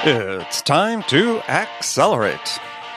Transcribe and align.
It's 0.00 0.60
time 0.60 1.02
to 1.04 1.40
accelerate. 1.48 2.38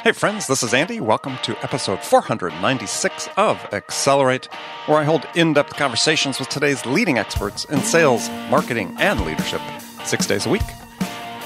Hey, 0.03 0.11
friends, 0.11 0.47
this 0.47 0.63
is 0.63 0.73
Andy. 0.73 0.99
Welcome 0.99 1.37
to 1.43 1.57
episode 1.63 2.03
496 2.03 3.29
of 3.37 3.57
Accelerate, 3.73 4.47
where 4.85 4.97
I 4.97 5.05
hold 5.05 5.25
in 5.33 5.53
depth 5.53 5.77
conversations 5.77 6.39
with 6.39 6.49
today's 6.49 6.85
leading 6.85 7.17
experts 7.17 7.63
in 7.65 7.79
sales, 7.79 8.29
marketing, 8.49 8.97
and 8.99 9.25
leadership 9.25 9.61
six 10.03 10.25
days 10.25 10.45
a 10.45 10.49
week. 10.49 10.67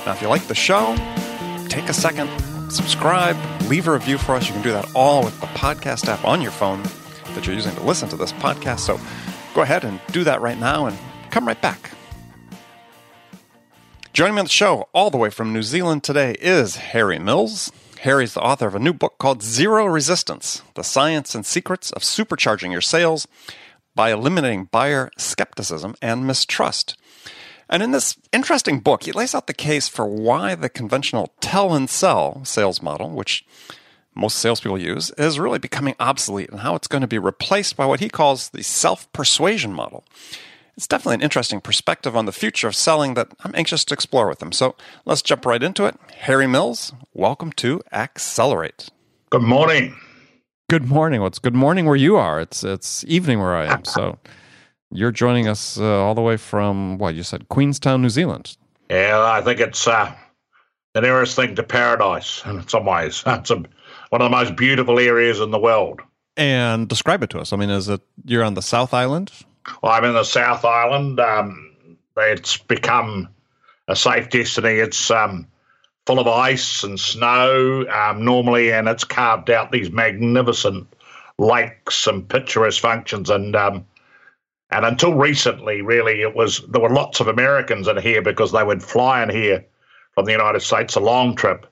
Now, 0.05 0.13
if 0.13 0.21
you 0.21 0.27
like 0.27 0.47
the 0.47 0.55
show, 0.55 0.95
take 1.69 1.87
a 1.87 1.93
second, 1.93 2.29
subscribe, 2.71 3.37
leave 3.69 3.87
a 3.87 3.91
review 3.91 4.17
for 4.17 4.33
us. 4.33 4.47
You 4.47 4.53
can 4.53 4.63
do 4.63 4.71
that 4.71 4.91
all 4.95 5.23
with 5.23 5.39
the 5.39 5.47
podcast 5.47 6.07
app 6.07 6.25
on 6.25 6.41
your 6.41 6.51
phone 6.51 6.81
that 7.35 7.45
you're 7.45 7.55
using 7.55 7.75
to 7.75 7.83
listen 7.83 8.09
to 8.09 8.15
this 8.15 8.33
podcast. 8.33 8.79
So 8.79 8.99
go 9.53 9.61
ahead 9.61 9.83
and 9.83 10.01
do 10.07 10.23
that 10.23 10.41
right 10.41 10.57
now 10.57 10.87
and 10.87 10.97
come 11.29 11.45
right 11.45 11.61
back. 11.61 11.91
Joining 14.13 14.35
me 14.35 14.41
on 14.41 14.45
the 14.45 14.51
show 14.51 14.87
all 14.93 15.09
the 15.09 15.17
way 15.17 15.31
from 15.31 15.51
New 15.51 15.63
Zealand 15.63 16.03
today 16.03 16.35
is 16.39 16.75
Harry 16.75 17.17
Mills. 17.17 17.71
Harry's 18.01 18.35
the 18.35 18.41
author 18.41 18.67
of 18.67 18.75
a 18.75 18.79
new 18.79 18.93
book 18.93 19.17
called 19.17 19.41
Zero 19.41 19.87
Resistance 19.87 20.61
The 20.75 20.83
Science 20.83 21.33
and 21.33 21.43
Secrets 21.43 21.91
of 21.93 22.03
Supercharging 22.03 22.71
Your 22.71 22.79
Sales 22.79 23.27
by 23.95 24.11
Eliminating 24.11 24.65
Buyer 24.65 25.09
Skepticism 25.17 25.95
and 25.99 26.27
Mistrust. 26.27 26.95
And 27.67 27.81
in 27.81 27.89
this 27.89 28.15
interesting 28.31 28.81
book, 28.81 29.01
he 29.01 29.11
lays 29.11 29.33
out 29.33 29.47
the 29.47 29.53
case 29.53 29.87
for 29.87 30.05
why 30.05 30.53
the 30.53 30.69
conventional 30.69 31.33
tell 31.41 31.73
and 31.73 31.89
sell 31.89 32.45
sales 32.45 32.83
model, 32.83 33.09
which 33.09 33.43
most 34.13 34.37
salespeople 34.37 34.77
use, 34.77 35.09
is 35.17 35.39
really 35.39 35.57
becoming 35.57 35.95
obsolete 35.99 36.51
and 36.51 36.59
how 36.59 36.75
it's 36.75 36.87
going 36.87 37.01
to 37.01 37.07
be 37.07 37.17
replaced 37.17 37.75
by 37.75 37.87
what 37.87 37.99
he 37.99 38.09
calls 38.09 38.49
the 38.49 38.61
self 38.61 39.11
persuasion 39.11 39.73
model. 39.73 40.03
It's 40.75 40.87
definitely 40.87 41.15
an 41.15 41.21
interesting 41.21 41.61
perspective 41.61 42.17
on 42.17 42.25
the 42.25 42.31
future 42.31 42.67
of 42.67 42.75
selling 42.75 43.13
that 43.13 43.27
I'm 43.43 43.53
anxious 43.53 43.85
to 43.85 43.93
explore 43.93 44.27
with 44.27 44.39
them. 44.39 44.51
So 44.51 44.75
let's 45.05 45.21
jump 45.21 45.45
right 45.45 45.61
into 45.61 45.85
it. 45.85 45.95
Harry 46.21 46.47
Mills, 46.47 46.93
welcome 47.13 47.51
to 47.53 47.81
Accelerate. 47.91 48.89
Good 49.29 49.43
morning. 49.43 49.95
Good 50.69 50.85
morning. 50.85 51.21
Well, 51.21 51.27
it's 51.27 51.37
good 51.37 51.55
morning 51.55 51.85
where 51.85 51.95
you 51.95 52.15
are. 52.15 52.41
It's 52.41 52.63
it's 52.63 53.03
evening 53.05 53.39
where 53.39 53.55
I 53.55 53.67
am. 53.67 53.83
So 53.93 54.17
you're 54.89 55.11
joining 55.11 55.47
us 55.47 55.79
uh, 55.79 56.03
all 56.03 56.15
the 56.15 56.21
way 56.21 56.37
from 56.37 56.97
what 56.97 57.13
you 57.13 57.21
said, 57.21 57.49
Queenstown, 57.49 58.01
New 58.01 58.09
Zealand. 58.09 58.57
Yeah, 58.89 59.21
I 59.21 59.41
think 59.41 59.59
it's 59.59 59.87
uh, 59.87 60.11
the 60.93 61.01
nearest 61.01 61.35
thing 61.35 61.55
to 61.55 61.63
paradise 61.63 62.43
in 62.45 62.67
some 62.67 62.85
ways. 62.85 63.23
It's 63.27 63.51
a, 63.51 63.55
one 64.09 64.21
of 64.21 64.31
the 64.31 64.37
most 64.37 64.55
beautiful 64.55 64.99
areas 64.99 65.39
in 65.39 65.51
the 65.51 65.59
world. 65.59 66.01
And 66.35 66.87
describe 66.87 67.21
it 67.21 67.29
to 67.31 67.39
us. 67.39 67.53
I 67.53 67.57
mean, 67.57 67.69
is 67.69 67.89
it 67.89 68.01
you're 68.25 68.43
on 68.43 68.55
the 68.55 68.61
South 68.61 68.93
Island? 68.93 69.31
I'm 69.83 70.03
in 70.03 70.13
the 70.13 70.23
South 70.23 70.65
Island. 70.65 71.19
Um, 71.19 71.97
it's 72.17 72.57
become 72.57 73.29
a 73.87 73.95
safe 73.95 74.29
destiny. 74.29 74.75
It's 74.75 75.09
um, 75.11 75.47
full 76.05 76.19
of 76.19 76.27
ice 76.27 76.83
and 76.83 76.99
snow 76.99 77.85
um, 77.89 78.23
normally, 78.23 78.71
and 78.71 78.87
it's 78.87 79.03
carved 79.03 79.49
out 79.49 79.71
these 79.71 79.91
magnificent 79.91 80.87
lakes 81.37 82.07
and 82.07 82.27
picturesque 82.27 82.81
functions. 82.81 83.29
And 83.29 83.55
um, 83.55 83.85
and 84.71 84.85
until 84.85 85.13
recently, 85.13 85.81
really, 85.81 86.21
it 86.21 86.35
was 86.35 86.59
there 86.69 86.81
were 86.81 86.89
lots 86.89 87.19
of 87.19 87.27
Americans 87.27 87.87
in 87.87 87.97
here 87.97 88.21
because 88.21 88.51
they 88.51 88.63
would 88.63 88.83
fly 88.83 89.23
in 89.23 89.29
here 89.29 89.65
from 90.13 90.25
the 90.25 90.31
United 90.31 90.61
States 90.61 90.95
a 90.95 90.99
long 90.99 91.35
trip, 91.35 91.65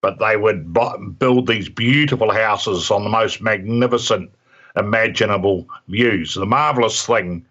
but 0.00 0.18
they 0.18 0.36
would 0.36 0.72
build 1.18 1.46
these 1.46 1.68
beautiful 1.68 2.32
houses 2.32 2.90
on 2.90 3.04
the 3.04 3.10
most 3.10 3.40
magnificent 3.40 4.30
imaginable 4.76 5.68
views. 5.88 6.34
The 6.34 6.46
marvelous 6.46 7.04
thing 7.04 7.46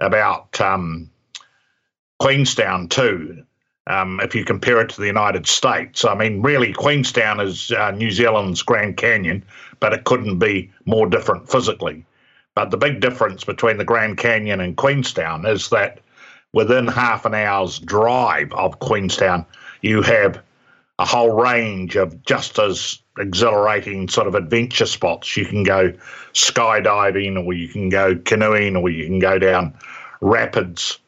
about 0.00 0.60
um, 0.60 1.10
Queenstown, 2.18 2.88
too, 2.88 3.44
um, 3.86 4.20
if 4.20 4.34
you 4.34 4.44
compare 4.44 4.80
it 4.80 4.90
to 4.90 5.00
the 5.00 5.06
United 5.06 5.46
States, 5.46 6.04
I 6.04 6.14
mean, 6.14 6.42
really, 6.42 6.72
Queenstown 6.72 7.40
is 7.40 7.70
uh, 7.72 7.90
New 7.90 8.10
Zealand's 8.10 8.62
Grand 8.62 8.96
Canyon, 8.96 9.44
but 9.80 9.92
it 9.92 10.04
couldn't 10.04 10.38
be 10.38 10.70
more 10.84 11.06
different 11.06 11.50
physically. 11.50 12.04
But 12.54 12.70
the 12.70 12.76
big 12.76 13.00
difference 13.00 13.44
between 13.44 13.78
the 13.78 13.84
Grand 13.84 14.18
Canyon 14.18 14.60
and 14.60 14.76
Queenstown 14.76 15.46
is 15.46 15.68
that 15.70 16.00
within 16.52 16.86
half 16.86 17.24
an 17.24 17.34
hour's 17.34 17.78
drive 17.78 18.52
of 18.52 18.78
Queenstown, 18.80 19.46
you 19.82 20.02
have 20.02 20.42
a 21.00 21.06
whole 21.06 21.30
range 21.30 21.96
of 21.96 22.22
just 22.24 22.58
as 22.58 22.98
exhilarating 23.18 24.06
sort 24.06 24.26
of 24.26 24.34
adventure 24.34 24.84
spots. 24.84 25.34
You 25.34 25.46
can 25.46 25.62
go 25.62 25.94
skydiving, 26.34 27.42
or 27.42 27.54
you 27.54 27.68
can 27.68 27.88
go 27.88 28.16
canoeing, 28.16 28.76
or 28.76 28.90
you 28.90 29.06
can 29.06 29.18
go 29.18 29.38
down 29.38 29.74
rapids. 30.20 30.98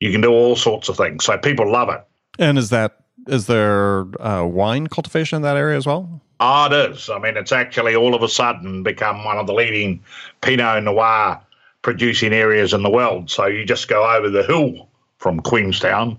You 0.00 0.10
can 0.10 0.20
do 0.20 0.32
all 0.32 0.56
sorts 0.56 0.88
of 0.88 0.96
things. 0.96 1.24
So 1.24 1.38
people 1.38 1.70
love 1.70 1.88
it. 1.90 2.04
And 2.40 2.58
is 2.58 2.70
that 2.70 2.96
is 3.28 3.46
there 3.46 4.06
uh, 4.20 4.44
wine 4.44 4.88
cultivation 4.88 5.36
in 5.36 5.42
that 5.42 5.56
area 5.56 5.76
as 5.76 5.86
well? 5.86 6.20
Ah, 6.40 6.68
oh, 6.68 6.74
it 6.74 6.90
is. 6.90 7.08
I 7.08 7.20
mean, 7.20 7.36
it's 7.36 7.52
actually 7.52 7.94
all 7.94 8.16
of 8.16 8.22
a 8.24 8.28
sudden 8.28 8.82
become 8.82 9.24
one 9.24 9.38
of 9.38 9.46
the 9.46 9.54
leading 9.54 10.02
Pinot 10.40 10.82
Noir 10.82 11.40
producing 11.82 12.32
areas 12.32 12.72
in 12.72 12.82
the 12.82 12.90
world. 12.90 13.30
So 13.30 13.46
you 13.46 13.64
just 13.64 13.86
go 13.86 14.04
over 14.04 14.28
the 14.28 14.42
hill 14.42 14.88
from 15.18 15.38
Queenstown 15.38 16.18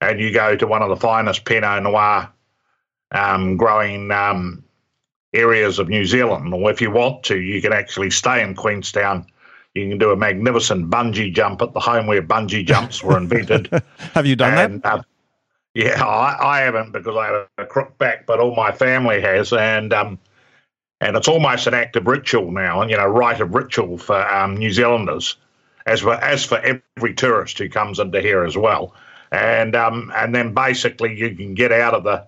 and 0.00 0.18
you 0.18 0.32
go 0.32 0.56
to 0.56 0.66
one 0.66 0.80
of 0.80 0.88
the 0.88 0.96
finest 0.96 1.44
Pinot 1.44 1.82
Noir 1.82 2.32
um, 3.12 3.56
growing 3.56 4.10
um, 4.10 4.64
areas 5.32 5.78
of 5.78 5.88
New 5.88 6.04
Zealand. 6.04 6.52
Or 6.52 6.70
if 6.70 6.80
you 6.80 6.90
want 6.90 7.22
to, 7.24 7.38
you 7.38 7.60
can 7.62 7.72
actually 7.72 8.10
stay 8.10 8.42
in 8.42 8.54
Queenstown. 8.54 9.26
You 9.74 9.88
can 9.88 9.98
do 9.98 10.10
a 10.10 10.16
magnificent 10.16 10.90
bungee 10.90 11.32
jump 11.32 11.62
at 11.62 11.72
the 11.72 11.80
home 11.80 12.06
where 12.06 12.22
bungee 12.22 12.66
jumps 12.66 13.02
were 13.02 13.16
invented. 13.16 13.70
have 14.14 14.26
you 14.26 14.36
done 14.36 14.58
and, 14.58 14.82
that? 14.82 14.98
Uh, 14.98 15.02
yeah, 15.74 16.04
I, 16.04 16.58
I, 16.58 16.60
haven't 16.60 16.92
because 16.92 17.16
I 17.16 17.26
have 17.28 17.48
a 17.56 17.64
crook 17.64 17.96
back, 17.96 18.26
but 18.26 18.38
all 18.38 18.54
my 18.54 18.72
family 18.72 19.22
has, 19.22 19.54
and 19.54 19.94
um, 19.94 20.18
and 21.00 21.16
it's 21.16 21.28
almost 21.28 21.66
an 21.66 21.72
act 21.72 21.96
of 21.96 22.06
ritual 22.06 22.50
now, 22.50 22.82
and 22.82 22.90
you 22.90 22.96
know, 22.98 23.06
rite 23.06 23.40
of 23.40 23.54
ritual 23.54 23.96
for 23.96 24.20
um, 24.30 24.58
New 24.58 24.70
Zealanders, 24.70 25.36
as 25.86 26.02
for 26.02 26.12
as 26.12 26.44
for 26.44 26.58
every 26.58 27.14
tourist 27.14 27.56
who 27.56 27.70
comes 27.70 27.98
into 27.98 28.20
here 28.20 28.44
as 28.44 28.54
well, 28.54 28.94
and 29.30 29.74
um, 29.74 30.12
and 30.14 30.34
then 30.34 30.52
basically 30.52 31.16
you 31.16 31.34
can 31.34 31.54
get 31.54 31.72
out 31.72 31.94
of 31.94 32.04
the 32.04 32.26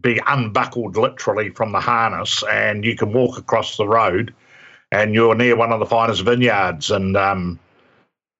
be 0.00 0.20
unbuckled 0.26 0.96
literally 0.96 1.50
from 1.50 1.72
the 1.72 1.80
harness, 1.80 2.42
and 2.50 2.84
you 2.84 2.96
can 2.96 3.12
walk 3.12 3.38
across 3.38 3.76
the 3.76 3.86
road, 3.86 4.34
and 4.90 5.14
you're 5.14 5.34
near 5.34 5.56
one 5.56 5.72
of 5.72 5.80
the 5.80 5.86
finest 5.86 6.22
vineyards 6.22 6.90
and 6.90 7.16
um, 7.16 7.58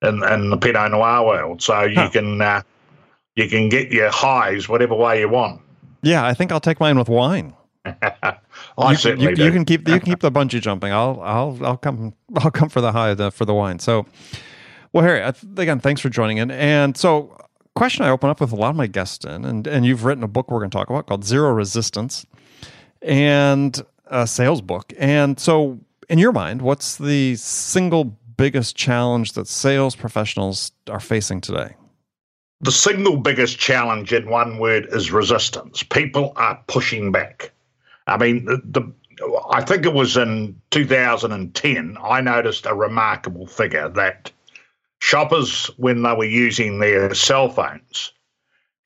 in, 0.03 0.23
in 0.25 0.51
the 0.51 0.57
Pinot 0.57 0.91
Noir 0.91 1.25
world. 1.25 1.63
So 1.63 1.83
you 1.83 1.97
huh. 1.97 2.11
can 2.11 2.41
uh, 2.41 2.63
you 3.37 3.49
can 3.49 3.69
get 3.69 3.91
your 3.91 4.11
highs 4.11 4.69
whatever 4.69 4.95
way 4.95 5.21
you 5.21 5.29
want. 5.29 5.61
Yeah, 6.03 6.27
I 6.27 6.35
think 6.35 6.53
I'll 6.53 6.61
take 6.61 6.81
mine 6.81 6.99
with 6.99 7.09
wine. 7.09 7.55
I 7.85 8.37
you, 8.91 8.97
certainly 8.97 9.31
you, 9.31 9.37
do. 9.37 9.45
you 9.45 9.53
can 9.53 9.65
keep 9.65 9.89
you 9.89 9.99
can 9.99 10.07
keep 10.11 10.21
the 10.21 10.33
bungee 10.33 10.61
jumping. 10.61 10.93
I'll 10.93 11.21
I'll 11.23 11.59
I'll 11.63 11.77
come 11.77 12.15
I'll 12.37 12.51
come 12.51 12.69
for 12.69 12.81
the 12.81 12.93
high 12.93 13.15
the, 13.15 13.31
for 13.31 13.45
the 13.45 13.55
wine. 13.55 13.79
So, 13.79 14.07
well, 14.93 15.05
Harry, 15.05 15.21
again, 15.57 15.81
thanks 15.81 16.01
for 16.01 16.09
joining 16.09 16.39
in. 16.39 16.51
And 16.51 16.97
so, 16.97 17.37
question 17.75 18.05
I 18.05 18.11
open 18.11 18.31
up 18.31 18.41
with 18.41 18.53
a 18.53 18.57
lot 18.57 18.71
of 18.71 18.77
my 18.77 18.87
guests 18.87 19.25
in, 19.25 19.45
and, 19.45 19.67
and 19.67 19.85
you've 19.85 20.05
written 20.05 20.25
a 20.25 20.29
book 20.29 20.51
we're 20.51 20.59
going 20.59 20.71
to 20.71 20.77
talk 20.77 20.91
about 20.91 21.07
called 21.07 21.25
Zero 21.25 21.53
Resistance, 21.53 22.27
and 23.01 23.81
a 24.07 24.27
sales 24.27 24.61
book. 24.61 24.93
And 24.99 25.39
so, 25.41 25.79
in 26.09 26.19
your 26.19 26.33
mind, 26.33 26.63
what's 26.63 26.97
the 26.97 27.37
single 27.37 28.17
biggest 28.37 28.77
challenge 28.77 29.33
that 29.33 29.49
sales 29.49 29.97
professionals 29.97 30.73
are 30.89 31.01
facing 31.01 31.41
today? 31.41 31.75
The 32.61 32.73
single 32.73 33.17
biggest 33.17 33.59
challenge, 33.59 34.13
in 34.13 34.29
one 34.29 34.59
word, 34.59 34.87
is 34.93 35.11
resistance. 35.11 35.83
People 35.83 36.33
are 36.37 36.61
pushing 36.69 37.11
back. 37.11 37.51
I 38.07 38.17
mean, 38.17 38.45
the, 38.45 38.61
the 38.65 38.93
I 39.51 39.63
think 39.63 39.85
it 39.85 39.95
was 39.95 40.17
in 40.17 40.61
2010, 40.71 41.97
I 42.03 42.21
noticed 42.21 42.67
a 42.67 42.75
remarkable 42.75 43.47
figure 43.47 43.89
that 43.91 44.31
shoppers, 45.13 45.67
when 45.77 46.03
they 46.03 46.15
were 46.15 46.25
using 46.25 46.79
their 46.79 47.13
cell 47.13 47.51
phones, 47.51 48.13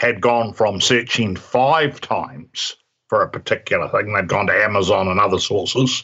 had 0.00 0.20
gone 0.20 0.52
from 0.52 0.80
searching 0.80 1.36
five 1.36 2.00
times 2.00 2.74
for 3.08 3.22
a 3.22 3.28
particular 3.28 3.88
thing, 3.88 4.12
they'd 4.12 4.26
gone 4.26 4.48
to 4.48 4.64
Amazon 4.64 5.06
and 5.06 5.20
other 5.20 5.38
sources, 5.38 6.02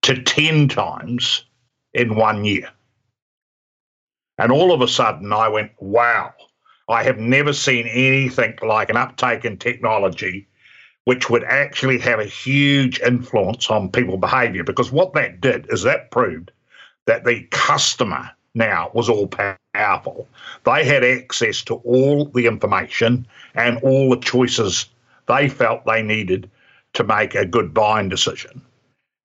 to 0.00 0.22
10 0.22 0.68
times 0.68 1.44
in 1.92 2.16
one 2.16 2.46
year. 2.46 2.70
And 4.38 4.50
all 4.50 4.72
of 4.72 4.80
a 4.80 4.88
sudden, 4.88 5.30
I 5.34 5.48
went, 5.48 5.72
wow, 5.80 6.32
I 6.88 7.02
have 7.02 7.18
never 7.18 7.52
seen 7.52 7.86
anything 7.88 8.58
like 8.62 8.88
an 8.88 8.96
uptake 8.96 9.44
in 9.44 9.58
technology 9.58 10.48
which 11.04 11.28
would 11.28 11.44
actually 11.44 11.98
have 11.98 12.20
a 12.20 12.24
huge 12.24 13.00
influence 13.00 13.70
on 13.70 13.92
people 13.92 14.16
behavior. 14.16 14.64
Because 14.64 14.90
what 14.90 15.12
that 15.12 15.40
did 15.40 15.66
is 15.68 15.82
that 15.82 16.10
proved 16.10 16.50
that 17.06 17.24
the 17.24 17.42
customer 17.50 18.30
now 18.56 18.90
was 18.94 19.08
all 19.08 19.28
powerful. 19.74 20.26
They 20.64 20.84
had 20.84 21.04
access 21.04 21.62
to 21.64 21.74
all 21.76 22.26
the 22.26 22.46
information 22.46 23.26
and 23.54 23.78
all 23.78 24.10
the 24.10 24.16
choices 24.16 24.86
they 25.26 25.48
felt 25.48 25.84
they 25.84 26.02
needed 26.02 26.50
to 26.94 27.04
make 27.04 27.34
a 27.34 27.46
good 27.46 27.74
buying 27.74 28.08
decision. 28.08 28.62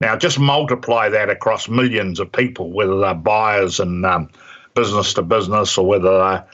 Now, 0.02 0.16
just 0.18 0.40
multiply 0.40 1.10
that 1.10 1.30
across 1.30 1.70
millions 1.70 2.20
of 2.20 2.32
people, 2.32 2.72
whether 2.72 3.00
they're 3.00 3.14
buyers 3.14 3.80
and 3.80 4.06
um, 4.06 4.30
business 4.74 5.14
to 5.14 5.22
business 5.22 5.78
or 5.78 5.86
whether 5.86 6.18
they're 6.18 6.46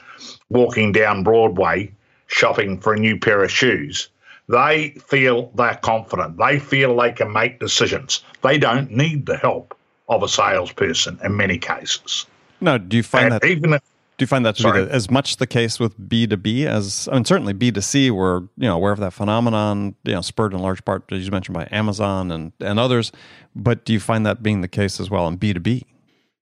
walking 0.50 0.92
down 0.92 1.22
Broadway 1.24 1.92
shopping 2.26 2.78
for 2.78 2.92
a 2.92 2.98
new 2.98 3.18
pair 3.18 3.42
of 3.42 3.50
shoes. 3.50 4.10
They 4.48 4.90
feel 5.06 5.50
they're 5.54 5.78
confident. 5.82 6.38
They 6.38 6.58
feel 6.58 6.96
they 6.96 7.12
can 7.12 7.32
make 7.32 7.58
decisions. 7.58 8.22
They 8.42 8.58
don't 8.58 8.90
need 8.90 9.26
the 9.26 9.36
help 9.36 9.76
of 10.08 10.22
a 10.22 10.28
salesperson 10.28 11.18
in 11.22 11.36
many 11.36 11.58
cases. 11.58 12.26
No, 12.60 12.78
do 12.78 12.96
you 12.96 13.02
find 13.02 13.26
and 13.26 13.32
that 13.34 13.44
even 13.44 13.74
if, 13.74 13.82
do 14.16 14.22
you 14.22 14.26
find 14.26 14.44
that 14.44 14.56
to 14.56 14.62
sorry. 14.62 14.80
be 14.80 14.86
the, 14.86 14.94
as 14.94 15.10
much 15.10 15.36
the 15.36 15.46
case 15.46 15.78
with 15.78 15.94
B 16.08 16.26
two 16.26 16.36
B 16.36 16.66
as 16.66 17.08
I 17.10 17.14
mean 17.14 17.24
certainly 17.24 17.52
B 17.52 17.70
two 17.70 17.80
C 17.80 18.10
we're 18.10 18.40
you 18.40 18.68
know 18.68 18.74
aware 18.74 18.92
of 18.92 19.00
that 19.00 19.12
phenomenon 19.12 19.94
you 20.04 20.12
know 20.12 20.20
spurred 20.20 20.52
in 20.52 20.60
large 20.60 20.84
part 20.84 21.04
as 21.12 21.24
you 21.24 21.30
mentioned 21.30 21.54
by 21.54 21.68
Amazon 21.70 22.30
and 22.30 22.52
and 22.60 22.78
others, 22.78 23.12
but 23.54 23.84
do 23.84 23.92
you 23.92 24.00
find 24.00 24.26
that 24.26 24.42
being 24.42 24.60
the 24.60 24.68
case 24.68 25.00
as 25.00 25.10
well 25.10 25.26
in 25.28 25.36
B 25.36 25.52
two 25.52 25.60
B? 25.60 25.86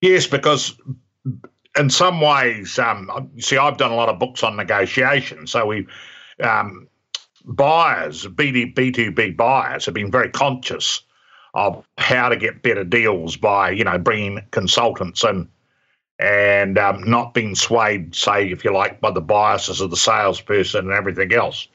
Yes, 0.01 0.27
because 0.27 0.77
in 1.79 1.91
some 1.91 2.21
ways, 2.21 2.79
um, 2.79 3.31
see, 3.39 3.57
I've 3.57 3.77
done 3.77 3.91
a 3.91 3.97
lot 3.97 4.09
of 4.09 4.19
books 4.19 4.43
on 4.43 4.57
negotiation, 4.57 5.47
so 5.47 5.67
we 5.67 5.87
um, 6.43 6.89
buyers, 7.47 8.27
B2, 8.27 8.75
B2B 8.75 9.37
buyers, 9.37 9.87
have 9.87 9.95
been 9.95 10.11
very 10.11 10.31
conscious 10.31 11.03
of 11.55 11.85
how 11.99 12.29
to 12.29 12.37
get 12.37 12.63
better 12.63 12.85
deals 12.85 13.37
by, 13.37 13.71
you 13.71 13.85
know, 13.85 13.99
bringing 13.99 14.43
consultants 14.51 15.25
in 15.25 15.49
and 16.19 16.79
um, 16.79 17.03
not 17.05 17.35
being 17.35 17.55
swayed, 17.55 18.15
say, 18.15 18.51
if 18.51 18.65
you 18.65 18.73
like, 18.73 19.01
by 19.01 19.11
the 19.11 19.21
biases 19.21 19.81
of 19.81 19.91
the 19.91 19.97
salesperson 19.97 20.87
and 20.87 20.95
everything 20.95 21.33
else. 21.33 21.69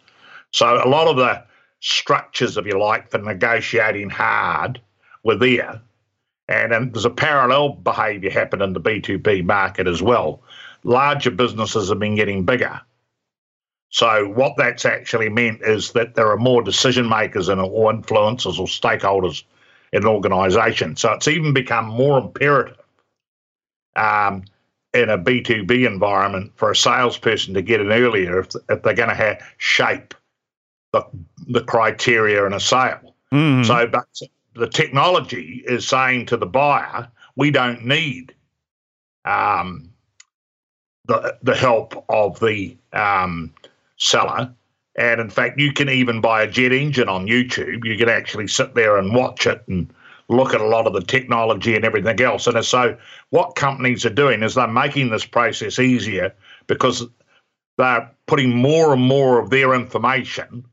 So 0.51 0.81
a 0.83 0.89
lot 0.89 1.07
of 1.07 1.17
the 1.17 1.43
structures, 1.79 2.57
if 2.57 2.65
you 2.65 2.79
like, 2.79 3.11
for 3.11 3.19
negotiating 3.19 4.09
hard 4.09 4.81
were 5.23 5.38
there. 5.38 5.81
And, 6.47 6.73
and 6.73 6.93
there's 6.93 7.05
a 7.05 7.09
parallel 7.09 7.69
behaviour 7.69 8.29
happening 8.29 8.69
in 8.69 8.73
the 8.73 8.81
B2B 8.81 9.45
market 9.45 9.88
as 9.88 10.01
well. 10.01 10.41
Larger 10.83 11.31
businesses 11.31 11.89
have 11.89 11.99
been 11.99 12.15
getting 12.15 12.43
bigger 12.43 12.81
so 13.91 14.29
what 14.29 14.55
that's 14.57 14.85
actually 14.85 15.27
meant 15.29 15.61
is 15.61 15.91
that 15.91 16.15
there 16.15 16.31
are 16.31 16.38
more 16.38 16.63
decision 16.63 17.07
makers 17.07 17.49
and 17.49 17.59
or 17.59 17.91
influencers 17.91 18.57
or 18.57 18.65
stakeholders 18.65 19.43
in 19.91 20.03
an 20.03 20.07
organisation. 20.07 20.95
So 20.95 21.11
it's 21.11 21.27
even 21.27 21.53
become 21.53 21.85
more 21.85 22.17
imperative 22.17 22.77
um, 23.95 24.43
in 24.93 25.09
a 25.09 25.17
B2B 25.17 25.85
environment 25.85 26.51
for 26.55 26.71
a 26.71 26.75
salesperson 26.75 27.53
to 27.53 27.61
get 27.61 27.81
in 27.81 27.91
earlier 27.91 28.39
if, 28.39 28.49
if 28.69 28.83
they're 28.83 28.93
going 28.93 29.09
to 29.09 29.15
have 29.15 29.41
shape 29.57 30.13
the, 30.91 31.05
the 31.47 31.61
criteria 31.61 32.45
in 32.45 32.53
a 32.53 32.59
sale. 32.59 33.15
Mm-hmm. 33.31 33.63
So 33.63 33.88
but 33.88 34.05
the 34.53 34.67
technology 34.67 35.63
is 35.65 35.88
saying 35.88 36.25
to 36.27 36.38
the 36.38 36.45
buyer, 36.45 37.07
we 37.35 37.51
don't 37.51 37.85
need 37.85 38.35
um, 39.23 39.89
the, 41.05 41.38
the 41.41 41.55
help 41.55 42.03
of 42.09 42.39
the 42.39 42.75
um, 42.93 43.53
seller. 43.97 44.53
And 44.97 45.21
in 45.21 45.29
fact, 45.29 45.57
you 45.57 45.71
can 45.71 45.88
even 45.88 46.19
buy 46.19 46.43
a 46.43 46.51
jet 46.51 46.73
engine 46.73 47.07
on 47.07 47.27
YouTube. 47.27 47.85
You 47.85 47.97
can 47.97 48.09
actually 48.09 48.47
sit 48.47 48.75
there 48.75 48.97
and 48.97 49.15
watch 49.15 49.47
it 49.47 49.63
and 49.67 49.93
look 50.31 50.54
at 50.54 50.62
a 50.62 50.68
lot 50.68 50.88
of 50.88 50.94
the 50.94 51.01
technology 51.01 51.75
and 51.75 51.86
everything 51.86 52.22
else. 52.22 52.48
And 52.48 52.63
so, 52.66 52.98
what 53.30 53.56
companies 53.56 54.06
are 54.06 54.12
doing 54.12 54.44
is 54.44 54.56
they're 54.56 54.68
making 54.68 55.10
this 55.10 55.25
process 55.25 55.80
easier 55.80 56.33
because 56.68 57.06
they're 57.78 58.10
putting 58.28 58.56
more 58.56 58.94
and 58.94 59.01
more 59.01 59.39
of 59.39 59.50
their 59.50 59.74
information 59.74 60.66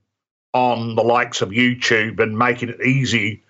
on 0.55 0.95
the 0.95 1.03
likes 1.03 1.43
of 1.43 1.51
YouTube 1.51 2.21
and 2.21 2.39
making 2.39 2.71
it 2.71 2.81
easy 2.81 3.43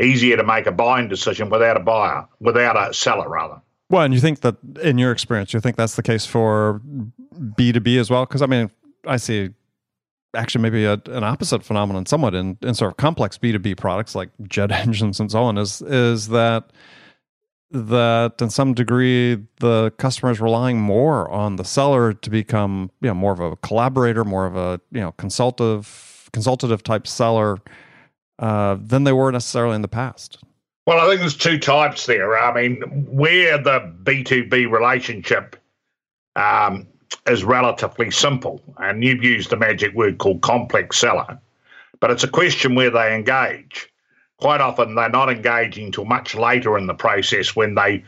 easier 0.00 0.36
to 0.36 0.44
make 0.44 0.66
a 0.66 0.72
buying 0.72 1.08
decision 1.08 1.50
without 1.50 1.76
a 1.76 1.80
buyer, 1.80 2.26
without 2.40 2.76
a 2.76 2.94
seller, 2.94 3.28
rather. 3.28 3.60
Well, 3.90 4.02
and 4.02 4.14
you 4.14 4.20
think 4.20 4.40
that 4.40 4.56
in 4.82 4.98
your 4.98 5.12
experience, 5.12 5.52
you 5.52 5.60
think 5.60 5.76
that's 5.76 5.96
the 5.96 6.02
case 6.02 6.24
for 6.24 6.80
B2B 7.36 7.98
as 7.98 8.10
well? 8.10 8.24
Because 8.24 8.42
I 8.42 8.46
mean, 8.46 8.70
I 9.06 9.16
see 9.16 9.50
actually 10.34 10.62
maybe 10.62 10.84
a, 10.84 11.00
an 11.06 11.24
opposite 11.24 11.62
phenomenon 11.62 12.06
somewhat 12.06 12.34
in, 12.34 12.58
in 12.62 12.74
sort 12.74 12.90
of 12.90 12.96
complex 12.96 13.38
B2B 13.38 13.76
products 13.76 14.14
like 14.14 14.30
jet 14.48 14.70
engines 14.72 15.20
and 15.20 15.30
so 15.30 15.42
on 15.42 15.58
is 15.58 15.82
is 15.82 16.28
that 16.28 16.70
that 17.70 18.40
in 18.40 18.48
some 18.48 18.72
degree 18.72 19.36
the 19.60 19.92
customer 19.98 20.32
is 20.32 20.40
relying 20.40 20.80
more 20.80 21.30
on 21.30 21.56
the 21.56 21.64
seller 21.64 22.12
to 22.12 22.30
become 22.30 22.90
you 23.00 23.08
know 23.08 23.14
more 23.14 23.32
of 23.32 23.40
a 23.40 23.56
collaborator, 23.56 24.24
more 24.24 24.46
of 24.46 24.56
a 24.56 24.80
you 24.90 25.00
know 25.00 25.12
consultative 25.12 26.30
consultative 26.32 26.82
type 26.82 27.06
seller 27.06 27.58
uh, 28.38 28.76
than 28.80 29.04
they 29.04 29.12
were 29.12 29.32
necessarily 29.32 29.74
in 29.74 29.82
the 29.82 29.88
past. 29.88 30.38
Well, 30.86 30.98
I 31.00 31.06
think 31.06 31.20
there's 31.20 31.36
two 31.36 31.58
types 31.58 32.06
there. 32.06 32.38
I 32.38 32.54
mean, 32.54 32.80
where 33.10 33.58
the 33.58 33.92
B2B 34.04 34.70
relationship 34.70 35.56
um, 36.34 36.86
is 37.26 37.44
relatively 37.44 38.10
simple. 38.10 38.62
And 38.78 39.02
you've 39.02 39.22
used 39.22 39.50
the 39.50 39.56
magic 39.56 39.94
word 39.94 40.18
called 40.18 40.42
complex 40.42 40.98
seller, 40.98 41.38
but 42.00 42.10
it's 42.10 42.24
a 42.24 42.28
question 42.28 42.74
where 42.74 42.90
they 42.90 43.14
engage. 43.14 43.90
Quite 44.38 44.60
often, 44.60 44.94
they're 44.94 45.08
not 45.08 45.30
engaging 45.30 45.90
till 45.90 46.04
much 46.04 46.34
later 46.34 46.78
in 46.78 46.86
the 46.86 46.94
process 46.94 47.56
when 47.56 47.74
they 47.74 48.04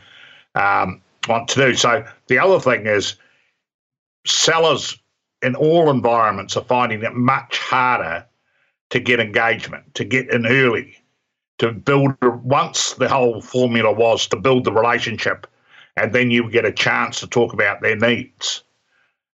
um, 0.55 1.01
want 1.27 1.47
to 1.49 1.67
do. 1.67 1.75
So, 1.75 2.05
the 2.27 2.39
other 2.39 2.59
thing 2.59 2.87
is, 2.87 3.15
sellers 4.25 4.97
in 5.41 5.55
all 5.55 5.89
environments 5.89 6.55
are 6.55 6.63
finding 6.63 7.03
it 7.03 7.15
much 7.15 7.57
harder 7.57 8.25
to 8.91 8.99
get 8.99 9.19
engagement, 9.19 9.93
to 9.95 10.05
get 10.05 10.29
in 10.29 10.45
early, 10.45 10.95
to 11.57 11.71
build. 11.71 12.15
Once 12.21 12.93
the 12.93 13.09
whole 13.09 13.41
formula 13.41 13.91
was 13.91 14.27
to 14.27 14.37
build 14.37 14.63
the 14.63 14.71
relationship, 14.71 15.47
and 15.97 16.13
then 16.13 16.31
you 16.31 16.49
get 16.49 16.65
a 16.65 16.71
chance 16.71 17.19
to 17.19 17.27
talk 17.27 17.51
about 17.51 17.81
their 17.81 17.95
needs. 17.97 18.63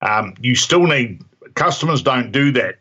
Um, 0.01 0.35
you 0.39 0.55
still 0.55 0.85
need 0.85 1.23
customers 1.55 2.01
don't 2.01 2.31
do 2.31 2.51
that 2.51 2.75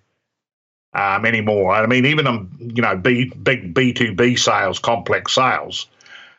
um, 0.95 1.25
anymore. 1.25 1.73
I 1.73 1.87
mean, 1.87 2.07
even 2.07 2.27
on 2.27 2.51
you 2.75 2.83
know 2.83 2.97
B, 2.97 3.33
big 3.43 3.75
B 3.75 3.93
two 3.93 4.15
B 4.15 4.37
sales, 4.37 4.79
complex 4.79 5.35
sales, 5.35 5.87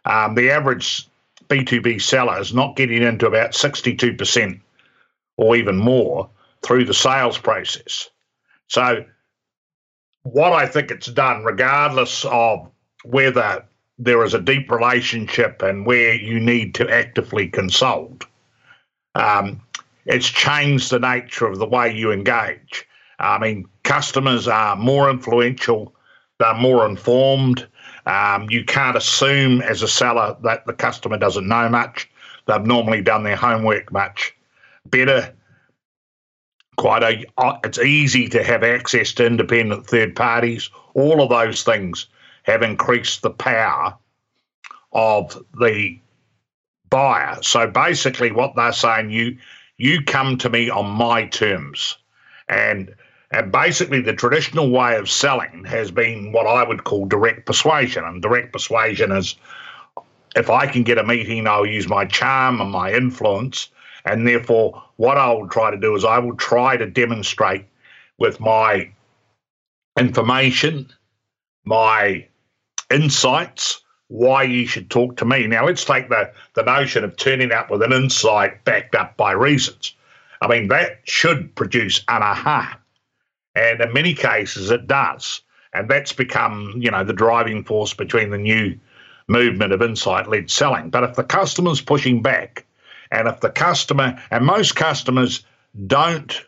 um, 0.05 0.35
the 0.35 0.51
average 0.51 1.07
B 1.47 1.63
two 1.63 1.81
B 1.81 1.99
seller 1.99 2.39
is 2.39 2.53
not 2.53 2.75
getting 2.75 3.03
into 3.03 3.27
about 3.27 3.55
sixty 3.55 3.95
two 3.95 4.13
percent 4.13 4.59
or 5.37 5.55
even 5.55 5.77
more 5.77 6.29
through 6.63 6.85
the 6.85 6.93
sales 6.93 7.37
process. 7.37 8.09
So, 8.67 9.05
what 10.23 10.53
I 10.53 10.65
think 10.67 10.91
it's 10.91 11.07
done, 11.07 11.43
regardless 11.43 12.25
of 12.25 12.69
whether 13.03 13.63
there 13.99 14.23
is 14.23 14.33
a 14.33 14.41
deep 14.41 14.69
relationship 14.69 15.61
and 15.61 15.85
where 15.85 16.13
you 16.13 16.39
need 16.39 16.75
to 16.75 16.89
actively 16.89 17.47
consult. 17.47 18.25
Um, 19.15 19.61
it's 20.07 20.27
changed 20.27 20.89
the 20.89 20.99
nature 20.99 21.45
of 21.45 21.59
the 21.59 21.65
way 21.65 21.93
you 21.93 22.11
engage. 22.11 22.87
I 23.19 23.37
mean, 23.39 23.67
customers 23.83 24.47
are 24.47 24.75
more 24.75 25.09
influential, 25.09 25.93
they're 26.39 26.53
more 26.53 26.85
informed. 26.85 27.67
Um, 28.05 28.47
you 28.49 28.63
can't 28.63 28.95
assume 28.95 29.61
as 29.61 29.81
a 29.81 29.87
seller 29.87 30.37
that 30.43 30.65
the 30.65 30.73
customer 30.73 31.17
doesn't 31.17 31.47
know 31.47 31.67
much. 31.67 32.09
They've 32.45 32.65
normally 32.65 33.01
done 33.01 33.23
their 33.23 33.35
homework 33.35 33.91
much 33.91 34.33
better. 34.85 35.33
Quite 36.77 37.03
a, 37.03 37.25
it's 37.65 37.79
easy 37.79 38.29
to 38.29 38.43
have 38.43 38.63
access 38.63 39.11
to 39.13 39.25
independent 39.25 39.87
third 39.87 40.15
parties. 40.15 40.69
All 40.93 41.21
of 41.21 41.29
those 41.29 41.63
things 41.63 42.07
have 42.43 42.61
increased 42.61 43.23
the 43.23 43.31
power 43.31 43.97
of 44.93 45.43
the 45.59 45.99
buyer. 46.89 47.37
So 47.41 47.67
basically, 47.67 48.31
what 48.31 48.55
they're 48.55 48.71
saying, 48.71 49.09
you 49.09 49.37
you 49.77 50.03
come 50.03 50.37
to 50.39 50.49
me 50.49 50.69
on 50.69 50.89
my 50.89 51.25
terms. 51.25 51.97
And 52.49 52.93
and 53.31 53.51
basically, 53.51 53.99
the 54.01 54.13
traditional 54.13 54.69
way 54.69 54.95
of 54.95 55.09
selling 55.09 55.65
has 55.65 55.91
been 55.91 56.31
what 56.31 56.47
I 56.47 56.63
would 56.63 56.85
call 56.85 57.05
direct 57.05 57.45
persuasion. 57.45 58.05
And 58.05 58.21
direct 58.21 58.53
persuasion 58.53 59.11
is 59.11 59.35
if 60.35 60.49
I 60.49 60.65
can 60.65 60.83
get 60.83 60.97
a 60.97 61.03
meeting, 61.03 61.45
I'll 61.45 61.65
use 61.65 61.89
my 61.89 62.05
charm 62.05 62.61
and 62.61 62.71
my 62.71 62.93
influence. 62.93 63.69
And 64.05 64.25
therefore, 64.25 64.81
what 64.95 65.17
I 65.17 65.33
will 65.33 65.49
try 65.49 65.71
to 65.71 65.77
do 65.77 65.93
is 65.95 66.05
I 66.05 66.19
will 66.19 66.37
try 66.37 66.77
to 66.77 66.85
demonstrate 66.89 67.65
with 68.17 68.39
my 68.39 68.89
information, 69.99 70.89
my 71.65 72.25
insights, 72.89 73.81
why 74.09 74.43
you 74.43 74.65
should 74.65 74.89
talk 74.89 75.17
to 75.17 75.25
me. 75.25 75.47
Now, 75.47 75.65
let's 75.65 75.83
take 75.83 76.09
the, 76.09 76.31
the 76.53 76.63
notion 76.63 77.03
of 77.03 77.17
turning 77.17 77.51
up 77.51 77.69
with 77.69 77.81
an 77.81 77.91
insight 77.93 78.63
backed 78.63 78.95
up 78.95 79.17
by 79.17 79.31
reasons. 79.33 79.93
I 80.41 80.47
mean, 80.47 80.67
that 80.69 81.01
should 81.03 81.53
produce 81.55 81.99
an 82.07 82.21
aha. 82.21 82.79
And 83.55 83.81
in 83.81 83.93
many 83.93 84.13
cases, 84.13 84.71
it 84.71 84.87
does. 84.87 85.41
And 85.73 85.89
that's 85.89 86.13
become, 86.13 86.73
you 86.77 86.91
know, 86.91 87.03
the 87.03 87.13
driving 87.13 87.63
force 87.63 87.93
between 87.93 88.29
the 88.29 88.37
new 88.37 88.79
movement 89.27 89.73
of 89.73 89.81
insight 89.81 90.29
led 90.29 90.49
selling. 90.49 90.89
But 90.89 91.03
if 91.03 91.15
the 91.15 91.23
customer's 91.23 91.81
pushing 91.81 92.21
back, 92.21 92.65
and 93.11 93.27
if 93.27 93.39
the 93.41 93.49
customer, 93.49 94.21
and 94.31 94.45
most 94.45 94.75
customers 94.75 95.43
don't 95.85 96.45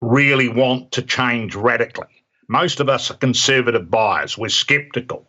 really 0.00 0.48
want 0.48 0.92
to 0.92 1.02
change 1.02 1.54
radically, 1.54 2.06
most 2.48 2.78
of 2.78 2.88
us 2.88 3.10
are 3.10 3.14
conservative 3.14 3.90
buyers. 3.90 4.38
We're 4.38 4.48
skeptical. 4.48 5.28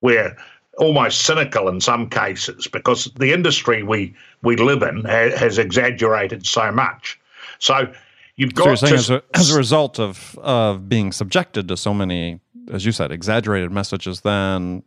We're 0.00 0.36
almost 0.78 1.22
cynical 1.22 1.68
in 1.68 1.80
some 1.80 2.08
cases 2.08 2.66
because 2.66 3.04
the 3.16 3.32
industry 3.32 3.82
we 3.82 4.14
we 4.42 4.56
live 4.56 4.82
in 4.82 5.04
ha- 5.04 5.36
has 5.36 5.58
exaggerated 5.58 6.46
so 6.46 6.72
much. 6.72 7.18
So 7.58 7.92
you've 8.36 8.54
got 8.54 8.78
so 8.78 8.86
to, 8.86 8.94
as 8.94 9.10
a, 9.10 9.22
as 9.34 9.50
a 9.50 9.58
result 9.58 9.98
of 9.98 10.38
of 10.42 10.88
being 10.88 11.12
subjected 11.12 11.68
to 11.68 11.76
so 11.76 11.92
many, 11.92 12.40
as 12.72 12.86
you 12.86 12.92
said, 12.92 13.12
exaggerated 13.12 13.70
messages, 13.70 14.22
then 14.22 14.82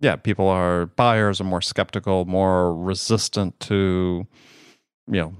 yeah, 0.00 0.16
people 0.16 0.48
are 0.48 0.86
buyers 0.86 1.40
are 1.40 1.44
more 1.44 1.62
skeptical, 1.62 2.24
more 2.24 2.74
resistant 2.74 3.58
to 3.60 4.26
you 5.06 5.20
know 5.20 5.36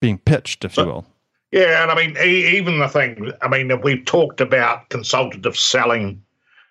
being 0.00 0.18
pitched, 0.18 0.64
if 0.64 0.76
you 0.76 0.84
will. 0.84 1.06
Yeah, 1.50 1.82
and 1.82 1.90
I 1.90 1.94
mean, 1.94 2.16
even 2.18 2.78
the 2.78 2.88
thing, 2.88 3.32
I 3.40 3.48
mean, 3.48 3.80
we've 3.80 4.04
talked 4.04 4.42
about 4.42 4.90
consultative 4.90 5.56
selling 5.56 6.22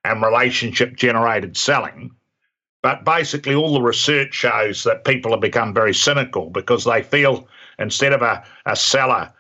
and 0.07 0.21
relationship 0.21 0.95
generated 0.95 1.57
selling, 1.57 2.11
but 2.81 3.03
basically, 3.03 3.55
all 3.55 3.73
the 3.73 3.81
research 3.81 4.33
shows 4.33 4.83
that 4.83 5.03
people 5.03 5.31
have 5.31 5.41
become 5.41 5.73
very 5.73 5.93
cynical 5.93 6.49
because 6.49 6.85
they 6.85 7.03
feel 7.03 7.47
instead 7.79 8.13
of 8.13 8.21
a, 8.21 8.43
a 8.65 8.75
seller 8.75 9.33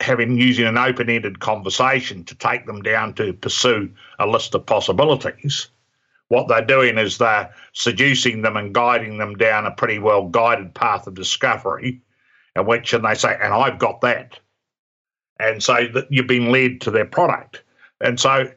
having 0.00 0.36
using 0.36 0.66
an 0.66 0.78
open 0.78 1.10
ended 1.10 1.40
conversation 1.40 2.24
to 2.24 2.34
take 2.34 2.66
them 2.66 2.82
down 2.82 3.14
to 3.14 3.34
pursue 3.34 3.90
a 4.18 4.26
list 4.26 4.54
of 4.54 4.64
possibilities, 4.66 5.68
what 6.28 6.48
they're 6.48 6.64
doing 6.64 6.96
is 6.96 7.18
they're 7.18 7.52
seducing 7.72 8.42
them 8.42 8.56
and 8.56 8.74
guiding 8.74 9.18
them 9.18 9.34
down 9.34 9.66
a 9.66 9.70
pretty 9.70 9.98
well 9.98 10.26
guided 10.28 10.74
path 10.74 11.06
of 11.06 11.14
discovery 11.14 12.00
in 12.56 12.66
which 12.66 12.92
and 12.92 13.04
they 13.04 13.14
say, 13.14 13.36
and 13.40 13.52
I've 13.52 13.78
got 13.78 14.00
that. 14.00 14.40
And 15.38 15.62
so 15.62 15.86
that 15.94 16.06
you've 16.10 16.26
been 16.26 16.50
led 16.50 16.80
to 16.82 16.90
their 16.90 17.06
product. 17.06 17.62
And 18.00 18.18
so 18.18 18.50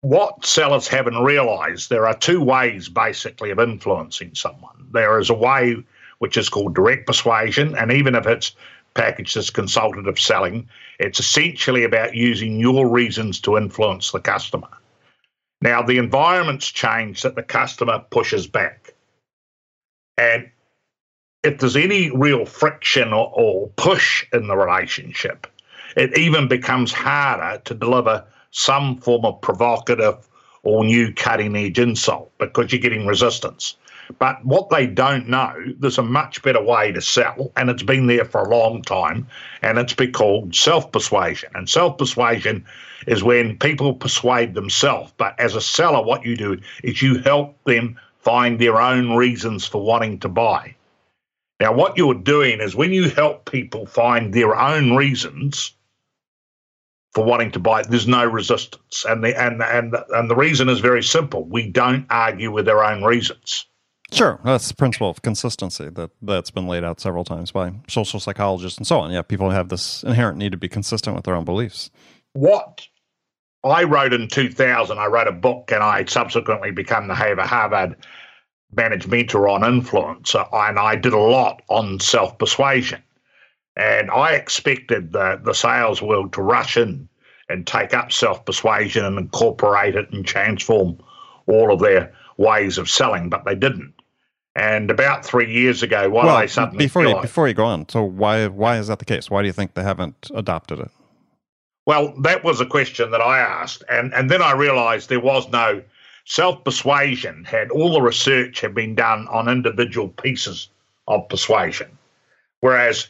what 0.00 0.44
sellers 0.44 0.86
haven't 0.86 1.22
realized, 1.22 1.90
there 1.90 2.06
are 2.06 2.16
two 2.16 2.42
ways 2.42 2.88
basically 2.88 3.50
of 3.50 3.58
influencing 3.58 4.34
someone. 4.34 4.86
There 4.92 5.18
is 5.18 5.30
a 5.30 5.34
way 5.34 5.76
which 6.18 6.36
is 6.36 6.48
called 6.48 6.74
direct 6.74 7.06
persuasion, 7.06 7.76
and 7.76 7.92
even 7.92 8.14
if 8.14 8.26
it's 8.26 8.54
packaged 8.94 9.36
as 9.36 9.50
consultative 9.50 10.18
selling, 10.18 10.68
it's 10.98 11.20
essentially 11.20 11.84
about 11.84 12.14
using 12.14 12.58
your 12.58 12.88
reasons 12.88 13.40
to 13.40 13.56
influence 13.56 14.10
the 14.10 14.20
customer. 14.20 14.68
Now, 15.60 15.82
the 15.82 15.98
environment's 15.98 16.68
changed 16.68 17.24
that 17.24 17.34
the 17.34 17.42
customer 17.42 18.04
pushes 18.10 18.46
back. 18.46 18.94
And 20.16 20.50
if 21.42 21.58
there's 21.58 21.76
any 21.76 22.10
real 22.16 22.44
friction 22.44 23.12
or, 23.12 23.32
or 23.34 23.68
push 23.76 24.24
in 24.32 24.46
the 24.46 24.56
relationship, 24.56 25.46
it 25.96 26.16
even 26.18 26.48
becomes 26.48 26.92
harder 26.92 27.60
to 27.64 27.74
deliver 27.74 28.24
some 28.50 28.98
form 28.98 29.24
of 29.24 29.40
provocative 29.40 30.28
or 30.62 30.84
new 30.84 31.12
cutting 31.12 31.56
edge 31.56 31.78
insult 31.78 32.30
because 32.38 32.72
you're 32.72 32.80
getting 32.80 33.06
resistance. 33.06 33.76
But 34.18 34.42
what 34.44 34.70
they 34.70 34.86
don't 34.86 35.28
know, 35.28 35.54
there's 35.78 35.98
a 35.98 36.02
much 36.02 36.42
better 36.42 36.62
way 36.62 36.92
to 36.92 37.00
sell, 37.00 37.52
and 37.56 37.68
it's 37.68 37.82
been 37.82 38.06
there 38.06 38.24
for 38.24 38.40
a 38.40 38.48
long 38.48 38.80
time, 38.82 39.26
and 39.60 39.78
it's 39.78 39.92
been 39.92 40.12
called 40.12 40.54
self 40.54 40.90
persuasion. 40.90 41.50
And 41.54 41.68
self 41.68 41.98
persuasion 41.98 42.64
is 43.06 43.22
when 43.22 43.58
people 43.58 43.92
persuade 43.94 44.54
themselves. 44.54 45.12
But 45.18 45.38
as 45.38 45.54
a 45.54 45.60
seller, 45.60 46.02
what 46.02 46.24
you 46.24 46.36
do 46.36 46.58
is 46.82 47.02
you 47.02 47.18
help 47.18 47.62
them 47.64 47.98
find 48.20 48.58
their 48.58 48.80
own 48.80 49.14
reasons 49.14 49.66
for 49.66 49.82
wanting 49.82 50.18
to 50.20 50.28
buy. 50.28 50.74
Now, 51.60 51.72
what 51.72 51.96
you're 51.98 52.14
doing 52.14 52.60
is 52.60 52.74
when 52.76 52.92
you 52.92 53.10
help 53.10 53.50
people 53.50 53.84
find 53.84 54.32
their 54.32 54.56
own 54.56 54.94
reasons 54.94 55.74
for 57.12 57.24
wanting 57.24 57.50
to 57.52 57.58
buy, 57.58 57.80
it, 57.80 57.88
there's 57.88 58.06
no 58.06 58.24
resistance, 58.24 59.04
and 59.08 59.24
the 59.24 59.40
and 59.40 59.62
and 59.62 59.96
and 60.10 60.30
the 60.30 60.36
reason 60.36 60.68
is 60.68 60.80
very 60.80 61.02
simple: 61.02 61.44
we 61.44 61.68
don't 61.68 62.06
argue 62.10 62.52
with 62.52 62.68
our 62.68 62.84
own 62.84 63.02
reasons. 63.02 63.66
Sure, 64.12 64.40
that's 64.42 64.68
the 64.68 64.74
principle 64.74 65.10
of 65.10 65.20
consistency 65.22 65.90
that 65.90 66.10
that's 66.22 66.50
been 66.50 66.66
laid 66.66 66.82
out 66.82 67.00
several 67.00 67.24
times 67.24 67.50
by 67.50 67.72
social 67.88 68.20
psychologists 68.20 68.78
and 68.78 68.86
so 68.86 69.00
on. 69.00 69.10
Yeah, 69.10 69.22
people 69.22 69.50
have 69.50 69.68
this 69.68 70.02
inherent 70.02 70.38
need 70.38 70.52
to 70.52 70.58
be 70.58 70.68
consistent 70.68 71.14
with 71.14 71.24
their 71.24 71.34
own 71.34 71.44
beliefs. 71.44 71.90
What 72.32 72.86
I 73.64 73.84
wrote 73.84 74.12
in 74.12 74.28
2000, 74.28 74.98
I 74.98 75.06
wrote 75.06 75.28
a 75.28 75.32
book, 75.32 75.70
and 75.72 75.82
I 75.82 76.04
subsequently 76.06 76.70
became 76.70 77.08
the 77.08 77.14
Haver 77.14 77.42
Harvard 77.42 77.96
ManageMentor 78.74 79.50
on 79.50 79.64
influence, 79.64 80.34
and 80.34 80.78
I 80.78 80.96
did 80.96 81.12
a 81.12 81.18
lot 81.18 81.62
on 81.68 82.00
self 82.00 82.38
persuasion. 82.38 83.02
And 83.78 84.10
I 84.10 84.32
expected 84.32 85.12
the, 85.12 85.40
the 85.42 85.54
sales 85.54 86.02
world 86.02 86.32
to 86.34 86.42
rush 86.42 86.76
in 86.76 87.08
and 87.48 87.66
take 87.66 87.94
up 87.94 88.12
self 88.12 88.44
persuasion 88.44 89.04
and 89.04 89.18
incorporate 89.18 89.94
it 89.94 90.10
and 90.12 90.26
transform 90.26 90.98
all 91.46 91.72
of 91.72 91.80
their 91.80 92.12
ways 92.36 92.76
of 92.76 92.90
selling, 92.90 93.30
but 93.30 93.44
they 93.44 93.54
didn't. 93.54 93.94
And 94.56 94.90
about 94.90 95.24
three 95.24 95.50
years 95.50 95.84
ago, 95.84 96.10
why 96.10 96.26
well, 96.26 96.36
I 96.36 96.46
suddenly 96.46 96.84
before 96.84 97.06
you, 97.06 97.20
before 97.20 97.46
you 97.46 97.54
go 97.54 97.64
on, 97.64 97.88
so 97.88 98.02
why 98.02 98.48
why 98.48 98.78
is 98.78 98.88
that 98.88 98.98
the 98.98 99.04
case? 99.04 99.30
Why 99.30 99.40
do 99.42 99.46
you 99.46 99.52
think 99.52 99.74
they 99.74 99.84
haven't 99.84 100.30
adopted 100.34 100.80
it? 100.80 100.90
Well, 101.86 102.12
that 102.22 102.42
was 102.42 102.60
a 102.60 102.66
question 102.66 103.12
that 103.12 103.20
I 103.20 103.38
asked, 103.38 103.84
and 103.88 104.12
and 104.12 104.28
then 104.28 104.42
I 104.42 104.52
realised 104.52 105.08
there 105.08 105.20
was 105.20 105.48
no 105.50 105.80
self 106.24 106.64
persuasion 106.64 107.44
had 107.44 107.70
all 107.70 107.92
the 107.92 108.02
research 108.02 108.60
had 108.60 108.74
been 108.74 108.96
done 108.96 109.28
on 109.28 109.48
individual 109.48 110.08
pieces 110.08 110.68
of 111.06 111.28
persuasion. 111.28 111.96
Whereas 112.60 113.06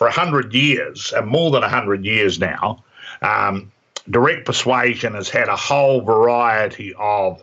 for 0.00 0.06
100 0.06 0.54
years, 0.54 1.12
and 1.14 1.26
more 1.26 1.50
than 1.50 1.60
100 1.60 2.06
years 2.06 2.40
now, 2.40 2.82
um, 3.20 3.70
direct 4.08 4.46
persuasion 4.46 5.12
has 5.12 5.28
had 5.28 5.46
a 5.48 5.56
whole 5.56 6.00
variety 6.00 6.94
of 6.98 7.42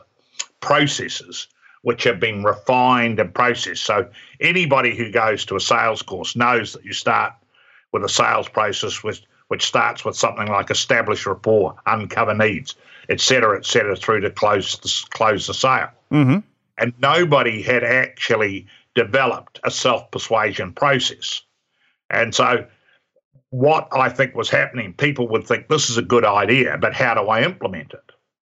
processes 0.60 1.50
which 1.84 2.04
have 2.04 2.20
been 2.20 2.44
refined 2.44 3.20
and 3.20 3.32
processed. 3.32 3.86
So 3.86 4.10
anybody 4.42 4.98
who 4.98 5.12
goes 5.12 5.46
to 5.46 5.56
a 5.56 5.60
sales 5.60 6.02
course 6.02 6.36
knows 6.36 6.74
that 6.74 6.84
you 6.84 6.94
start 6.94 7.32
with 7.92 8.04
a 8.04 8.10
sales 8.10 8.50
process 8.50 9.04
which, 9.04 9.22
which 9.50 9.64
starts 9.64 10.04
with 10.04 10.16
something 10.16 10.48
like 10.48 10.72
establish 10.72 11.28
rapport, 11.28 11.76
uncover 11.86 12.34
needs, 12.34 12.74
et 13.08 13.22
cetera, 13.22 13.56
et 13.56 13.68
cetera, 13.68 13.96
through 13.96 14.22
to 14.22 14.32
close 14.32 14.80
the, 14.80 15.06
close 15.12 15.46
the 15.46 15.54
sale. 15.54 15.92
Mm-hmm. 16.12 16.40
And 16.80 16.94
nobody 17.00 17.62
had 17.62 17.84
actually 17.84 18.66
developed 18.96 19.60
a 19.64 19.70
self 19.70 20.10
persuasion 20.10 20.74
process. 20.74 21.44
And 22.10 22.34
so, 22.34 22.66
what 23.50 23.88
I 23.92 24.10
think 24.10 24.36
was 24.36 24.50
happening, 24.50 24.94
people 24.94 25.28
would 25.30 25.46
think 25.46 25.68
this 25.68 25.90
is 25.90 25.98
a 25.98 26.02
good 26.02 26.26
idea, 26.26 26.78
but 26.78 26.94
how 26.94 27.14
do 27.14 27.30
I 27.30 27.44
implement 27.44 27.94
it? 27.94 28.12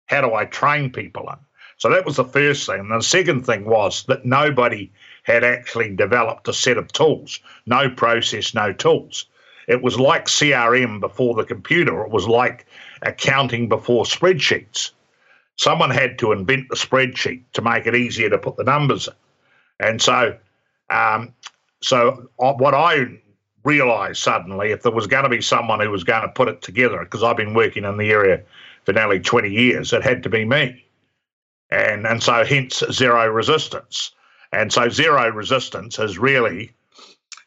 How 0.06 0.20
do 0.20 0.34
I 0.34 0.44
train 0.46 0.90
people 0.90 1.28
in? 1.30 1.38
So 1.80 1.88
that 1.88 2.04
was 2.04 2.16
the 2.16 2.24
first 2.24 2.66
thing. 2.66 2.80
And 2.80 2.90
the 2.90 3.00
second 3.00 3.46
thing 3.46 3.64
was 3.64 4.02
that 4.04 4.26
nobody 4.26 4.92
had 5.22 5.44
actually 5.44 5.94
developed 5.94 6.46
a 6.48 6.52
set 6.52 6.76
of 6.76 6.92
tools, 6.92 7.40
no 7.64 7.88
process, 7.88 8.52
no 8.52 8.72
tools. 8.72 9.26
It 9.66 9.82
was 9.82 9.98
like 9.98 10.26
CRM 10.26 11.00
before 11.00 11.34
the 11.34 11.44
computer. 11.44 12.02
It 12.02 12.10
was 12.10 12.28
like 12.28 12.66
accounting 13.02 13.68
before 13.68 14.04
spreadsheets. 14.04 14.90
Someone 15.56 15.90
had 15.90 16.18
to 16.18 16.32
invent 16.32 16.68
the 16.68 16.76
spreadsheet 16.76 17.44
to 17.52 17.62
make 17.62 17.86
it 17.86 17.94
easier 17.94 18.28
to 18.28 18.36
put 18.36 18.56
the 18.56 18.64
numbers 18.64 19.08
in. 19.08 19.14
And 19.78 20.02
so, 20.02 20.36
um, 20.90 21.32
so 21.80 22.28
uh, 22.38 22.52
what 22.54 22.74
I 22.74 23.20
realized 23.64 24.22
suddenly, 24.22 24.72
if 24.72 24.82
there 24.82 24.92
was 24.92 25.06
going 25.06 25.24
to 25.24 25.28
be 25.28 25.40
someone 25.40 25.80
who 25.80 25.90
was 25.90 26.04
going 26.04 26.22
to 26.22 26.28
put 26.28 26.48
it 26.48 26.62
together, 26.62 27.00
because 27.00 27.22
I've 27.22 27.36
been 27.36 27.54
working 27.54 27.84
in 27.84 27.96
the 27.96 28.10
area 28.10 28.42
for 28.84 28.92
nearly 28.92 29.20
20 29.20 29.50
years, 29.50 29.92
it 29.92 30.02
had 30.02 30.22
to 30.22 30.28
be 30.28 30.44
me. 30.44 30.84
And, 31.70 32.06
and 32.06 32.22
so, 32.22 32.44
hence, 32.44 32.82
zero 32.90 33.28
resistance. 33.28 34.12
And 34.52 34.72
so, 34.72 34.88
zero 34.88 35.28
resistance 35.30 35.98
is 35.98 36.18
really 36.18 36.72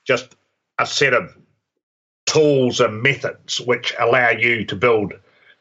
just 0.05 0.35
a 0.79 0.85
set 0.85 1.13
of 1.13 1.35
tools 2.25 2.79
and 2.79 3.01
methods 3.01 3.59
which 3.61 3.93
allow 3.99 4.29
you 4.29 4.65
to 4.65 4.75
build, 4.75 5.13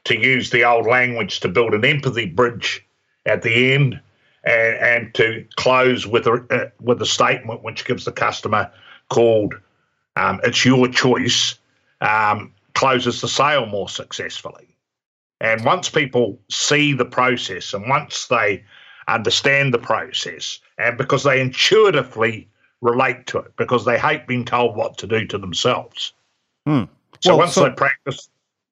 to 0.04 0.18
use 0.18 0.50
the 0.50 0.64
old 0.64 0.87
language 0.87 1.40
to 1.40 1.49
build 1.49 1.75
an 1.75 1.85
empathy 1.85 2.26
bridge 2.26 2.87
at 3.26 3.42
the 3.42 3.75
end 3.75 4.00
and, 4.44 4.76
and 4.76 5.14
to 5.14 5.47
close 5.56 6.06
with 6.06 6.26
a, 6.26 6.47
uh, 6.50 6.71
with 6.80 7.02
a 7.02 7.06
statement 7.06 7.62
which 7.62 7.85
gives 7.85 8.04
the 8.04 8.12
customer 8.12 8.71
called 9.09 9.54
um, 10.16 10.40
it's 10.45 10.64
your 10.64 10.88
choice, 10.88 11.57
um, 12.00 12.52
closes 12.75 13.21
the 13.21 13.28
sale 13.28 13.66
more 13.66 13.88
successfully. 13.88 14.66
And 15.40 15.64
once 15.64 15.88
people 15.88 16.38
see 16.50 16.92
the 16.92 17.04
process 17.04 17.75
and 17.75 17.88
once 17.88 18.26
they 18.28 18.62
understand 19.09 19.75
the 19.75 19.78
process, 19.78 20.61
and 20.78 20.97
because 20.97 21.25
they 21.25 21.40
intuitively 21.40 22.49
relate 22.81 23.26
to 23.28 23.38
it, 23.38 23.57
because 23.57 23.85
they 23.85 23.99
hate 23.99 24.26
being 24.26 24.45
told 24.45 24.76
what 24.76 24.97
to 24.99 25.07
do 25.07 25.26
to 25.26 25.38
themselves, 25.38 26.12
Hmm. 26.66 26.85
so 27.21 27.31
Well, 27.33 27.38
once 27.38 27.54
so- 27.54 27.64
they 27.64 27.71
practice, 27.71 28.28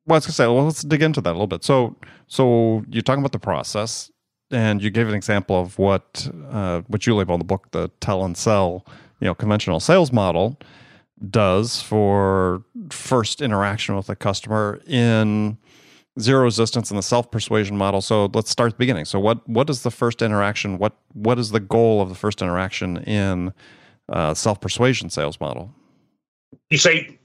Well, 0.06 0.14
I 0.14 0.18
was 0.18 0.26
gonna 0.26 0.32
say, 0.32 0.46
well, 0.46 0.64
let's 0.64 0.82
dig 0.82 1.02
into 1.02 1.20
that 1.20 1.30
a 1.30 1.32
little 1.32 1.46
bit. 1.46 1.62
So, 1.62 1.94
so 2.26 2.84
you're 2.88 3.02
talking 3.02 3.20
about 3.20 3.32
the 3.32 3.38
process, 3.38 4.10
and 4.50 4.82
you 4.82 4.90
gave 4.90 5.08
an 5.08 5.14
example 5.14 5.60
of 5.60 5.78
what 5.78 6.28
uh, 6.50 6.80
what 6.88 7.06
you 7.06 7.14
label 7.14 7.34
in 7.34 7.38
the 7.38 7.44
book 7.44 7.68
the 7.72 7.88
tell 8.00 8.24
and 8.24 8.36
sell, 8.36 8.84
you 9.20 9.26
know, 9.26 9.34
conventional 9.34 9.78
sales 9.78 10.10
model 10.12 10.58
does 11.28 11.82
for 11.82 12.62
first 12.90 13.42
interaction 13.42 13.96
with 13.96 14.08
a 14.08 14.16
customer 14.16 14.80
in 14.86 15.58
zero 16.18 16.44
resistance 16.44 16.90
and 16.90 16.98
the 16.98 17.02
self 17.02 17.30
persuasion 17.30 17.76
model. 17.76 18.00
So 18.00 18.26
let's 18.34 18.50
start 18.50 18.68
at 18.68 18.74
the 18.74 18.78
beginning. 18.78 19.04
So 19.04 19.20
what 19.20 19.46
what 19.48 19.70
is 19.70 19.82
the 19.82 19.90
first 19.90 20.22
interaction? 20.22 20.78
What 20.78 20.96
what 21.12 21.38
is 21.38 21.50
the 21.50 21.60
goal 21.60 22.00
of 22.00 22.08
the 22.08 22.14
first 22.14 22.42
interaction 22.42 22.98
in 22.98 23.52
uh, 24.08 24.34
self 24.34 24.60
persuasion 24.60 25.10
sales 25.10 25.40
model? 25.40 25.72
You 26.70 26.78
see, 26.78 27.18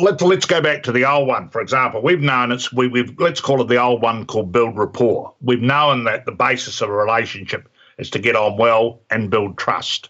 let's 0.00 0.22
let's 0.22 0.46
go 0.46 0.60
back 0.60 0.82
to 0.84 0.92
the 0.92 1.04
old 1.04 1.28
one. 1.28 1.48
For 1.50 1.60
example, 1.60 2.02
we've 2.02 2.20
known 2.20 2.52
it's 2.52 2.72
we, 2.72 2.88
we've 2.88 3.14
let's 3.18 3.40
call 3.40 3.60
it 3.60 3.68
the 3.68 3.80
old 3.80 4.02
one 4.02 4.26
called 4.26 4.52
build 4.52 4.76
rapport. 4.76 5.34
We've 5.40 5.62
known 5.62 6.04
that 6.04 6.26
the 6.26 6.32
basis 6.32 6.80
of 6.80 6.88
a 6.88 6.92
relationship 6.92 7.68
is 7.98 8.10
to 8.10 8.18
get 8.18 8.36
on 8.36 8.56
well 8.56 9.00
and 9.10 9.30
build 9.30 9.58
trust. 9.58 10.08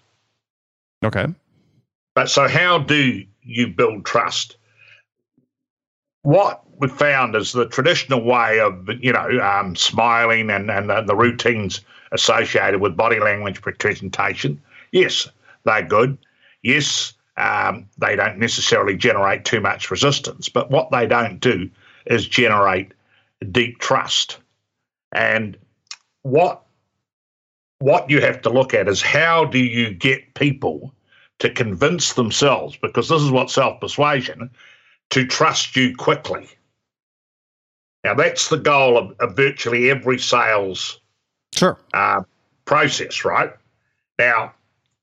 Okay. 1.05 1.26
But 2.21 2.29
so 2.29 2.49
how 2.49 2.77
do 2.77 3.25
you 3.43 3.67
build 3.67 4.05
trust? 4.05 4.59
What 6.21 6.62
we 6.77 6.87
found 6.87 7.35
is 7.35 7.53
the 7.53 7.67
traditional 7.67 8.23
way 8.23 8.61
of 8.61 8.91
you 9.03 9.11
know 9.11 9.41
um, 9.41 9.75
smiling 9.75 10.50
and, 10.50 10.71
and 10.71 11.09
the 11.09 11.17
routines 11.17 11.81
associated 12.12 12.83
with 12.83 12.95
body 12.95 13.21
language 13.21 13.62
presentation. 13.62 14.61
Yes, 14.93 15.31
they're 15.65 15.81
good. 15.83 16.19
Yes, 16.62 17.15
um, 17.39 17.89
they 17.97 18.17
don't 18.17 18.37
necessarily 18.37 18.99
generate 18.99 19.47
too 19.47 19.62
much 19.62 19.91
resistance, 19.91 20.50
but 20.50 20.71
what 20.71 20.91
they 20.91 21.07
don't 21.07 21.41
do 21.41 21.71
is 22.05 22.29
generate 22.29 22.93
deep 23.50 23.79
trust. 23.79 24.37
And 25.12 25.57
what 26.21 26.67
what 27.79 28.11
you 28.11 28.21
have 28.21 28.43
to 28.43 28.50
look 28.50 28.75
at 28.75 28.89
is 28.89 29.00
how 29.00 29.47
do 29.47 29.59
you 29.59 29.95
get 29.95 30.35
people 30.35 30.93
to 31.40 31.50
convince 31.50 32.12
themselves, 32.12 32.76
because 32.76 33.09
this 33.09 33.23
is 33.23 33.30
what 33.30 33.50
self 33.50 33.80
persuasion, 33.80 34.50
to 35.11 35.26
trust 35.26 35.75
you 35.75 35.97
quickly. 35.97 36.49
Now 38.04 38.14
that's 38.14 38.49
the 38.49 38.59
goal 38.59 38.97
of, 38.97 39.14
of 39.20 39.37
virtually 39.37 39.90
every 39.90 40.18
sales 40.18 41.00
sure 41.54 41.78
uh, 41.92 42.23
process, 42.64 43.25
right? 43.25 43.50
Now 44.18 44.54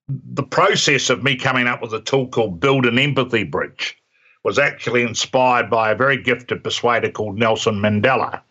the 0.07 0.43
process 0.43 1.09
of 1.09 1.23
me 1.23 1.35
coming 1.35 1.67
up 1.67 1.81
with 1.81 1.93
a 1.93 2.01
tool 2.01 2.27
called 2.27 2.59
Build 2.59 2.85
an 2.85 2.97
Empathy 2.97 3.43
Bridge 3.43 3.97
was 4.43 4.57
actually 4.57 5.01
inspired 5.01 5.69
by 5.69 5.91
a 5.91 5.95
very 5.95 6.21
gifted 6.21 6.63
persuader 6.63 7.11
called 7.11 7.37
Nelson 7.37 7.75
Mandela. 7.75 8.41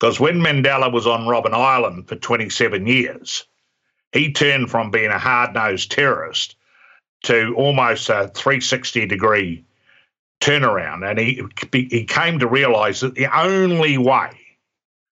Because 0.00 0.18
when 0.18 0.40
Mandela 0.40 0.92
was 0.92 1.06
on 1.06 1.26
Robben 1.26 1.54
Island 1.54 2.08
for 2.08 2.16
27 2.16 2.86
years, 2.88 3.46
he 4.12 4.32
turned 4.32 4.70
from 4.70 4.90
being 4.90 5.10
a 5.10 5.18
hard 5.18 5.54
nosed 5.54 5.90
terrorist 5.90 6.56
to 7.24 7.54
almost 7.56 8.08
a 8.08 8.30
360 8.34 9.06
degree 9.06 9.64
turnaround. 10.40 11.08
And 11.08 11.18
he, 11.18 11.42
he 11.72 12.04
came 12.04 12.38
to 12.38 12.46
realize 12.46 13.00
that 13.00 13.14
the 13.14 13.34
only 13.36 13.96
way, 13.96 14.30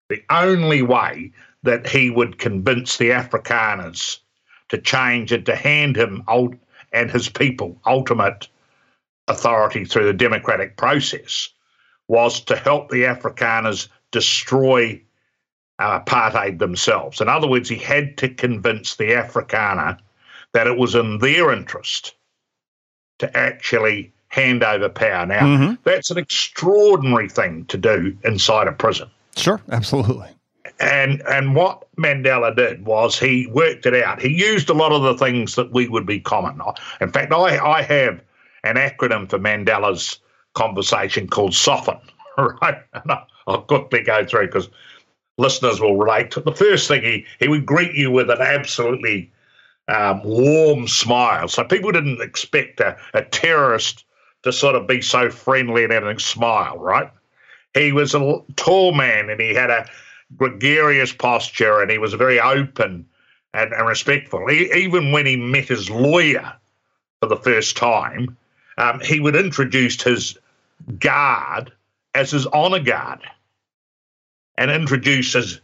the 0.09 0.23
only 0.30 0.83
way 0.83 1.33
that 1.62 1.87
he 1.87 2.11
would 2.11 2.38
convince 2.38 2.97
the 2.97 3.11
Afrikaners 3.11 4.19
to 4.71 4.78
change 4.78 5.33
and 5.33 5.47
to 5.47 5.54
hand 5.54 5.97
him 5.97 6.23
and 6.92 7.11
his 7.11 7.28
people 7.28 7.80
ultimate 7.87 8.49
authority 9.28 9.85
through 9.85 10.07
the 10.07 10.12
democratic 10.12 10.76
process 10.76 11.50
was 12.09 12.40
to 12.40 12.57
help 12.57 12.88
the 12.88 13.04
Afrikaners 13.04 13.88
destroy 14.11 15.00
apartheid 15.80 16.58
themselves. 16.58 17.20
In 17.20 17.28
other 17.28 17.49
words, 17.49 17.68
he 17.68 17.76
had 17.76 18.16
to 18.18 18.28
convince 18.28 18.96
the 18.96 19.10
Afrikaner 19.10 19.99
that 20.52 20.66
it 20.66 20.76
was 20.76 20.94
in 20.94 21.18
their 21.18 21.52
interest 21.52 22.14
to 23.18 23.37
actually 23.37 24.12
hand 24.28 24.62
over 24.62 24.88
power. 24.88 25.26
Now, 25.26 25.40
mm-hmm. 25.40 25.75
that's 25.84 26.10
an 26.10 26.18
extraordinary 26.18 27.28
thing 27.28 27.64
to 27.66 27.76
do 27.76 28.16
inside 28.25 28.68
a 28.68 28.72
prison. 28.72 29.10
Sure, 29.37 29.60
absolutely. 29.70 30.28
And 30.78 31.22
and 31.28 31.54
what 31.54 31.84
Mandela 31.96 32.56
did 32.56 32.87
was 32.87 33.18
he 33.18 33.46
worked 33.49 33.84
it 33.84 34.02
out. 34.02 34.20
He 34.20 34.30
used 34.30 34.70
a 34.70 34.75
lot 34.75 34.92
of 34.92 35.02
the 35.02 35.16
things 35.16 35.54
that 35.56 35.72
we 35.72 35.88
would 35.88 36.06
be 36.06 36.20
common. 36.20 36.60
In 37.00 37.12
fact, 37.12 37.32
I, 37.32 37.58
I 37.58 37.82
have 37.82 38.22
an 38.64 38.76
acronym 38.76 39.28
for 39.28 39.38
Mandela's 39.38 40.20
conversation 40.54 41.28
called 41.28 41.52
SOFTEN, 41.52 42.00
right? 42.38 42.78
And 42.94 43.12
I'll 43.46 43.62
quickly 43.62 44.02
go 44.02 44.24
through 44.24 44.46
because 44.46 44.70
listeners 45.40 45.81
will 45.81 45.96
relate 45.96 46.31
to 46.33 46.40
the 46.40 46.53
first 46.53 46.87
thing 46.87 47.03
he, 47.03 47.26
he 47.38 47.48
would 47.48 47.66
greet 47.66 47.94
you 47.94 48.11
with 48.11 48.31
an 48.31 48.40
absolutely 48.40 49.33
um, 49.88 50.22
warm 50.22 50.87
smile. 50.87 51.48
So 51.48 51.64
people 51.64 51.90
didn't 51.90 52.20
expect 52.20 52.81
a, 52.81 52.96
a 53.14 53.22
terrorist 53.22 54.05
to 54.42 54.53
sort 54.53 54.76
of 54.76 54.87
be 54.87 55.03
so 55.03 55.31
friendly 55.31 55.85
and 55.85 55.92
having 55.92 56.16
a 56.16 56.20
smile, 56.20 56.79
right? 56.79 57.11
He 57.74 57.92
was 57.92 58.14
a 58.14 58.38
tall 58.57 58.92
man 58.92 59.31
and 59.31 59.40
he 59.40 59.55
had 59.55 59.70
a 59.70 59.88
gregarious 60.37 61.12
posture 61.12 61.81
and 61.81 61.90
he 61.90 61.98
was 61.98 62.14
very 62.14 62.38
open 62.38 63.07
and, 63.55 63.72
and 63.72 63.87
respectful. 63.87 64.46
He, 64.48 64.70
even 64.72 65.12
when 65.12 65.26
he 65.26 65.37
met 65.37 65.68
his 65.68 65.90
lawyer 65.90 66.53
for 67.20 67.29
the 67.29 67.37
first 67.37 67.76
time, 67.76 68.37
um, 68.79 69.00
he 69.00 69.20
would 69.20 69.37
introduce 69.37 70.03
his 70.03 70.38
guard 70.98 71.72
as 72.14 72.31
his 72.31 72.46
honor 72.46 72.81
guard 72.81 73.20
and 74.61 74.70
introduce 74.70 75.33
his, 75.33 75.61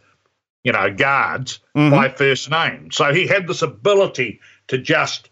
you 0.64 0.72
know, 0.72 0.92
guards 0.92 1.60
mm-hmm. 1.76 1.94
by 1.94 2.08
first 2.08 2.50
name. 2.50 2.90
So 2.90 3.12
he 3.12 3.26
had 3.26 3.46
this 3.46 3.60
ability 3.60 4.40
to 4.68 4.78
just 4.78 5.28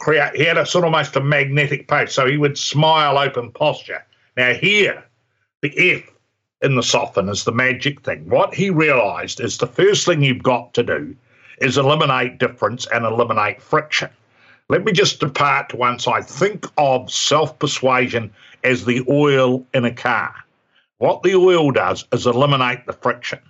create, 0.00 0.34
he 0.34 0.44
had 0.44 0.58
a 0.58 0.66
sort 0.66 0.84
of 0.84 0.92
almost 0.92 1.14
a 1.14 1.20
magnetic 1.20 1.86
pace. 1.86 2.12
So 2.12 2.26
he 2.26 2.36
would 2.36 2.58
smile, 2.58 3.16
open 3.16 3.52
posture. 3.52 4.04
Now, 4.36 4.52
here, 4.52 5.04
the 5.62 5.94
F 5.94 6.10
in 6.60 6.74
the 6.74 6.82
SOFTEN 6.82 7.28
is 7.28 7.44
the 7.44 7.52
magic 7.52 8.02
thing. 8.02 8.28
What 8.28 8.52
he 8.52 8.70
realized 8.70 9.40
is 9.40 9.58
the 9.58 9.66
first 9.68 10.06
thing 10.06 10.22
you've 10.22 10.42
got 10.42 10.74
to 10.74 10.82
do 10.82 11.14
is 11.60 11.78
eliminate 11.78 12.38
difference 12.38 12.86
and 12.92 13.04
eliminate 13.04 13.62
friction. 13.62 14.10
Let 14.68 14.82
me 14.82 14.90
just 14.90 15.20
depart 15.20 15.68
to 15.68 15.76
one 15.76 16.00
side. 16.00 16.26
Think 16.26 16.66
of 16.78 17.12
self 17.12 17.56
persuasion 17.60 18.32
as 18.64 18.86
the 18.86 19.04
oil 19.08 19.64
in 19.72 19.84
a 19.84 19.94
car. 19.94 20.34
What 21.04 21.22
the 21.22 21.34
oil 21.34 21.70
does 21.70 22.06
is 22.12 22.24
eliminate 22.24 22.86
the 22.86 22.94
friction. 22.94 23.40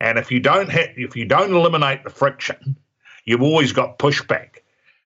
And 0.00 0.18
if 0.18 0.30
you 0.30 0.38
don't 0.38 0.68
have, 0.68 0.90
if 0.98 1.16
you 1.16 1.24
don't 1.24 1.54
eliminate 1.54 2.04
the 2.04 2.10
friction, 2.10 2.76
you've 3.24 3.40
always 3.40 3.72
got 3.72 3.98
pushback. 3.98 4.58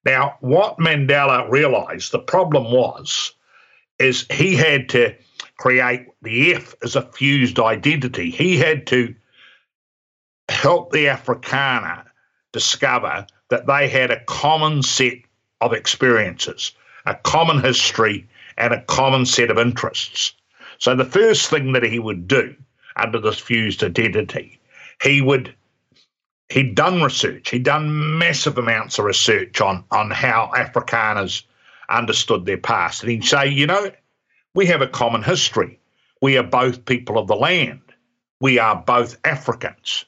Now, 0.04 0.38
what 0.40 0.78
Mandela 0.78 1.48
realized 1.48 2.10
the 2.10 2.18
problem 2.18 2.64
was 2.72 3.32
is 4.00 4.26
he 4.28 4.56
had 4.56 4.88
to 4.88 5.14
create 5.56 6.08
the 6.20 6.56
F 6.56 6.74
as 6.82 6.96
a 6.96 7.02
fused 7.12 7.60
identity. 7.60 8.32
He 8.32 8.56
had 8.56 8.84
to 8.88 9.14
help 10.48 10.90
the 10.90 11.06
Afrikaner 11.06 12.06
discover 12.52 13.24
that 13.50 13.68
they 13.68 13.88
had 13.88 14.10
a 14.10 14.24
common 14.24 14.82
set 14.82 15.18
of 15.60 15.72
experiences, 15.72 16.72
a 17.04 17.14
common 17.14 17.62
history, 17.62 18.28
and 18.58 18.74
a 18.74 18.82
common 18.86 19.24
set 19.24 19.48
of 19.48 19.58
interests. 19.58 20.34
So 20.78 20.94
the 20.94 21.04
first 21.04 21.50
thing 21.50 21.72
that 21.72 21.82
he 21.82 21.98
would 21.98 22.28
do 22.28 22.54
under 22.96 23.20
this 23.20 23.38
fused 23.38 23.82
identity, 23.82 24.60
he 25.02 25.20
would 25.20 25.54
he'd 26.48 26.74
done 26.74 27.02
research. 27.02 27.50
He'd 27.50 27.64
done 27.64 28.18
massive 28.18 28.58
amounts 28.58 28.98
of 28.98 29.04
research 29.04 29.60
on 29.60 29.84
on 29.90 30.10
how 30.10 30.50
Afrikaners 30.54 31.42
understood 31.88 32.44
their 32.44 32.58
past. 32.58 33.02
And 33.02 33.10
he'd 33.10 33.24
say, 33.24 33.48
you 33.48 33.66
know, 33.66 33.90
we 34.54 34.66
have 34.66 34.82
a 34.82 34.88
common 34.88 35.22
history. 35.22 35.78
We 36.20 36.36
are 36.38 36.42
both 36.42 36.84
people 36.84 37.18
of 37.18 37.28
the 37.28 37.36
land. 37.36 37.80
We 38.40 38.58
are 38.58 38.76
both 38.76 39.18
Africans. 39.24 40.04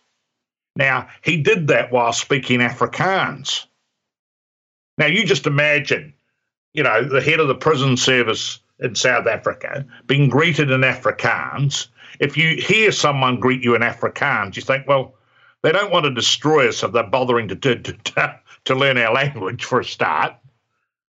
Now, 0.76 1.08
he 1.22 1.42
did 1.42 1.68
that 1.68 1.90
while 1.90 2.12
speaking 2.12 2.60
Afrikaans. 2.60 3.66
Now, 4.96 5.06
you 5.06 5.24
just 5.24 5.46
imagine, 5.46 6.14
you 6.72 6.82
know, 6.82 7.04
the 7.04 7.20
head 7.20 7.40
of 7.40 7.48
the 7.48 7.54
prison 7.54 7.96
service 7.96 8.58
in 8.80 8.94
South 8.94 9.26
Africa 9.26 9.84
being 10.06 10.28
greeted 10.28 10.70
in 10.70 10.82
Afrikaans. 10.82 11.88
If 12.20 12.36
you 12.36 12.60
hear 12.60 12.92
someone 12.92 13.40
greet 13.40 13.62
you 13.62 13.74
in 13.74 13.82
Afrikaans, 13.82 14.56
you 14.56 14.62
think, 14.62 14.86
well, 14.86 15.14
they 15.62 15.72
don't 15.72 15.92
want 15.92 16.04
to 16.04 16.14
destroy 16.14 16.68
us 16.68 16.82
if 16.82 16.92
they're 16.92 17.02
bothering 17.02 17.48
to, 17.48 17.56
to, 17.56 17.76
to, 17.76 18.40
to 18.64 18.74
learn 18.74 18.98
our 18.98 19.12
language 19.12 19.64
for 19.64 19.80
a 19.80 19.84
start. 19.84 20.34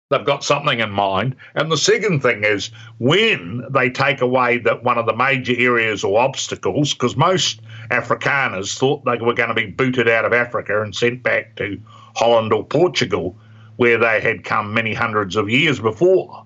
They've 0.09 0.25
got 0.25 0.43
something 0.43 0.79
in 0.79 0.89
mind. 0.89 1.35
And 1.53 1.71
the 1.71 1.77
second 1.77 2.21
thing 2.21 2.43
is 2.43 2.71
when 2.97 3.63
they 3.69 3.91
take 3.91 4.21
away 4.21 4.57
that 4.59 4.83
one 4.83 4.97
of 4.97 5.05
the 5.05 5.15
major 5.15 5.53
areas 5.55 6.03
or 6.03 6.19
obstacles, 6.19 6.95
because 6.95 7.15
most 7.15 7.61
Afrikaners 7.91 8.75
thought 8.75 9.05
they 9.05 9.17
were 9.17 9.35
going 9.35 9.49
to 9.49 9.55
be 9.55 9.67
booted 9.67 10.09
out 10.09 10.25
of 10.25 10.33
Africa 10.33 10.81
and 10.81 10.95
sent 10.95 11.21
back 11.21 11.55
to 11.57 11.79
Holland 12.15 12.51
or 12.51 12.65
Portugal, 12.65 13.37
where 13.75 13.99
they 13.99 14.19
had 14.19 14.43
come 14.43 14.73
many 14.73 14.95
hundreds 14.95 15.35
of 15.35 15.47
years 15.47 15.79
before. 15.79 16.43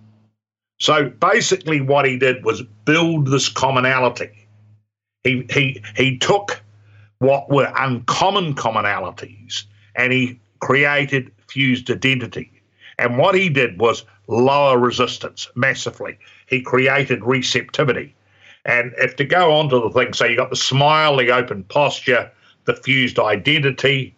So 0.83 1.05
basically, 1.05 1.79
what 1.79 2.03
he 2.03 2.17
did 2.17 2.43
was 2.43 2.61
build 2.83 3.27
this 3.27 3.47
commonality. 3.47 4.31
He, 5.23 5.45
he, 5.49 5.81
he 5.95 6.17
took 6.17 6.61
what 7.19 7.49
were 7.49 7.71
uncommon 7.77 8.53
commonalities 8.55 9.63
and 9.95 10.11
he 10.11 10.41
created 10.59 11.31
fused 11.47 11.89
identity. 11.89 12.51
And 12.99 13.17
what 13.17 13.33
he 13.33 13.47
did 13.47 13.79
was 13.79 14.03
lower 14.27 14.77
resistance 14.77 15.47
massively. 15.55 16.19
He 16.47 16.61
created 16.61 17.23
receptivity. 17.23 18.13
And 18.65 18.91
if 18.97 19.15
to 19.15 19.23
go 19.23 19.53
on 19.53 19.69
to 19.69 19.79
the 19.79 19.89
thing, 19.89 20.11
so 20.11 20.25
you 20.25 20.35
got 20.35 20.49
the 20.49 20.57
smile, 20.57 21.15
the 21.15 21.31
open 21.31 21.63
posture, 21.63 22.29
the 22.65 22.75
fused 22.75 23.19
identity. 23.19 24.17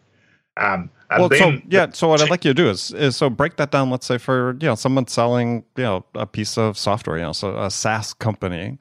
Um, 0.58 0.90
well, 1.10 1.30
so 1.32 1.58
yeah. 1.68 1.92
So 1.92 2.08
what 2.08 2.22
I'd 2.22 2.30
like 2.30 2.46
you 2.46 2.52
to 2.52 2.54
do 2.54 2.70
is 2.70 2.92
is 2.92 3.16
so 3.16 3.30
break 3.30 3.58
that 3.58 3.72
down. 3.72 3.90
Let's 3.90 4.06
say 4.06 4.18
for 4.18 4.58
you 4.60 4.68
know 4.68 4.76
someone 4.76 5.08
selling 5.08 5.64
you 5.76 5.84
know 5.84 6.06
a 6.16 6.26
piece 6.26 6.58
of 6.58 6.78
software, 6.78 7.18
you 7.18 7.24
know, 7.24 7.32
so 7.32 7.58
a 7.58 7.70
SaaS 7.70 8.14
company, 8.14 8.78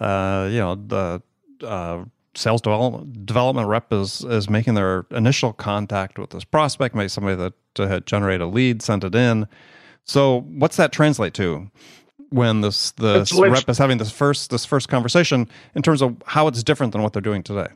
uh, 0.00 0.48
you 0.50 0.58
know 0.58 0.74
the 0.74 1.22
uh, 1.66 2.04
sales 2.34 2.60
development 2.60 3.26
development 3.26 3.68
rep 3.68 3.92
is 3.92 4.24
is 4.24 4.48
making 4.48 4.74
their 4.74 5.06
initial 5.10 5.52
contact 5.52 6.18
with 6.18 6.30
this 6.30 6.44
prospect, 6.44 6.94
maybe 6.94 7.08
somebody 7.08 7.36
that 7.36 7.88
had 7.88 8.06
generated 8.06 8.42
a 8.42 8.46
lead, 8.46 8.82
sent 8.82 9.04
it 9.04 9.14
in. 9.14 9.46
So 10.04 10.42
what's 10.42 10.76
that 10.76 10.92
translate 10.92 11.34
to? 11.34 11.70
when 12.30 12.60
this 12.60 12.90
the 12.92 13.24
rep 13.48 13.68
is 13.68 13.78
having 13.78 13.98
this 13.98 14.10
first 14.10 14.50
this 14.50 14.64
first 14.64 14.88
conversation 14.88 15.48
in 15.74 15.82
terms 15.82 16.02
of 16.02 16.16
how 16.26 16.48
it's 16.48 16.62
different 16.62 16.92
than 16.92 17.02
what 17.02 17.12
they're 17.12 17.22
doing 17.22 17.42
today? 17.42 17.68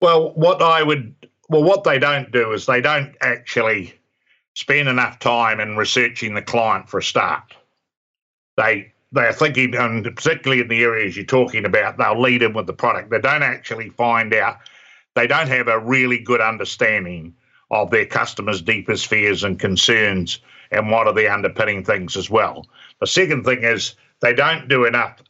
Well, 0.00 0.32
what 0.34 0.62
I 0.62 0.82
would 0.82 1.14
well, 1.50 1.64
what 1.64 1.82
they 1.82 1.98
don't 1.98 2.30
do 2.30 2.52
is 2.52 2.64
they 2.64 2.80
don't 2.80 3.16
actually 3.20 3.92
spend 4.54 4.88
enough 4.88 5.18
time 5.18 5.58
in 5.58 5.76
researching 5.76 6.34
the 6.34 6.42
client 6.42 6.88
for 6.88 6.98
a 6.98 7.02
start. 7.02 7.54
They 8.56 8.92
they're 9.12 9.32
thinking, 9.32 9.74
and 9.74 10.04
particularly 10.04 10.62
in 10.62 10.68
the 10.68 10.84
areas 10.84 11.16
you're 11.16 11.26
talking 11.26 11.64
about, 11.64 11.98
they'll 11.98 12.20
lead 12.20 12.42
in 12.42 12.52
with 12.52 12.68
the 12.68 12.72
product. 12.72 13.10
They 13.10 13.18
don't 13.20 13.42
actually 13.42 13.90
find 13.90 14.32
out. 14.32 14.58
They 15.16 15.26
don't 15.26 15.48
have 15.48 15.66
a 15.66 15.80
really 15.80 16.20
good 16.20 16.40
understanding 16.40 17.34
of 17.72 17.90
their 17.90 18.06
customers' 18.06 18.62
deepest 18.62 19.08
fears 19.08 19.42
and 19.42 19.58
concerns 19.58 20.38
and 20.70 20.88
what 20.88 21.08
are 21.08 21.12
the 21.12 21.32
underpinning 21.32 21.84
things 21.84 22.16
as 22.16 22.30
well. 22.30 22.64
The 23.00 23.08
second 23.08 23.42
thing 23.42 23.64
is 23.64 23.96
they 24.20 24.32
don't 24.32 24.68
do 24.68 24.84
enough 24.84 25.20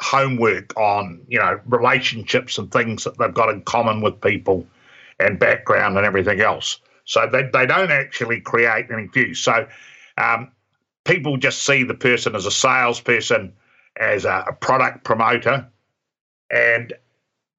homework 0.00 0.74
on, 0.78 1.20
you 1.28 1.38
know, 1.38 1.60
relationships 1.66 2.56
and 2.56 2.72
things 2.72 3.04
that 3.04 3.18
they've 3.18 3.34
got 3.34 3.50
in 3.50 3.60
common 3.62 4.00
with 4.00 4.18
people 4.22 4.66
and 5.20 5.38
background 5.38 5.96
and 5.96 6.06
everything 6.06 6.40
else. 6.40 6.80
So 7.04 7.28
they, 7.30 7.42
they 7.52 7.66
don't 7.66 7.90
actually 7.90 8.40
create 8.40 8.86
any 8.92 9.06
views. 9.06 9.40
So 9.40 9.66
um, 10.16 10.52
people 11.04 11.36
just 11.36 11.64
see 11.64 11.82
the 11.82 11.94
person 11.94 12.36
as 12.36 12.46
a 12.46 12.50
salesperson, 12.50 13.52
as 13.98 14.24
a, 14.24 14.44
a 14.48 14.52
product 14.52 15.04
promoter, 15.04 15.66
and 16.50 16.92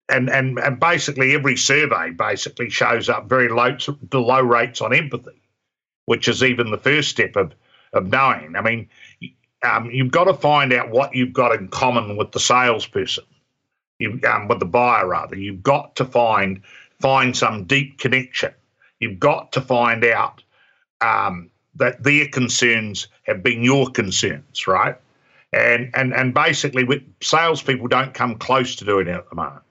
and 0.09 0.29
and 0.29 0.59
and 0.59 0.79
basically 0.79 1.33
every 1.33 1.57
survey 1.57 2.11
basically 2.11 2.69
shows 2.69 3.09
up 3.09 3.27
very 3.27 3.49
low 3.49 3.77
low 4.13 4.41
rates 4.41 4.81
on 4.81 4.93
empathy, 4.93 5.41
which 6.05 6.27
is 6.27 6.43
even 6.43 6.71
the 6.71 6.77
first 6.77 7.09
step 7.09 7.35
of 7.35 7.53
of 7.93 8.07
knowing. 8.07 8.55
I 8.55 8.61
mean, 8.61 8.89
um, 9.63 9.89
you've 9.91 10.11
got 10.11 10.25
to 10.25 10.33
find 10.33 10.73
out 10.73 10.91
what 10.91 11.15
you've 11.15 11.33
got 11.33 11.53
in 11.55 11.67
common 11.67 12.17
with 12.17 12.31
the 12.31 12.39
salesperson, 12.39 13.25
you 13.99 14.19
um, 14.29 14.47
with 14.47 14.59
the 14.59 14.65
buyer 14.65 15.07
rather. 15.07 15.35
You've 15.35 15.63
got 15.63 15.95
to 15.97 16.05
find 16.05 16.61
find 17.01 17.35
some 17.35 17.65
deep 17.65 17.97
connection. 17.97 18.53
You've 18.99 19.19
got 19.19 19.51
to 19.53 19.61
find 19.61 20.05
out 20.05 20.43
um, 21.01 21.49
that 21.75 22.03
their 22.03 22.27
concerns 22.27 23.07
have 23.23 23.43
been 23.43 23.63
your 23.63 23.89
concerns, 23.89 24.67
right? 24.67 24.95
And 25.53 25.91
and 25.93 26.13
and 26.13 26.33
basically, 26.33 26.85
salespeople 27.21 27.87
don't 27.87 28.13
come 28.13 28.35
close 28.35 28.75
to 28.77 28.85
doing 28.85 29.07
it 29.07 29.15
at 29.15 29.29
the 29.29 29.35
moment. 29.35 29.63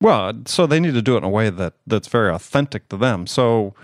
Well, 0.00 0.32
so 0.46 0.66
they 0.66 0.78
need 0.78 0.94
to 0.94 1.02
do 1.02 1.14
it 1.14 1.18
in 1.18 1.24
a 1.24 1.28
way 1.28 1.50
that 1.50 1.74
that's 1.86 2.06
very 2.06 2.30
authentic 2.30 2.88
to 2.90 2.96
them. 2.96 3.26
So, 3.26 3.74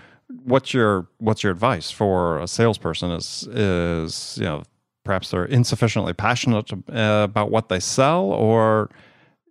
what's 0.43 0.73
your 0.73 1.07
what's 1.17 1.43
your 1.43 1.51
advice 1.51 1.91
for 1.91 2.39
a 2.39 2.47
salesperson? 2.47 3.11
Is 3.11 3.47
is 3.51 4.37
you 4.37 4.45
know 4.45 4.63
perhaps 5.03 5.31
they're 5.31 5.45
insufficiently 5.45 6.13
passionate 6.13 6.71
uh, 6.71 7.23
about 7.23 7.51
what 7.51 7.67
they 7.67 7.81
sell, 7.81 8.23
or 8.23 8.89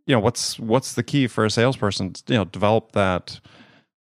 you 0.06 0.14
know 0.14 0.20
what's 0.20 0.58
what's 0.58 0.94
the 0.94 1.02
key 1.02 1.26
for 1.26 1.44
a 1.44 1.50
salesperson? 1.50 2.12
To, 2.12 2.22
you 2.28 2.38
know, 2.38 2.44
develop 2.44 2.92
that 2.92 3.40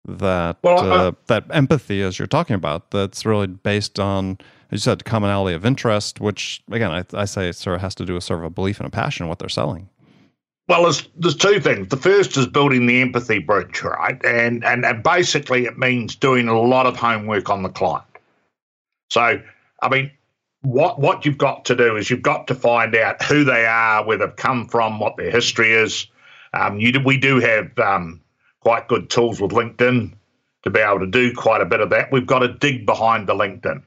that 0.05 0.57
well, 0.63 0.91
uh, 0.91 1.11
that 1.27 1.45
empathy 1.51 2.01
as 2.01 2.19
you're 2.19 2.27
talking 2.27 2.55
about. 2.55 2.91
That's 2.91 3.25
really 3.25 3.47
based 3.47 3.99
on 3.99 4.37
as 4.71 4.77
you 4.77 4.79
said 4.79 5.05
commonality 5.05 5.55
of 5.55 5.65
interest, 5.65 6.19
which 6.19 6.61
again 6.71 6.91
I, 6.91 7.05
I 7.13 7.25
say 7.25 7.51
sort 7.51 7.75
of 7.75 7.81
has 7.81 7.95
to 7.95 8.05
do 8.05 8.15
with 8.15 8.23
sort 8.23 8.39
of 8.39 8.45
a 8.45 8.49
belief 8.49 8.79
and 8.79 8.87
a 8.87 8.91
passion 8.91 9.23
in 9.23 9.29
what 9.29 9.39
they're 9.39 9.49
selling. 9.49 9.89
Well, 10.69 10.83
there's, 10.83 11.09
there's 11.17 11.35
two 11.35 11.59
things. 11.59 11.89
The 11.89 11.97
first 11.97 12.37
is 12.37 12.47
building 12.47 12.85
the 12.85 13.01
empathy 13.01 13.39
bridge, 13.39 13.83
right? 13.83 14.17
And, 14.23 14.63
and 14.63 14.85
and 14.85 15.03
basically 15.03 15.65
it 15.65 15.77
means 15.77 16.15
doing 16.15 16.47
a 16.47 16.57
lot 16.59 16.85
of 16.85 16.95
homework 16.95 17.49
on 17.49 17.63
the 17.63 17.69
client. 17.69 18.05
So, 19.09 19.41
I 19.81 19.89
mean, 19.89 20.09
what 20.63 20.99
what 20.99 21.26
you've 21.26 21.38
got 21.38 21.65
to 21.65 21.76
do 21.76 21.95
is 21.97 22.10
you've 22.10 22.21
got 22.21 22.47
to 22.47 22.56
find 22.56 22.95
out 22.95 23.21
who 23.23 23.43
they 23.43 23.65
are, 23.65 24.06
where 24.06 24.17
they've 24.17 24.36
come 24.36 24.67
from, 24.67 24.99
what 24.99 25.17
their 25.17 25.30
history 25.30 25.73
is. 25.73 26.08
Um, 26.54 26.80
you 26.80 26.93
we 27.06 27.17
do 27.17 27.39
have 27.39 27.78
um, 27.80 28.21
quite 28.62 28.88
good 28.88 29.10
tools 29.10 29.39
with 29.41 29.52
LinkedIn 29.52 30.13
to 30.63 30.69
be 30.69 30.80
able 30.80 30.99
to 30.99 31.08
do 31.08 31.34
quite 31.34 31.62
a 31.62 31.65
bit 31.65 31.82
of 31.82 31.89
that. 31.89 32.12
We've 32.12 32.26
got 32.26 32.39
to 32.39 32.47
dig 32.47 32.86
behind 32.86 33.28
the 33.28 33.34
LinkedIn. 33.34 33.84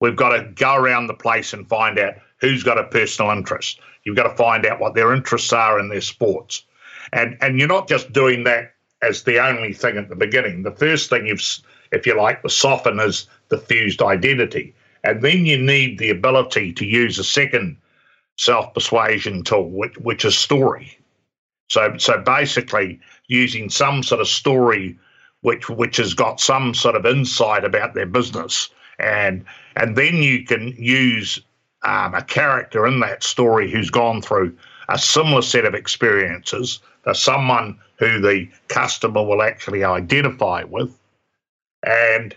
We've 0.00 0.16
got 0.16 0.36
to 0.36 0.44
go 0.54 0.74
around 0.74 1.06
the 1.06 1.14
place 1.14 1.54
and 1.54 1.66
find 1.66 1.98
out 1.98 2.14
who's 2.40 2.62
got 2.62 2.78
a 2.78 2.84
personal 2.84 3.30
interest. 3.30 3.80
You've 4.04 4.16
got 4.16 4.28
to 4.28 4.36
find 4.36 4.66
out 4.66 4.78
what 4.78 4.94
their 4.94 5.14
interests 5.14 5.52
are 5.52 5.80
in 5.80 5.88
their 5.88 6.02
sports. 6.02 6.64
And 7.12 7.38
and 7.40 7.58
you're 7.58 7.68
not 7.68 7.88
just 7.88 8.12
doing 8.12 8.44
that 8.44 8.74
as 9.00 9.22
the 9.22 9.38
only 9.42 9.72
thing 9.72 9.96
at 9.96 10.10
the 10.10 10.16
beginning. 10.16 10.62
The 10.62 10.72
first 10.72 11.08
thing 11.08 11.26
you've 11.26 11.42
if 11.92 12.06
you 12.06 12.16
like 12.16 12.42
the 12.42 12.50
soften 12.50 13.00
is 13.00 13.28
the 13.48 13.58
fused 13.58 14.02
identity. 14.02 14.74
And 15.06 15.22
then 15.22 15.46
you 15.46 15.56
need 15.56 15.98
the 15.98 16.10
ability 16.10 16.72
to 16.72 16.84
use 16.84 17.16
a 17.16 17.24
second 17.24 17.76
self 18.38 18.74
persuasion 18.74 19.44
tool, 19.44 19.70
which, 19.70 19.96
which 19.98 20.24
is 20.24 20.36
story. 20.36 20.98
So 21.68 21.96
so 21.96 22.18
basically 22.18 23.00
using 23.28 23.70
some 23.70 24.02
sort 24.02 24.20
of 24.20 24.28
story 24.28 24.98
which 25.42 25.68
which 25.68 25.98
has 25.98 26.12
got 26.12 26.40
some 26.40 26.74
sort 26.74 26.96
of 26.96 27.06
insight 27.06 27.64
about 27.64 27.94
their 27.94 28.06
business. 28.06 28.68
And 28.98 29.44
and 29.76 29.96
then 29.96 30.16
you 30.16 30.44
can 30.44 30.74
use 30.76 31.40
um, 31.82 32.14
a 32.14 32.22
character 32.22 32.84
in 32.84 32.98
that 33.00 33.22
story 33.22 33.70
who's 33.70 33.90
gone 33.90 34.22
through 34.22 34.56
a 34.88 34.98
similar 34.98 35.42
set 35.42 35.64
of 35.64 35.74
experiences. 35.74 36.80
To 37.04 37.14
someone 37.14 37.78
who 38.00 38.20
the 38.20 38.48
customer 38.66 39.22
will 39.22 39.40
actually 39.40 39.84
identify 39.84 40.64
with. 40.64 40.98
And 41.84 42.36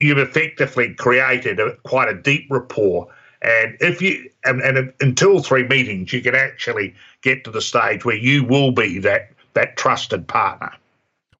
you've 0.00 0.18
effectively 0.18 0.94
created 0.94 1.58
a, 1.58 1.74
quite 1.84 2.08
a 2.08 2.14
deep 2.14 2.46
rapport 2.50 3.08
and 3.42 3.76
if 3.80 4.00
you 4.00 4.28
and, 4.44 4.60
and 4.60 4.92
in 5.00 5.14
two 5.14 5.32
or 5.32 5.42
three 5.42 5.66
meetings 5.66 6.12
you 6.12 6.20
can 6.20 6.34
actually 6.34 6.94
get 7.22 7.44
to 7.44 7.50
the 7.50 7.62
stage 7.62 8.04
where 8.04 8.16
you 8.16 8.44
will 8.44 8.72
be 8.72 8.98
that 8.98 9.30
that 9.54 9.76
trusted 9.76 10.26
partner 10.26 10.72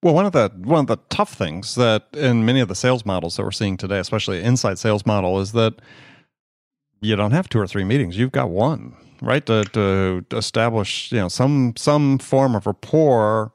well, 0.02 0.14
one 0.14 0.26
of 0.26 0.32
the 0.32 0.52
one 0.58 0.80
of 0.80 0.86
the 0.86 0.98
tough 1.08 1.32
things 1.32 1.74
that 1.74 2.06
in 2.12 2.44
many 2.44 2.60
of 2.60 2.68
the 2.68 2.74
sales 2.74 3.04
models 3.04 3.36
that 3.36 3.42
we're 3.42 3.50
seeing 3.50 3.76
today, 3.76 3.98
especially 3.98 4.40
inside 4.40 4.78
sales 4.78 5.04
model, 5.04 5.40
is 5.40 5.50
that 5.52 5.74
you 7.00 7.16
don't 7.16 7.32
have 7.32 7.48
two 7.48 7.58
or 7.58 7.66
three 7.66 7.82
meetings. 7.82 8.16
You've 8.16 8.30
got 8.30 8.50
one, 8.50 8.94
right? 9.20 9.44
To, 9.46 9.64
to 9.64 10.24
establish, 10.30 11.10
you 11.12 11.18
know, 11.18 11.28
some 11.28 11.74
some 11.76 12.18
form 12.18 12.54
of 12.54 12.66
rapport 12.66 13.52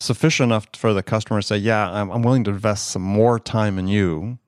sufficient 0.00 0.48
enough 0.48 0.66
for 0.74 0.92
the 0.92 1.02
customer 1.02 1.40
to 1.40 1.46
say, 1.46 1.56
"Yeah, 1.56 1.90
I'm, 1.90 2.10
I'm 2.10 2.22
willing 2.22 2.44
to 2.44 2.50
invest 2.50 2.88
some 2.88 3.02
more 3.02 3.38
time 3.38 3.78
in 3.78 3.86
you 3.86 4.38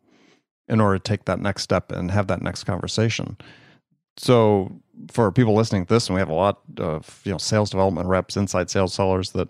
in 0.68 0.80
order 0.80 0.98
to 0.98 1.02
take 1.02 1.26
that 1.26 1.40
next 1.40 1.62
step 1.62 1.92
and 1.92 2.10
have 2.10 2.26
that 2.28 2.42
next 2.42 2.64
conversation." 2.64 3.36
So, 4.16 4.72
for 5.10 5.30
people 5.32 5.54
listening 5.54 5.86
to 5.86 5.94
this, 5.94 6.08
and 6.08 6.14
we 6.14 6.20
have 6.20 6.28
a 6.28 6.34
lot 6.34 6.60
of 6.78 7.20
you 7.24 7.32
know 7.32 7.38
sales 7.38 7.70
development 7.70 8.08
reps, 8.08 8.36
inside 8.36 8.70
sales 8.70 8.94
sellers 8.94 9.30
that 9.32 9.48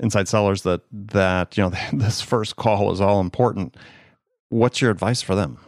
inside 0.00 0.28
sellers 0.28 0.62
that 0.62 0.82
that 0.92 1.56
you 1.56 1.62
know 1.62 1.70
this 1.92 2.20
first 2.20 2.56
call 2.56 2.92
is 2.92 3.00
all 3.00 3.20
important. 3.20 3.76
What's 4.48 4.80
your 4.80 4.90
advice 4.90 5.22
for 5.22 5.34
them? 5.34 5.58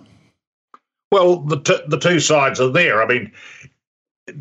Well, 1.11 1.41
the 1.41 1.61
t- 1.61 1.85
the 1.89 1.99
two 1.99 2.21
sides 2.21 2.61
are 2.61 2.71
there. 2.71 3.03
I 3.03 3.07
mean, 3.07 3.33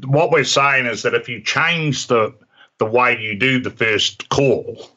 what 0.06 0.32
we're 0.32 0.44
saying 0.44 0.86
is 0.86 1.04
that 1.04 1.14
if 1.14 1.28
you 1.28 1.42
change 1.42 2.08
the 2.08 2.34
the 2.80 2.86
way 2.86 3.20
you 3.20 3.36
do 3.36 3.60
the 3.60 3.70
first 3.70 4.30
call, 4.30 4.90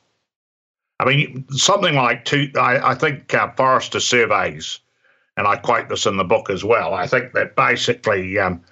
I 1.01 1.05
mean, 1.05 1.45
something 1.51 1.95
like 1.95 2.25
two. 2.25 2.51
I, 2.57 2.91
I 2.91 2.95
think 2.95 3.35
uh, 3.35 3.51
Forrester 3.53 4.01
surveys, 4.01 4.79
and 5.37 5.47
I 5.47 5.57
quote 5.57 5.89
this 5.89 6.07
in 6.07 6.17
the 6.17 6.25
book 6.25 6.51
as 6.51 6.65
well. 6.65 6.95
I 6.95 7.07
think 7.07 7.33
that 7.33 7.57
basically 7.57 8.39
um, 8.39 8.63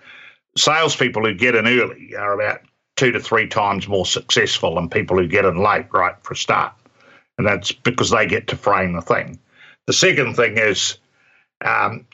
salespeople 0.57 1.25
who 1.25 1.35
get 1.35 1.57
in 1.57 1.67
early 1.67 2.15
are 2.17 2.35
about 2.35 2.61
two 2.97 3.11
to 3.13 3.21
three 3.21 3.49
times 3.49 3.89
more 3.89 4.07
successful 4.07 4.75
than 4.75 4.89
people 4.89 5.17
who 5.17 5.27
get 5.27 5.45
in 5.45 5.63
late 5.63 5.87
right 5.93 6.15
for 6.23 6.35
a 6.35 6.37
start. 6.37 6.73
And 7.39 7.47
that's 7.47 7.73
because 7.73 8.11
they 8.11 8.27
get 8.27 8.47
to 8.49 8.57
frame 8.57 8.93
the 8.93 9.03
thing. 9.03 9.39
The 9.87 9.93
second 9.93 10.35
thing 10.35 10.59
is 10.59 10.99
um, 11.65 12.07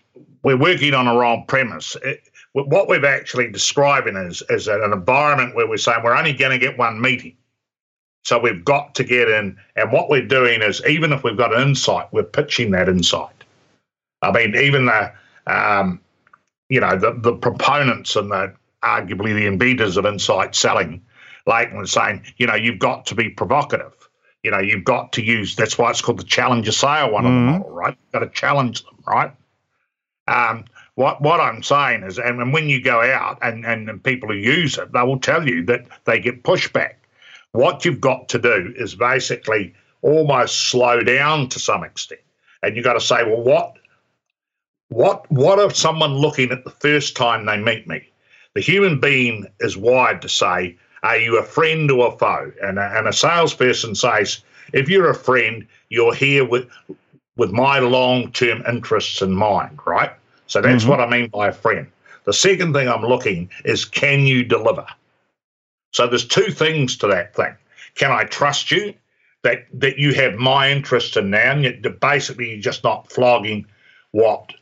we're 0.43 0.57
working 0.57 0.95
on 0.95 1.07
a 1.07 1.17
wrong 1.17 1.45
premise. 1.47 1.97
It, 2.03 2.23
what 2.53 2.89
we're 2.89 3.05
actually 3.05 3.51
describing 3.51 4.17
is, 4.17 4.43
is 4.49 4.69
an 4.69 4.93
environment 4.93 5.55
where 5.55 5.69
we're 5.69 5.77
saying 5.77 6.01
we're 6.03 6.17
only 6.17 6.33
going 6.33 6.59
to 6.59 6.59
get 6.59 6.79
one 6.79 7.01
meeting. 7.01 7.37
So 8.29 8.39
we've 8.39 8.63
got 8.63 8.95
to 8.97 9.05
get 9.05 9.31
in. 9.31 9.57
And 9.75 9.91
what 9.91 10.11
we're 10.11 10.27
doing 10.27 10.61
is, 10.61 10.85
even 10.87 11.15
if 11.15 11.25
we've 11.25 11.35
got 11.35 11.55
an 11.55 11.67
insight, 11.67 12.13
we're 12.13 12.25
pitching 12.25 12.73
that 12.73 12.87
insight. 12.87 13.33
I 14.21 14.31
mean, 14.33 14.55
even 14.55 14.85
the, 14.85 15.11
um, 15.47 15.99
you 16.69 16.79
know, 16.79 16.95
the, 16.99 17.19
the 17.19 17.33
proponents 17.33 18.17
and 18.17 18.31
the 18.31 18.53
arguably 18.85 19.35
the 19.35 19.47
inventors 19.47 19.97
of 19.97 20.05
insight 20.05 20.55
selling, 20.55 21.03
Leighton 21.47 21.79
was 21.79 21.91
saying, 21.91 22.23
you 22.37 22.47
know, 22.47 22.55
you've 22.55 22.79
got 22.79 23.07
to 23.07 23.15
be 23.15 23.31
provocative. 23.31 23.95
You 24.43 24.51
know, 24.51 24.59
you've 24.59 24.85
got 24.85 25.11
to 25.15 25.25
use. 25.25 25.57
That's 25.57 25.79
why 25.79 25.89
it's 25.89 26.03
called 26.03 26.19
the 26.19 26.25
challenger 26.25 26.73
sale 26.73 27.11
one 27.11 27.25
mm. 27.25 27.29
of 27.29 27.33
the 27.33 27.59
model, 27.59 27.71
right? 27.71 27.97
You've 27.99 28.13
got 28.13 28.27
to 28.27 28.39
challenge 28.39 28.85
them, 28.85 28.99
right? 29.07 29.33
Um, 30.27 30.67
what 30.97 31.23
what 31.23 31.41
I'm 31.41 31.63
saying 31.63 32.03
is, 32.03 32.19
and, 32.19 32.43
and 32.43 32.53
when 32.53 32.69
you 32.69 32.83
go 32.83 33.01
out 33.01 33.39
and, 33.41 33.65
and, 33.65 33.89
and 33.89 34.05
people 34.05 34.29
who 34.29 34.35
use 34.35 34.77
it, 34.77 34.93
they 34.93 35.03
will 35.03 35.19
tell 35.19 35.49
you 35.49 35.65
that 35.65 35.87
they 36.05 36.21
get 36.21 36.43
pushback. 36.43 36.97
What 37.53 37.85
you've 37.85 38.01
got 38.01 38.29
to 38.31 38.39
do 38.39 38.73
is 38.77 38.95
basically 38.95 39.75
almost 40.03 40.69
slow 40.71 41.03
down 41.03 41.49
to 41.51 41.59
some 41.59 41.85
extent, 41.85 42.21
and 42.63 42.77
you've 42.77 42.85
got 42.85 42.95
to 42.95 43.01
say, 43.01 43.25
well, 43.25 43.43
what 43.43 43.75
what 44.89 45.31
what 45.31 45.59
if 45.59 45.77
someone 45.77 46.15
looking 46.15 46.51
at 46.51 46.65
the 46.65 46.71
first 46.71 47.17
time 47.17 47.47
they 47.47 47.59
meet 47.59 47.87
me? 47.87 48.09
The 48.55 48.61
human 48.61 49.01
being 49.01 49.47
is 49.61 49.77
wired 49.77 50.23
to 50.23 50.29
say, 50.29 50.77
are 51.03 51.19
you 51.19 51.39
a 51.39 51.43
friend 51.43 51.91
or 51.91 52.13
a 52.13 52.19
foe? 52.19 52.53
And 52.63 52.79
a, 52.79 52.99
and 52.99 53.07
a 53.07 53.13
salesperson 53.13 53.95
says, 53.95 54.43
if 54.73 54.89
you're 54.89 55.11
a 55.11 55.15
friend, 55.15 55.67
you're 55.91 56.15
here 56.15 56.45
with 56.45 56.69
with 57.37 57.53
my 57.53 57.79
long 57.79 58.33
term 58.33 58.63
interests 58.69 59.23
in 59.23 59.33
mind, 59.33 59.79
right? 59.87 60.11
So 60.47 60.61
that's 60.61 60.83
mm-hmm. 60.83 60.91
what 60.91 61.01
I 61.01 61.09
mean 61.09 61.29
by 61.29 61.49
a 61.49 61.53
friend. 61.53 61.87
The 62.25 62.33
second 62.33 62.73
thing 62.73 62.89
I'm 62.89 63.03
looking 63.03 63.49
is 63.65 63.85
can 63.85 64.21
you 64.21 64.45
deliver? 64.45 64.87
So 65.99 66.07
there's 66.07 66.29
two 66.29 66.53
things 66.53 66.97
to 66.99 67.09
that 67.09 67.35
thing. 67.35 67.57
Can 67.97 68.13
I 68.13 68.23
trust 68.23 68.71
you 68.71 68.95
that 69.43 69.67
that 69.81 69.99
you 69.99 70.15
have 70.15 70.37
my 70.37 70.71
interest 70.71 71.17
in 71.17 71.31
now? 71.31 71.51
And 71.51 71.99
basically, 71.99 72.53
you're 72.53 72.61
just 72.61 72.85
not 72.85 73.11
flogging 73.11 73.67
what 74.13 74.53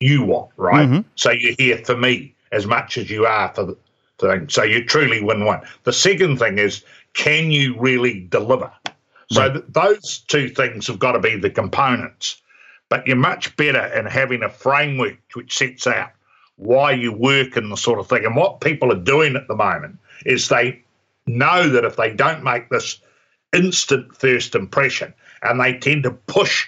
you 0.00 0.24
want, 0.24 0.52
right? 0.56 0.88
Mm-hmm. 0.88 1.00
So 1.14 1.32
you're 1.32 1.54
here 1.58 1.84
for 1.84 1.98
me 1.98 2.34
as 2.50 2.64
much 2.64 2.96
as 2.96 3.10
you 3.10 3.26
are 3.26 3.52
for 3.54 3.64
the 3.64 3.76
thing. 4.18 4.48
So 4.48 4.62
you 4.62 4.86
truly 4.86 5.22
win 5.22 5.44
one. 5.44 5.60
The 5.84 5.92
second 5.92 6.38
thing 6.38 6.56
is, 6.56 6.82
can 7.12 7.50
you 7.50 7.78
really 7.78 8.26
deliver? 8.30 8.72
So 9.30 9.52
th- 9.52 9.66
those 9.68 10.20
two 10.20 10.48
things 10.48 10.86
have 10.86 10.98
got 10.98 11.12
to 11.12 11.20
be 11.20 11.36
the 11.36 11.50
components. 11.50 12.40
But 12.88 13.06
you're 13.06 13.16
much 13.16 13.54
better 13.56 13.84
in 13.88 14.06
having 14.06 14.42
a 14.42 14.48
framework 14.48 15.18
which 15.34 15.58
sets 15.58 15.86
out 15.86 16.12
why 16.56 16.92
you 16.92 17.12
work 17.12 17.54
and 17.58 17.70
the 17.70 17.76
sort 17.76 17.98
of 17.98 18.08
thing. 18.08 18.24
And 18.24 18.34
what 18.34 18.62
people 18.62 18.90
are 18.90 18.98
doing 18.98 19.36
at 19.36 19.46
the 19.46 19.56
moment 19.56 19.98
is 20.24 20.48
they 20.48 20.82
know 21.26 21.68
that 21.68 21.84
if 21.84 21.96
they 21.96 22.12
don't 22.12 22.44
make 22.44 22.70
this 22.70 23.00
instant 23.52 24.16
first 24.16 24.54
impression, 24.54 25.12
and 25.42 25.60
they 25.60 25.78
tend 25.78 26.04
to 26.04 26.10
push 26.10 26.66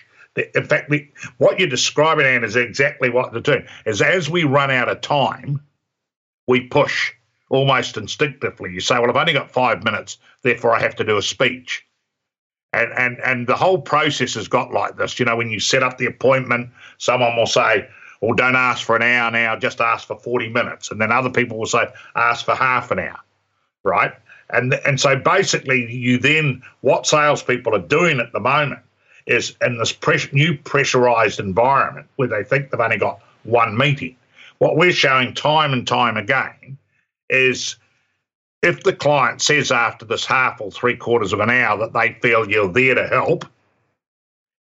in 0.55 0.65
fact, 0.65 0.91
we, 0.91 1.11
what 1.39 1.59
you're 1.59 1.69
describing, 1.69 2.27
Anne, 2.27 2.45
is 2.45 2.57
exactly 2.57 3.11
what 3.11 3.33
they're 3.33 3.41
doing. 3.41 3.67
Is 3.87 4.01
as 4.03 4.31
we 4.31 4.45
run 4.45 4.71
out 4.71 4.89
of 4.89 5.01
time, 5.01 5.61
we 6.47 6.61
push 6.69 7.13
almost 7.51 7.97
instinctively. 7.97 8.73
You 8.73 8.81
say, 8.81 8.99
"Well, 8.99 9.11
I've 9.11 9.17
only 9.17 9.33
got 9.33 9.51
five 9.51 9.83
minutes, 9.85 10.19
therefore 10.43 10.75
I 10.77 10.81
have 10.81 10.97
to 10.97 11.05
do 11.05 11.17
a 11.17 11.23
speech." 11.23 11.85
And 12.73 12.93
and 12.93 13.19
and 13.25 13.47
the 13.47 13.57
whole 13.57 13.81
process 13.81 14.35
has 14.35 14.49
got 14.49 14.73
like 14.73 14.97
this. 14.97 15.19
You 15.19 15.25
know, 15.25 15.37
when 15.37 15.51
you 15.51 15.61
set 15.61 15.83
up 15.83 15.99
the 15.99 16.07
appointment, 16.07 16.71
someone 16.99 17.37
will 17.37 17.47
say, 17.47 17.89
"Well, 18.21 18.35
don't 18.35 18.57
ask 18.57 18.85
for 18.85 18.97
an 18.97 19.03
hour 19.03 19.31
now, 19.31 19.57
just 19.57 19.81
ask 19.81 20.07
for 20.07 20.19
forty 20.19 20.49
minutes," 20.49 20.91
and 20.91 21.01
then 21.01 21.11
other 21.11 21.31
people 21.31 21.59
will 21.59 21.67
say, 21.67 21.87
"Ask 22.15 22.45
for 22.45 22.55
half 22.55 22.91
an 22.91 22.99
hour," 22.99 23.21
right? 23.85 24.13
And 24.51 24.75
and 24.87 25.01
so 25.01 25.17
basically, 25.17 25.93
you 25.95 26.19
then 26.19 26.63
what 26.81 27.07
salespeople 27.07 27.75
are 27.75 27.81
doing 27.81 28.21
at 28.21 28.33
the 28.33 28.41
moment 28.41 28.81
is 29.27 29.55
in 29.61 29.77
this 29.77 29.95
new 30.33 30.57
pressurized 30.57 31.39
environment 31.39 32.07
where 32.17 32.29
they 32.29 32.43
think 32.43 32.71
they've 32.71 32.81
only 32.81 32.97
got 32.97 33.21
one 33.45 33.77
meeting. 33.77 34.17
What 34.59 34.77
we're 34.77 34.93
showing 34.93 35.35
time 35.35 35.73
and 35.73 35.87
time 35.87 36.17
again 36.17 36.79
is 37.29 37.77
if 38.63 38.83
the 38.83 38.93
client 38.93 39.41
says 39.43 39.71
after 39.71 40.05
this 40.05 40.25
half 40.25 40.61
or 40.61 40.71
three 40.71 40.97
quarters 40.97 41.33
of 41.33 41.41
an 41.41 41.51
hour 41.51 41.79
that 41.79 41.93
they 41.93 42.15
feel 42.21 42.51
you're 42.51 42.73
there 42.73 42.95
to 42.95 43.07
help, 43.07 43.45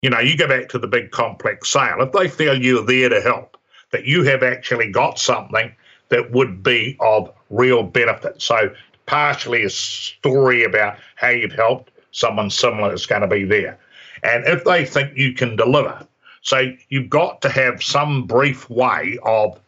you 0.01 0.09
know, 0.09 0.19
you 0.19 0.35
go 0.35 0.47
back 0.47 0.69
to 0.69 0.79
the 0.79 0.87
big 0.87 1.11
complex 1.11 1.69
sale. 1.69 2.01
If 2.01 2.11
they 2.11 2.27
feel 2.27 2.59
you're 2.59 2.85
there 2.85 3.09
to 3.09 3.21
help, 3.21 3.57
that 3.91 4.05
you 4.05 4.23
have 4.23 4.43
actually 4.43 4.91
got 4.91 5.19
something 5.19 5.73
that 6.09 6.31
would 6.31 6.61
be 6.61 6.97
of 6.99 7.31
real 7.49 7.83
benefit. 7.83 8.41
So, 8.41 8.73
partially 9.05 9.63
a 9.63 9.69
story 9.69 10.63
about 10.63 10.97
how 11.15 11.29
you've 11.29 11.53
helped 11.53 11.91
someone 12.11 12.49
similar 12.49 12.93
is 12.93 13.05
going 13.05 13.21
to 13.21 13.27
be 13.27 13.43
there 13.43 13.77
and 14.25 14.45
if 14.45 14.63
they 14.63 14.85
think 14.85 15.17
you 15.17 15.33
can 15.33 15.55
deliver. 15.55 16.05
So 16.41 16.73
you've 16.89 17.09
got 17.09 17.41
to 17.41 17.49
have 17.49 17.81
some 17.81 18.25
brief 18.25 18.69
way 18.69 19.17
of, 19.23 19.59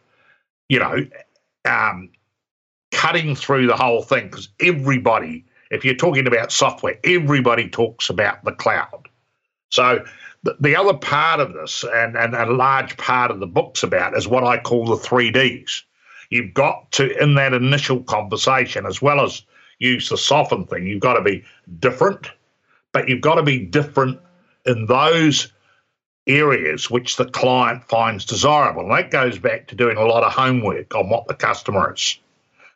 you 0.68 0.78
know, 0.78 1.06
um, 1.64 2.10
cutting 2.92 3.34
through 3.34 3.66
the 3.66 3.76
whole 3.76 4.02
thing 4.02 4.26
because 4.26 4.48
everybody, 4.60 5.44
if 5.70 5.84
you're 5.84 5.94
talking 5.94 6.26
about 6.26 6.52
software, 6.52 6.98
everybody 7.04 7.68
talks 7.68 8.10
about 8.10 8.44
the 8.44 8.52
cloud. 8.52 9.08
So 9.70 10.04
the, 10.44 10.56
the 10.60 10.76
other 10.76 10.94
part 10.94 11.40
of 11.40 11.52
this, 11.52 11.84
and, 11.84 12.16
and 12.16 12.34
a 12.34 12.46
large 12.46 12.96
part 12.96 13.30
of 13.30 13.40
the 13.40 13.46
book's 13.46 13.82
about, 13.82 14.16
is 14.16 14.28
what 14.28 14.44
I 14.44 14.58
call 14.58 14.86
the 14.86 14.96
three 14.96 15.30
Ds. 15.30 15.82
You've 16.30 16.54
got 16.54 16.90
to, 16.92 17.16
in 17.22 17.34
that 17.34 17.54
initial 17.54 18.02
conversation, 18.02 18.86
as 18.86 19.00
well 19.00 19.20
as 19.20 19.42
use 19.78 20.08
the 20.08 20.18
soften 20.18 20.66
thing, 20.66 20.86
you've 20.86 21.00
got 21.00 21.14
to 21.14 21.22
be 21.22 21.44
different, 21.80 22.30
but 22.92 23.08
you've 23.08 23.20
got 23.20 23.36
to 23.36 23.42
be 23.42 23.58
different 23.58 24.20
in 24.66 24.86
those 24.86 25.52
areas 26.26 26.90
which 26.90 27.16
the 27.16 27.24
client 27.24 27.82
finds 27.84 28.24
desirable. 28.24 28.82
And 28.82 28.90
that 28.90 29.10
goes 29.10 29.38
back 29.38 29.66
to 29.68 29.74
doing 29.74 29.96
a 29.96 30.04
lot 30.04 30.24
of 30.24 30.32
homework 30.32 30.94
on 30.94 31.08
what 31.08 31.26
the 31.26 31.34
customer 31.34 31.94
is, 31.94 32.18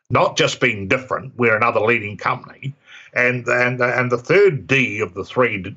not 0.09 0.37
just 0.37 0.59
being 0.59 0.87
different. 0.87 1.33
We're 1.37 1.55
another 1.55 1.81
leading 1.81 2.17
company. 2.17 2.73
And, 3.13 3.47
and, 3.47 3.79
and 3.79 4.11
the 4.11 4.17
third 4.17 4.65
D 4.65 4.99
of 4.99 5.13
the 5.13 5.23
three 5.23 5.75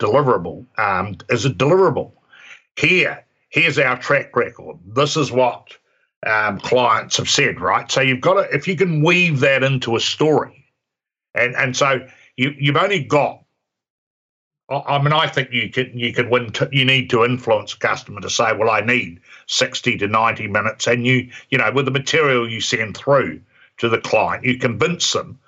deliverable 0.00 0.66
um, 0.78 1.16
is 1.30 1.44
a 1.44 1.50
deliverable. 1.50 2.10
Here, 2.76 3.24
here's 3.50 3.78
our 3.78 3.96
track 3.98 4.34
record. 4.34 4.78
This 4.84 5.16
is 5.16 5.30
what 5.30 5.76
um, 6.26 6.58
clients 6.60 7.16
have 7.16 7.28
said, 7.28 7.60
right? 7.60 7.90
So 7.90 8.00
you've 8.00 8.20
got 8.20 8.34
to, 8.34 8.54
if 8.54 8.68
you 8.68 8.76
can 8.76 9.02
weave 9.02 9.40
that 9.40 9.62
into 9.62 9.96
a 9.96 10.00
story, 10.00 10.64
and 11.34 11.54
and 11.56 11.76
so 11.76 12.06
you 12.36 12.54
you've 12.58 12.76
only 12.76 13.02
got 13.02 13.42
I 14.72 15.02
mean, 15.02 15.12
I 15.12 15.26
think 15.26 15.52
you 15.52 15.68
can 15.68 15.96
you 15.98 16.12
can 16.12 16.30
win. 16.30 16.50
T- 16.52 16.66
you 16.72 16.84
need 16.84 17.10
to 17.10 17.24
influence 17.24 17.74
a 17.74 17.78
customer 17.78 18.20
to 18.20 18.30
say, 18.30 18.52
"Well, 18.54 18.70
I 18.70 18.80
need 18.80 19.20
sixty 19.46 19.98
to 19.98 20.06
ninety 20.06 20.46
minutes," 20.46 20.86
and 20.86 21.06
you 21.06 21.28
you 21.50 21.58
know 21.58 21.70
with 21.72 21.84
the 21.84 21.90
material 21.90 22.48
you 22.48 22.60
send 22.60 22.96
through 22.96 23.40
to 23.78 23.88
the 23.88 24.00
client, 24.00 24.44
you 24.44 24.58
convince 24.58 25.12
them 25.12 25.38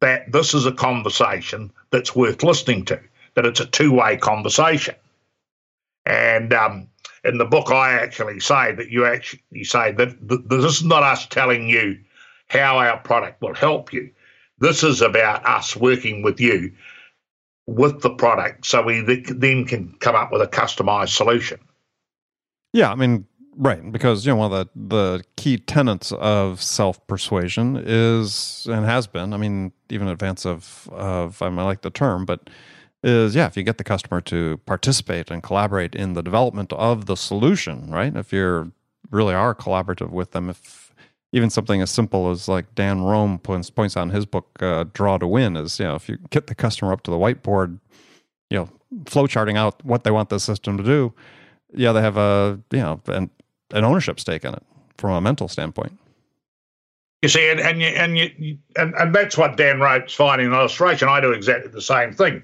that 0.00 0.30
this 0.32 0.52
is 0.52 0.66
a 0.66 0.72
conversation 0.72 1.72
that's 1.90 2.16
worth 2.16 2.42
listening 2.42 2.84
to, 2.86 3.00
that 3.34 3.46
it's 3.46 3.60
a 3.60 3.66
two 3.66 3.92
way 3.92 4.16
conversation. 4.16 4.96
And 6.04 6.52
um, 6.52 6.88
in 7.24 7.38
the 7.38 7.44
book, 7.44 7.70
I 7.70 7.92
actually 7.92 8.40
say 8.40 8.72
that 8.74 8.90
you 8.90 9.04
actually 9.04 9.64
say 9.64 9.92
that 9.92 10.16
this 10.48 10.64
is 10.64 10.84
not 10.84 11.02
us 11.02 11.26
telling 11.26 11.68
you 11.68 11.98
how 12.48 12.78
our 12.78 12.98
product 12.98 13.40
will 13.40 13.54
help 13.54 13.92
you. 13.92 14.10
This 14.58 14.82
is 14.82 15.00
about 15.00 15.44
us 15.46 15.76
working 15.76 16.22
with 16.22 16.40
you 16.40 16.72
with 17.66 18.02
the 18.02 18.10
product 18.10 18.66
so 18.66 18.82
we 18.82 19.00
then 19.00 19.64
can 19.64 19.94
come 20.00 20.16
up 20.16 20.32
with 20.32 20.42
a 20.42 20.46
customized 20.46 21.16
solution. 21.16 21.58
Yeah, 22.72 22.90
I 22.90 22.94
mean, 22.94 23.26
right, 23.56 23.92
because 23.92 24.26
you 24.26 24.32
know 24.32 24.36
one 24.36 24.52
of 24.52 24.68
the 24.74 24.88
the 24.88 25.24
key 25.36 25.58
tenets 25.58 26.12
of 26.12 26.60
self 26.62 27.06
persuasion 27.06 27.82
is 27.84 28.66
and 28.70 28.84
has 28.84 29.06
been, 29.06 29.32
I 29.32 29.36
mean, 29.36 29.72
even 29.90 30.08
in 30.08 30.12
advance 30.12 30.44
of 30.44 30.88
of 30.92 31.40
I, 31.40 31.48
mean, 31.50 31.58
I 31.60 31.64
like 31.64 31.82
the 31.82 31.90
term, 31.90 32.24
but 32.24 32.50
is 33.02 33.34
yeah, 33.34 33.46
if 33.46 33.56
you 33.56 33.62
get 33.62 33.78
the 33.78 33.84
customer 33.84 34.20
to 34.22 34.58
participate 34.66 35.30
and 35.30 35.42
collaborate 35.42 35.94
in 35.94 36.14
the 36.14 36.22
development 36.22 36.72
of 36.72 37.06
the 37.06 37.16
solution, 37.16 37.90
right? 37.90 38.14
If 38.16 38.32
you're 38.32 38.70
really 39.10 39.34
are 39.34 39.54
collaborative 39.54 40.10
with 40.10 40.30
them, 40.32 40.50
if 40.50 40.92
even 41.32 41.50
something 41.50 41.80
as 41.80 41.90
simple 41.90 42.30
as 42.30 42.48
like 42.48 42.74
Dan 42.74 43.02
Roam 43.02 43.38
points, 43.38 43.70
points 43.70 43.96
out 43.96 44.02
in 44.04 44.10
his 44.10 44.26
book, 44.26 44.48
uh, 44.60 44.84
Draw 44.92 45.18
to 45.18 45.26
Win, 45.26 45.56
is 45.56 45.78
you 45.78 45.86
know 45.86 45.94
if 45.94 46.08
you 46.08 46.18
get 46.30 46.46
the 46.46 46.54
customer 46.54 46.92
up 46.92 47.02
to 47.02 47.10
the 47.10 47.16
whiteboard, 47.16 47.78
you 48.50 48.58
know, 48.58 48.68
flowcharting 49.04 49.56
out 49.56 49.84
what 49.84 50.04
they 50.04 50.10
want 50.10 50.28
the 50.28 50.38
system 50.38 50.76
to 50.76 50.84
do, 50.84 51.12
yeah, 51.74 51.92
they 51.92 52.02
have 52.02 52.16
a 52.16 52.60
you 52.70 52.78
know 52.78 53.00
an, 53.06 53.30
an 53.72 53.84
ownership 53.84 54.20
stake 54.20 54.44
in 54.44 54.54
it 54.54 54.62
from 54.96 55.12
a 55.12 55.20
mental 55.20 55.48
standpoint. 55.48 55.98
You 57.22 57.28
see, 57.28 57.48
and 57.50 57.60
and 57.60 57.80
you, 57.80 57.86
and 57.88 58.18
you, 58.18 58.58
and, 58.76 58.94
and 58.94 59.14
that's 59.14 59.38
what 59.38 59.56
Dan 59.56 59.80
Roam's 59.80 60.12
finding 60.12 60.48
in 60.48 60.52
illustration. 60.52 61.08
I 61.08 61.20
do 61.20 61.32
exactly 61.32 61.70
the 61.70 61.80
same 61.80 62.12
thing. 62.12 62.42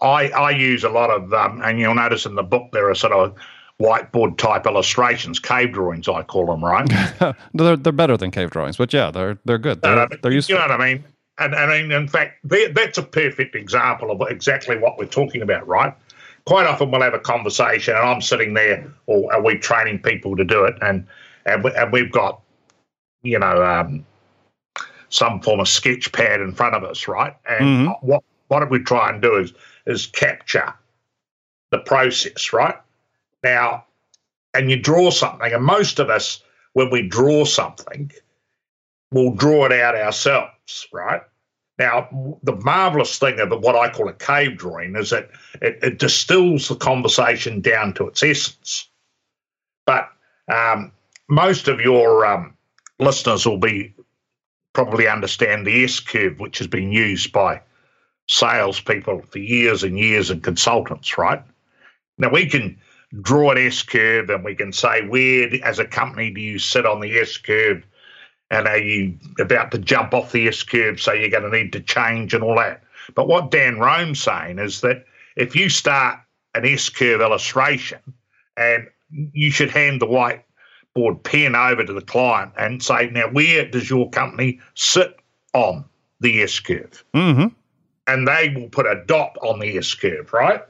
I 0.00 0.28
I 0.30 0.50
use 0.50 0.84
a 0.84 0.90
lot 0.90 1.10
of 1.10 1.32
um, 1.32 1.62
and 1.62 1.78
you'll 1.78 1.94
notice 1.94 2.26
in 2.26 2.34
the 2.34 2.42
book 2.42 2.70
there 2.72 2.88
are 2.90 2.94
sort 2.94 3.12
of 3.12 3.34
whiteboard 3.80 4.38
type 4.38 4.66
illustrations, 4.66 5.38
cave 5.38 5.72
drawings, 5.72 6.08
I 6.08 6.22
call 6.22 6.46
them, 6.46 6.64
right? 6.64 6.88
they're, 7.54 7.76
they're 7.76 7.92
better 7.92 8.16
than 8.16 8.30
cave 8.30 8.50
drawings, 8.50 8.76
but 8.76 8.92
yeah, 8.92 9.10
they're 9.10 9.38
they're 9.44 9.58
good. 9.58 9.82
They're, 9.82 9.98
uh, 9.98 10.08
they're 10.22 10.32
useful. 10.32 10.54
You 10.54 10.60
know 10.60 10.68
what 10.68 10.80
I 10.80 10.92
mean? 10.92 11.04
And, 11.38 11.54
I 11.54 11.66
mean, 11.66 11.92
in 11.92 12.08
fact, 12.08 12.38
that's 12.44 12.96
a 12.96 13.02
perfect 13.02 13.54
example 13.54 14.10
of 14.10 14.22
exactly 14.30 14.78
what 14.78 14.96
we're 14.96 15.04
talking 15.04 15.42
about, 15.42 15.68
right? 15.68 15.92
Quite 16.46 16.66
often 16.66 16.90
we'll 16.90 17.02
have 17.02 17.12
a 17.12 17.18
conversation, 17.18 17.94
and 17.94 18.08
I'm 18.08 18.22
sitting 18.22 18.54
there, 18.54 18.90
or 19.06 19.32
are 19.34 19.42
we 19.42 19.58
training 19.58 19.98
people 20.00 20.34
to 20.36 20.44
do 20.44 20.64
it? 20.64 20.76
And 20.80 21.06
and, 21.44 21.62
we, 21.62 21.72
and 21.74 21.92
we've 21.92 22.10
got, 22.10 22.40
you 23.22 23.38
know, 23.38 23.62
um, 23.62 24.04
some 25.10 25.40
form 25.40 25.60
of 25.60 25.68
sketch 25.68 26.10
pad 26.12 26.40
in 26.40 26.52
front 26.52 26.74
of 26.74 26.84
us, 26.84 27.06
right? 27.06 27.36
And 27.48 27.88
mm-hmm. 27.88 28.06
what 28.06 28.22
what 28.48 28.70
we 28.70 28.78
try 28.78 29.10
and 29.10 29.20
do 29.20 29.36
is 29.36 29.52
is 29.86 30.06
capture 30.06 30.74
the 31.70 31.78
process, 31.78 32.52
right? 32.52 32.76
Now, 33.42 33.84
and 34.54 34.70
you 34.70 34.80
draw 34.80 35.10
something, 35.10 35.52
and 35.52 35.64
most 35.64 35.98
of 35.98 36.10
us, 36.10 36.42
when 36.72 36.90
we 36.90 37.06
draw 37.06 37.44
something, 37.44 38.10
we'll 39.10 39.34
draw 39.34 39.66
it 39.66 39.72
out 39.72 39.94
ourselves, 39.94 40.86
right? 40.92 41.22
Now, 41.78 42.38
the 42.42 42.56
marvelous 42.56 43.18
thing 43.18 43.38
about 43.38 43.60
what 43.60 43.76
I 43.76 43.90
call 43.90 44.08
a 44.08 44.14
cave 44.14 44.56
drawing 44.56 44.96
is 44.96 45.10
that 45.10 45.28
it, 45.60 45.78
it 45.82 45.98
distills 45.98 46.68
the 46.68 46.76
conversation 46.76 47.60
down 47.60 47.92
to 47.94 48.08
its 48.08 48.22
essence. 48.22 48.88
But 49.84 50.10
um, 50.52 50.92
most 51.28 51.68
of 51.68 51.80
your 51.80 52.24
um, 52.24 52.56
listeners 52.98 53.46
will 53.46 53.58
be 53.58 53.94
probably 54.72 55.06
understand 55.06 55.66
the 55.66 55.84
S 55.84 56.00
curve, 56.00 56.40
which 56.40 56.58
has 56.58 56.66
been 56.66 56.92
used 56.92 57.32
by 57.32 57.60
salespeople 58.28 59.22
for 59.22 59.38
years 59.38 59.82
and 59.82 59.98
years 59.98 60.30
and 60.30 60.42
consultants, 60.42 61.16
right? 61.16 61.42
Now 62.18 62.30
we 62.30 62.46
can 62.46 62.78
draw 63.22 63.52
an 63.52 63.58
S 63.58 63.82
curve 63.82 64.30
and 64.30 64.44
we 64.44 64.54
can 64.54 64.72
say 64.72 65.06
where, 65.06 65.48
as 65.64 65.78
a 65.78 65.84
company, 65.84 66.30
do 66.30 66.40
you 66.40 66.58
sit 66.58 66.86
on 66.86 67.00
the 67.00 67.18
S 67.18 67.36
curve 67.36 67.84
and 68.50 68.66
are 68.66 68.78
you 68.78 69.18
about 69.38 69.70
to 69.72 69.78
jump 69.78 70.14
off 70.14 70.32
the 70.32 70.48
S 70.48 70.62
curve, 70.62 71.00
so 71.00 71.12
you're 71.12 71.30
going 71.30 71.42
to 71.42 71.50
need 71.50 71.72
to 71.72 71.80
change 71.80 72.34
and 72.34 72.42
all 72.42 72.56
that. 72.56 72.82
But 73.14 73.28
what 73.28 73.50
Dan 73.50 73.78
Roam's 73.78 74.22
saying 74.22 74.58
is 74.58 74.80
that 74.80 75.04
if 75.36 75.54
you 75.54 75.68
start 75.68 76.20
an 76.54 76.64
S 76.64 76.88
curve 76.88 77.20
illustration 77.20 78.00
and 78.56 78.88
you 79.10 79.50
should 79.50 79.70
hand 79.70 80.00
the 80.00 80.06
whiteboard 80.06 81.22
pen 81.22 81.54
over 81.54 81.84
to 81.84 81.92
the 81.92 82.00
client 82.00 82.52
and 82.58 82.82
say, 82.82 83.10
now, 83.10 83.28
where 83.28 83.68
does 83.68 83.88
your 83.88 84.10
company 84.10 84.60
sit 84.74 85.18
on 85.52 85.84
the 86.20 86.42
S 86.42 86.58
curve? 86.58 87.04
Mm-hmm. 87.14 87.48
And 88.06 88.26
they 88.26 88.52
will 88.54 88.68
put 88.68 88.86
a 88.86 89.02
dot 89.06 89.36
on 89.42 89.58
the 89.58 89.78
S 89.78 89.94
curve, 89.94 90.32
right? 90.32 90.62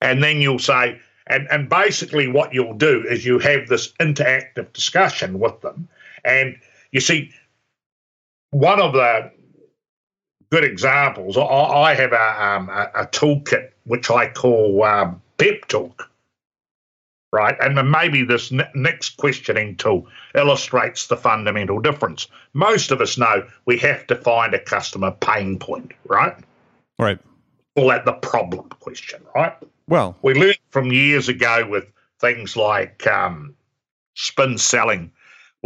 And 0.00 0.22
then 0.22 0.40
you'll 0.40 0.58
say, 0.58 1.00
and, 1.26 1.48
and 1.50 1.68
basically 1.68 2.28
what 2.28 2.54
you'll 2.54 2.74
do 2.74 3.04
is 3.08 3.24
you 3.24 3.38
have 3.40 3.68
this 3.68 3.92
interactive 3.94 4.72
discussion 4.72 5.40
with 5.40 5.60
them. 5.60 5.88
And 6.24 6.56
you 6.92 7.00
see, 7.00 7.32
one 8.50 8.80
of 8.80 8.92
the 8.92 9.30
good 10.50 10.64
examples, 10.64 11.36
I, 11.36 11.94
have 11.94 12.12
a, 12.12 12.44
um, 12.44 12.68
a, 12.68 12.90
a, 12.94 13.06
toolkit 13.06 13.70
which 13.84 14.10
I 14.10 14.28
call 14.28 14.84
um, 14.84 15.20
Pep 15.38 15.66
Talk, 15.68 16.10
right? 17.32 17.56
And 17.60 17.90
maybe 17.90 18.24
this 18.24 18.52
next 18.74 19.16
questioning 19.16 19.76
tool 19.76 20.06
illustrates 20.34 21.06
the 21.06 21.16
fundamental 21.16 21.80
difference. 21.80 22.28
Most 22.54 22.90
of 22.90 23.00
us 23.00 23.18
know 23.18 23.46
we 23.66 23.78
have 23.78 24.06
to 24.06 24.16
find 24.16 24.54
a 24.54 24.60
customer 24.60 25.10
pain 25.10 25.58
point, 25.58 25.92
right? 26.06 26.34
Right. 26.98 27.18
Call 27.74 27.88
that 27.88 28.04
the 28.04 28.14
problem 28.14 28.68
question, 28.68 29.20
right? 29.34 29.54
Well, 29.88 30.16
we 30.22 30.34
learned 30.34 30.58
from 30.70 30.90
years 30.90 31.28
ago 31.28 31.66
with 31.68 31.86
things 32.20 32.56
like 32.56 33.06
um, 33.06 33.54
spin 34.14 34.56
selling 34.56 35.12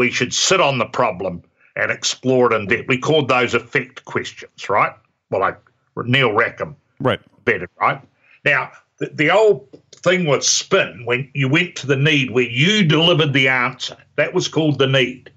we 0.00 0.10
should 0.10 0.32
sit 0.32 0.62
on 0.62 0.78
the 0.78 0.86
problem 0.86 1.42
and 1.76 1.90
explore 1.90 2.50
it 2.50 2.56
in 2.56 2.66
depth. 2.66 2.88
We 2.88 2.96
called 2.96 3.28
those 3.28 3.52
effect 3.52 4.02
questions, 4.06 4.70
right? 4.70 4.94
Well, 5.30 5.42
like 5.42 5.58
Neil 6.04 6.32
Rackham 6.32 6.74
right. 7.00 7.20
better, 7.44 7.68
right? 7.78 8.00
Now, 8.46 8.72
the, 8.98 9.10
the 9.12 9.30
old 9.30 9.68
thing 10.02 10.26
with 10.26 10.44
spin, 10.44 11.02
when 11.04 11.30
you 11.34 11.48
went 11.48 11.76
to 11.76 11.86
the 11.86 11.96
need 11.96 12.30
where 12.30 12.44
you 12.44 12.84
delivered 12.84 13.32
the 13.32 13.48
answer, 13.48 13.96
that 14.16 14.34
was 14.34 14.48
called 14.48 14.78
the 14.78 14.86
need, 14.86 15.30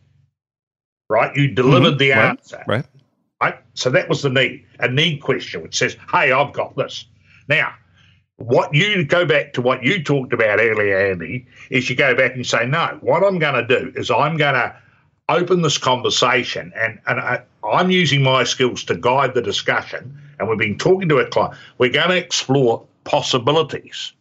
right? 1.10 1.36
You 1.36 1.49
delivered 1.49 1.91
mm-hmm. 1.91 1.97
the 1.97 2.12
right. 2.12 2.30
answer. 2.30 2.63
Right. 2.67 2.86
Right. 3.41 3.58
So 3.73 3.89
that 3.89 4.08
was 4.08 4.21
the 4.21 4.30
need, 4.30 4.65
a 4.80 4.88
need 4.88 5.17
question, 5.17 5.62
which 5.62 5.78
says, 5.78 5.97
hey, 6.12 6.32
I've 6.32 6.54
got 6.54 6.76
this. 6.78 7.06
Now, 7.49 7.73
what 8.38 8.73
you 8.73 9.04
go 9.06 9.26
back 9.26 9.54
to 9.54 9.62
what 9.62 9.84
you 9.84 10.02
talked 10.02 10.32
about 10.32 10.60
earlier, 10.60 11.12
Andy, 11.12 11.45
is 11.69 11.89
you 11.89 11.95
go 11.95 12.15
back 12.15 12.36
and 12.36 12.45
say, 12.45 12.65
no, 12.65 12.97
what 13.02 13.23
I'm 13.23 13.39
going 13.39 13.56
to 13.56 13.80
do 13.80 13.91
is 13.95 14.10
I'm 14.10 14.38
going 14.38 14.56
to 14.56 14.76
open 15.30 15.62
this 15.62 15.78
conversation 15.78 16.71
and, 16.76 16.99
and 17.08 17.19
I, 17.19 17.43
I'm 17.69 17.91
using 17.91 18.23
my 18.23 18.43
skills 18.43 18.84
to 18.86 18.95
guide 18.95 19.34
the 19.34 19.41
discussion. 19.41 20.17
And 20.39 20.47
we've 20.47 20.58
been 20.58 20.78
talking 20.78 21.10
to 21.10 21.19
a 21.19 21.28
client. 21.28 21.56
We're 21.78 21.91
going 21.91 22.10
to 22.10 22.17
explore 22.17 22.86
possibilities. 23.04 24.13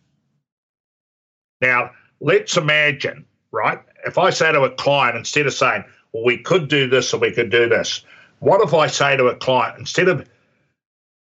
Now, 1.63 1.93
let's 2.21 2.57
imagine, 2.57 3.25
right? 3.53 3.81
If 4.05 4.19
I 4.19 4.31
say 4.31 4.53
to 4.53 4.65
a 4.65 4.71
client, 4.71 5.17
instead 5.17 5.47
of 5.47 5.55
saying, 5.55 5.85
well, 6.13 6.25
we 6.25 6.37
could 6.37 6.69
do 6.69 6.89
this 6.89 7.15
or 7.15 7.21
we 7.21 7.31
could 7.31 7.51
do 7.51 7.69
this, 7.69 8.05
what 8.41 8.61
if 8.61 8.75
I 8.75 8.89
say 8.89 9.17
to 9.17 9.29
a 9.29 9.37
client, 9.37 9.79
instead 9.79 10.09
of 10.09 10.29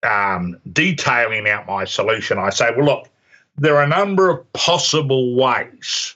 um, 0.02 0.60
detailing 0.74 1.48
out 1.48 1.68
my 1.68 1.86
solution, 1.86 2.40
I 2.40 2.50
say, 2.50 2.72
well, 2.76 2.86
look, 2.86 3.10
there 3.56 3.78
are 3.78 3.84
a 3.84 3.88
number 3.88 4.30
of 4.30 4.54
possible 4.54 5.36
ways. 5.36 6.16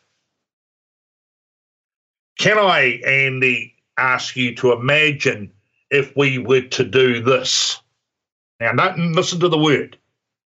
Can 2.40 2.58
I, 2.58 3.00
Andy, 3.06 3.76
ask 3.98 4.36
you 4.36 4.56
to 4.56 4.74
imagine 4.74 5.52
if 5.92 6.16
we 6.18 6.40
were 6.40 6.62
to 6.62 6.84
do 6.84 7.22
this? 7.22 7.80
Now, 8.60 8.74
listen 8.98 9.40
to 9.40 9.50
the 9.50 9.58
word 9.58 9.98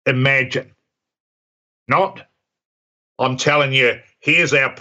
imagine. 0.06 0.72
Not, 1.88 2.28
I'm 3.22 3.38
telling 3.38 3.72
you, 3.72 4.00
here's 4.20 4.54
our 4.54 4.76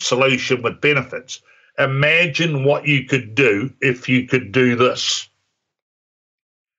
solution 0.00 0.62
with 0.62 0.80
benefits. 0.80 1.40
Imagine 1.78 2.64
what 2.64 2.86
you 2.86 3.04
could 3.04 3.34
do 3.34 3.72
if 3.80 4.08
you 4.08 4.26
could 4.26 4.52
do 4.52 4.76
this. 4.76 5.28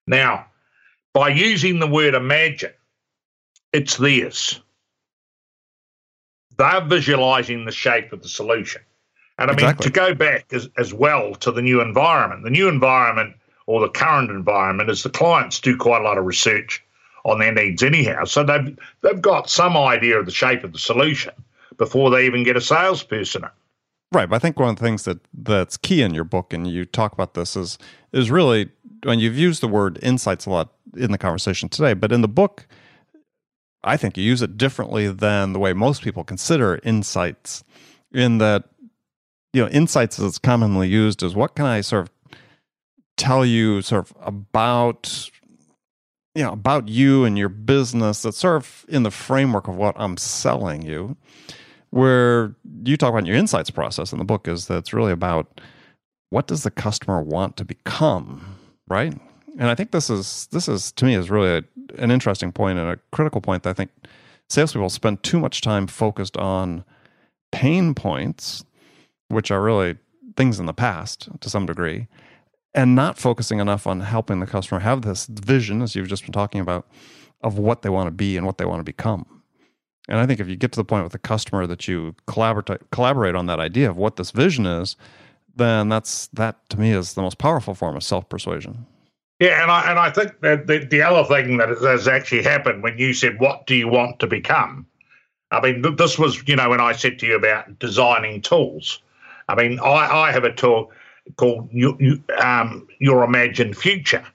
Now, 0.08 0.48
by 1.14 1.30
using 1.30 1.80
the 1.80 1.88
word 1.88 2.16
imagine, 2.16 2.74
it's 3.72 3.98
theirs. 3.98 4.60
They're 6.58 6.82
visualizing 6.82 7.66
the 7.66 7.72
shape 7.72 8.12
of 8.12 8.22
the 8.22 8.30
solution. 8.30 8.82
And 9.40 9.50
I 9.50 9.56
mean, 9.56 9.76
to 9.78 9.90
go 9.90 10.14
back 10.14 10.46
as, 10.52 10.70
as 10.78 10.94
well 10.94 11.34
to 11.36 11.52
the 11.52 11.62
new 11.62 11.82
environment, 11.82 12.44
the 12.44 12.52
new 12.52 12.68
environment 12.68 13.36
or 13.66 13.82
the 13.82 13.90
current 13.90 14.30
environment 14.30 14.90
is 14.90 15.02
the 15.02 15.10
clients 15.10 15.60
do 15.60 15.76
quite 15.76 16.02
a 16.02 16.04
lot 16.04 16.18
of 16.18 16.26
research 16.26 16.83
on 17.24 17.40
their 17.40 17.54
needs 17.54 17.84
anyhow. 17.84 18.26
So 18.26 18.44
they've, 18.44 18.78
they've 19.02 19.22
got 19.22 19.50
some 19.50 19.78
idea 19.78 20.20
of 20.20 20.26
the 20.26 20.32
shape 20.32 20.64
of 20.64 20.74
the 20.74 20.80
solution 20.80 21.34
before 21.78 22.10
they 22.10 22.26
even 22.26 22.44
get 22.44 22.58
a 22.58 22.62
salesperson. 22.62 23.46
Right, 24.12 24.30
but 24.30 24.36
I 24.36 24.40
think 24.40 24.60
one 24.60 24.70
of 24.70 24.76
the 24.76 24.84
things 24.84 25.06
that 25.06 25.20
that's 25.34 25.76
key 25.76 26.04
in 26.04 26.14
your 26.14 26.24
book, 26.24 26.54
and 26.54 26.68
you 26.68 26.86
talk 26.86 27.14
about 27.14 27.34
this, 27.34 27.56
is 27.56 27.80
is 28.12 28.30
really 28.30 28.70
when 29.04 29.20
you've 29.20 29.38
used 29.38 29.62
the 29.62 29.68
word 29.68 29.98
insights 30.04 30.46
a 30.46 30.52
lot 30.52 30.74
in 30.96 31.12
the 31.12 31.18
conversation 31.18 31.68
today, 31.68 31.94
but 31.94 32.12
in 32.12 32.22
the 32.22 32.28
book, 32.28 32.68
I 33.84 33.98
think 33.98 34.16
you 34.16 34.24
use 34.24 34.44
it 34.44 34.56
differently 34.56 35.08
than 35.08 35.54
the 35.54 35.60
way 35.60 35.74
most 35.74 36.04
people 36.04 36.24
consider 36.24 36.80
insights. 36.84 37.64
In 38.12 38.38
that, 38.38 38.66
you 39.52 39.64
know, 39.64 39.70
insights 39.70 40.20
is 40.20 40.38
commonly 40.38 40.88
used 40.88 41.24
as 41.24 41.34
what 41.34 41.56
can 41.56 41.66
I 41.66 41.82
sort 41.82 42.04
of 42.04 42.12
tell 43.18 43.44
you 43.44 43.82
sort 43.82 44.08
of 44.08 44.16
about 44.22 45.32
you 46.36 46.44
know 46.44 46.52
about 46.52 46.88
you 46.88 47.26
and 47.26 47.38
your 47.38 47.50
business 47.50 48.22
that's 48.22 48.38
sort 48.38 48.58
of 48.58 48.86
in 48.88 49.04
the 49.04 49.12
framework 49.12 49.68
of 49.68 49.76
what 49.76 49.96
I'm 49.98 50.18
selling 50.18 50.82
you. 50.82 51.16
Where 51.92 52.56
you 52.84 52.98
talk 52.98 53.10
about 53.10 53.28
your 53.28 53.36
insights 53.36 53.70
process 53.70 54.12
in 54.12 54.18
the 54.18 54.26
book 54.26 54.48
is 54.48 54.66
that 54.68 54.78
it's 54.78 54.94
really 54.94 55.12
about 55.12 55.62
what 56.32 56.48
does 56.48 56.64
the 56.64 56.72
customer 56.72 57.22
want 57.22 57.56
to 57.58 57.66
become, 57.66 58.58
right? 58.88 59.14
and 59.58 59.70
I 59.70 59.76
think 59.76 59.92
this 59.92 60.10
is 60.10 60.48
this 60.52 60.68
is 60.68 60.92
to 60.94 61.06
me 61.06 61.16
is 61.16 61.30
really 61.30 61.58
a, 61.58 61.64
an 62.02 62.12
interesting 62.12 62.52
point 62.52 62.80
and 62.80 62.90
a 62.90 63.00
critical 63.12 63.42
point 63.42 63.64
that 63.64 63.72
I 63.72 63.74
think 63.74 63.92
salespeople 64.50 64.90
spend 64.90 65.24
too 65.24 65.40
much 65.40 65.62
time 65.62 65.88
focused 65.88 66.38
on 66.38 66.84
pain 67.52 67.94
points, 67.94 68.64
which 69.30 69.52
are 69.52 69.62
really 69.62 69.98
things 70.36 70.60
in 70.60 70.66
the 70.66 70.74
past 70.74 71.30
to 71.42 71.50
some 71.50 71.66
degree, 71.66 72.08
and 72.74 72.96
not 72.96 73.18
focusing 73.18 73.60
enough 73.60 73.86
on 73.86 74.00
helping 74.02 74.40
the 74.40 74.48
customer 74.48 74.80
have 74.80 75.04
this 75.04 75.26
vision, 75.28 75.82
as 75.82 75.96
you've 75.96 76.08
just 76.08 76.24
been 76.24 76.32
talking 76.32 76.62
about, 76.62 76.88
of 77.42 77.58
what 77.58 77.82
they 77.82 77.90
want 77.90 78.08
to 78.08 78.12
be 78.12 78.38
and 78.38 78.46
what 78.46 78.58
they 78.58 78.66
want 78.66 78.80
to 78.80 78.84
become. 78.84 79.26
And 80.10 80.20
I 80.20 80.26
think 80.26 80.40
if 80.40 80.48
you 80.48 80.56
get 80.56 80.72
to 80.74 80.80
the 80.80 80.84
point 80.84 81.04
with 81.04 81.14
the 81.14 81.20
customer 81.20 81.66
that 81.68 81.88
you 81.88 82.16
collaborate 82.28 82.90
collaborate 82.92 83.36
on 83.36 83.46
that 83.46 83.60
idea 83.60 83.90
of 83.90 83.98
what 83.98 84.18
this 84.18 84.32
vision 84.32 84.66
is, 84.66 84.98
then 85.56 85.90
that's 85.90 86.28
that 86.28 86.58
to 86.70 86.80
me 86.80 86.92
is 86.92 87.14
the 87.14 87.22
most 87.22 87.38
powerful 87.38 87.74
form 87.74 87.96
of 87.96 88.04
self 88.04 88.28
persuasion. 88.28 88.86
Yeah, 89.40 89.62
and 89.62 89.72
I 89.72 89.90
and 89.90 90.00
I 90.00 90.10
think 90.10 90.42
that 90.42 90.68
the, 90.68 90.80
the 90.80 91.02
other 91.02 91.24
thing 91.24 91.58
that 91.58 91.70
has 91.70 92.08
actually 92.08 92.44
happened 92.44 92.84
when 92.84 92.98
you 92.98 93.14
said, 93.14 93.40
"What 93.40 93.66
do 93.66 93.76
you 93.76 93.88
want 93.88 94.20
to 94.20 94.28
become?" 94.28 94.86
I 95.52 95.62
mean, 95.62 95.96
this 95.96 96.20
was 96.20 96.46
you 96.48 96.56
know 96.56 96.70
when 96.70 96.82
I 96.82 96.92
said 96.92 97.20
to 97.20 97.26
you 97.26 97.36
about 97.36 97.80
designing 97.80 98.42
tools. 98.42 99.02
I 99.48 99.56
mean, 99.56 99.80
I, 99.80 100.28
I 100.28 100.32
have 100.32 100.44
a 100.44 100.54
tool 100.54 100.92
called 101.38 101.70
you, 101.72 101.98
you, 102.00 102.24
um, 102.42 102.88
Your 103.00 103.24
Imagined 103.24 103.78
Future. 103.78 104.26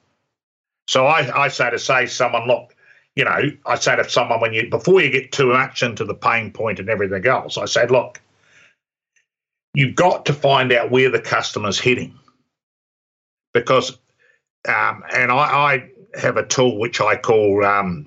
So 0.86 1.07
I, 1.07 1.45
I 1.45 1.49
say 1.49 1.70
to 1.70 1.78
say 1.78 2.07
someone, 2.07 2.47
look, 2.47 2.74
you 3.14 3.24
know, 3.24 3.51
I 3.66 3.74
say 3.76 3.97
to 3.97 4.09
someone 4.09 4.41
when 4.41 4.53
you 4.53 4.68
before 4.70 5.03
you 5.03 5.11
get 5.11 5.32
too 5.32 5.53
much 5.53 5.82
into 5.82 6.05
the 6.05 6.14
pain 6.14 6.51
point 6.51 6.78
and 6.78 6.89
everything 6.89 7.26
else, 7.26 7.59
I 7.59 7.66
said, 7.66 7.91
look, 7.91 8.20
you've 9.74 9.95
got 9.95 10.24
to 10.26 10.32
find 10.32 10.72
out 10.72 10.91
where 10.91 11.11
the 11.11 11.20
customer's 11.20 11.78
heading 11.78 12.18
because, 13.53 13.99
um, 14.68 15.03
and 15.12 15.30
I, 15.30 15.36
I, 15.36 15.91
have 16.14 16.39
a 16.39 16.47
tool 16.47 16.78
which 16.78 17.03
I 17.03 17.16
call 17.16 17.62
um, 17.64 18.07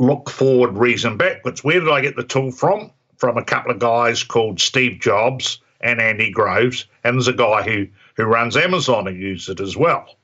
look 0.00 0.30
forward, 0.30 0.78
reason 0.78 1.18
backwards. 1.18 1.62
Where 1.62 1.78
did 1.78 1.90
I 1.90 2.00
get 2.00 2.16
the 2.16 2.24
tool 2.24 2.50
from? 2.50 2.90
From 3.18 3.36
a 3.36 3.44
couple 3.44 3.70
of 3.70 3.78
guys 3.78 4.22
called 4.22 4.60
Steve 4.60 4.98
Jobs 4.98 5.60
and 5.82 6.00
Andy 6.00 6.30
Groves, 6.30 6.86
and 7.06 7.16
there's 7.16 7.28
a 7.28 7.32
guy 7.32 7.62
who 7.62 7.86
who 8.16 8.24
runs 8.24 8.56
Amazon 8.56 9.06
who 9.06 9.12
uses 9.12 9.48
it 9.50 9.60
as 9.60 9.76
well. 9.76 10.16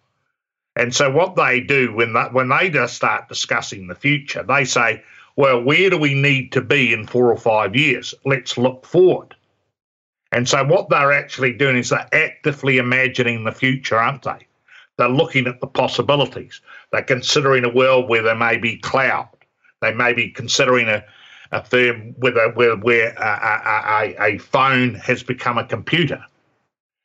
And 0.75 0.95
so 0.95 1.11
what 1.11 1.37
they 1.37 1.61
do 1.61 1.95
when 1.95 2.13
that 2.15 2.33
when 2.33 2.49
they 2.49 2.71
just 2.71 2.95
start 2.95 3.29
discussing 3.29 3.87
the 3.87 3.95
future, 3.95 4.43
they 4.43 4.65
say, 4.65 5.03
well, 5.37 5.63
where 5.63 5.91
do 5.91 5.99
we 5.99 6.15
need 6.15 6.51
to 6.53 6.61
be 6.61 6.93
in 6.93 7.07
four 7.07 7.31
or 7.31 7.37
five 7.37 7.77
years? 7.77 8.15
Let's 8.25 8.59
look 8.59 8.85
forward. 8.85 9.35
And 10.33 10.49
so 10.49 10.65
what 10.65 10.89
they're 10.89 11.13
actually 11.13 11.53
doing 11.53 11.77
is 11.77 11.91
they're 11.91 12.09
actively 12.13 12.79
imagining 12.79 13.45
the 13.45 13.53
future, 13.53 13.97
aren't 13.97 14.23
they? 14.23 14.47
They're 14.97 15.09
looking 15.09 15.47
at 15.47 15.61
the 15.61 15.67
possibilities. 15.67 16.61
They're 16.91 17.03
considering 17.03 17.65
a 17.65 17.75
world 17.75 18.09
where 18.09 18.23
there 18.23 18.35
may 18.35 18.57
be 18.57 18.79
cloud. 18.79 19.29
They 19.83 19.93
may 19.93 20.13
be 20.15 20.31
considering 20.31 20.89
a, 20.89 21.05
a 21.53 21.63
firm 21.63 22.15
where, 22.19 22.51
where, 22.53 22.77
where 22.77 23.13
a, 23.15 24.15
a, 24.19 24.35
a 24.35 24.39
phone 24.39 24.95
has 24.97 25.23
become 25.23 25.59
a 25.59 25.67
computer. 25.67 26.25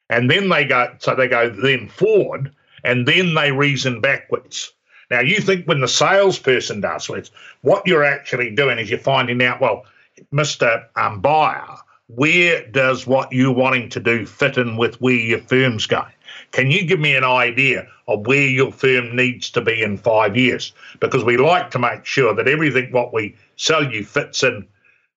And 0.10 0.30
then 0.32 0.50
they 0.50 0.66
go, 0.66 0.96
so 1.00 1.16
they 1.16 1.28
go 1.28 1.50
then 1.50 1.88
forward, 1.90 2.54
and 2.84 3.08
then 3.08 3.34
they 3.34 3.52
reason 3.52 4.02
backwards. 4.02 4.72
Now, 5.10 5.22
you 5.22 5.40
think 5.40 5.66
when 5.68 5.80
the 5.80 5.88
salesperson 5.88 6.82
does 6.82 7.08
this, 7.08 7.32
what 7.62 7.86
you're 7.88 8.04
actually 8.04 8.54
doing 8.54 8.78
is 8.78 8.90
you're 8.90 9.00
finding 9.00 9.42
out, 9.44 9.62
well, 9.62 9.86
Mr. 10.34 10.86
Um, 10.96 11.22
buyer, 11.22 11.78
where 12.08 12.66
does 12.68 13.06
what 13.06 13.32
you're 13.32 13.54
wanting 13.54 13.90
to 13.90 14.00
do 14.00 14.26
fit 14.26 14.58
in 14.58 14.78
with 14.78 15.00
where 15.02 15.14
your 15.14 15.40
firm's 15.40 15.86
going? 15.86 16.12
Can 16.52 16.72
you 16.72 16.86
give 16.86 17.00
me 17.00 17.16
an 17.16 17.24
idea 17.24 17.88
of 18.08 18.26
where 18.28 18.48
your 18.48 18.72
firm 18.72 19.16
needs 19.16 19.50
to 19.52 19.62
be 19.62 19.82
in 19.82 19.98
five 19.98 20.36
years? 20.38 20.74
Because 21.00 21.24
we 21.24 21.38
like 21.38 21.72
to 21.72 21.80
make 21.80 22.06
sure 22.06 22.34
that 22.34 22.48
everything 22.48 22.92
what 22.92 23.14
we 23.14 23.36
sell 23.58 23.92
you 23.92 24.06
fits 24.06 24.44
in 24.44 24.68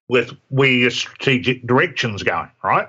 with 0.09 0.33
where 0.49 0.71
your 0.71 0.91
strategic 0.91 1.67
direction's 1.67 2.23
going, 2.23 2.51
right? 2.65 2.89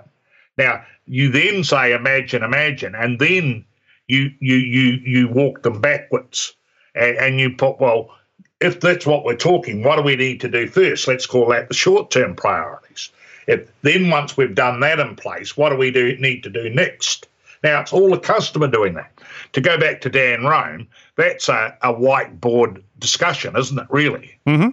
Now, 0.62 0.86
you 1.07 1.32
then 1.32 1.64
say 1.64 1.91
imagine, 1.91 2.43
imagine, 2.43 2.93
and 2.93 3.18
then 3.18 3.66
you 4.07 4.32
you 4.39 4.55
you 4.55 4.99
you 5.03 5.28
walk 5.28 5.64
them 5.64 5.82
backwards 5.82 6.53
and, 6.93 7.18
and 7.18 7.39
you 7.39 7.49
put, 7.55 7.80
well, 7.80 8.16
if 8.59 8.80
that's 8.80 9.07
what 9.07 9.26
we're 9.26 9.36
talking, 9.36 9.84
what 9.84 9.95
do 9.95 10.03
we 10.03 10.16
need 10.16 10.39
to 10.41 10.47
do 10.47 10.68
first? 10.68 11.07
Let's 11.07 11.26
call 11.26 11.47
that 11.49 11.68
the 11.68 11.74
short-term 11.74 12.36
priorities. 12.36 13.09
If, 13.47 13.72
then 13.82 14.12
once 14.12 14.38
we've 14.38 14.53
done 14.53 14.82
that 14.82 14.99
in 14.99 15.16
place, 15.16 15.57
what 15.57 15.70
do 15.70 15.78
we 15.78 15.89
do 15.89 16.16
need 16.18 16.43
to 16.43 16.51
do 16.51 16.70
next? 16.70 17.28
Now 17.64 17.82
it's 17.82 17.91
all 17.91 18.12
the 18.12 18.20
customer 18.20 18.68
doing 18.68 18.93
that. 18.93 19.12
To 19.53 19.62
go 19.62 19.80
back 19.80 20.01
to 20.01 20.09
Dan 20.09 20.43
Roam, 20.43 20.88
that's 21.16 21.49
a, 21.49 21.76
a 21.82 21.91
whiteboard 21.91 22.84
discussion, 22.99 23.57
isn't 23.57 23.80
it? 23.80 23.88
Really, 23.89 24.38
mm-hmm. 24.45 24.70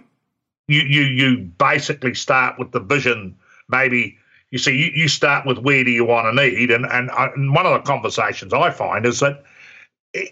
you 0.67 0.81
you 0.81 1.01
you 1.01 1.37
basically 1.57 2.13
start 2.13 2.59
with 2.59 2.71
the 2.73 2.79
vision. 2.79 3.35
Maybe 3.69 4.18
you 4.51 4.57
see 4.57 4.75
you, 4.75 4.91
you 4.93 5.07
start 5.07 5.45
with 5.45 5.59
where 5.59 5.83
do 5.83 5.91
you 5.91 6.05
want 6.05 6.35
to 6.35 6.43
need, 6.43 6.71
and, 6.71 6.85
and 6.85 7.09
and 7.11 7.53
one 7.53 7.65
of 7.65 7.73
the 7.73 7.87
conversations 7.87 8.53
I 8.53 8.71
find 8.71 9.05
is 9.05 9.19
that 9.19 9.43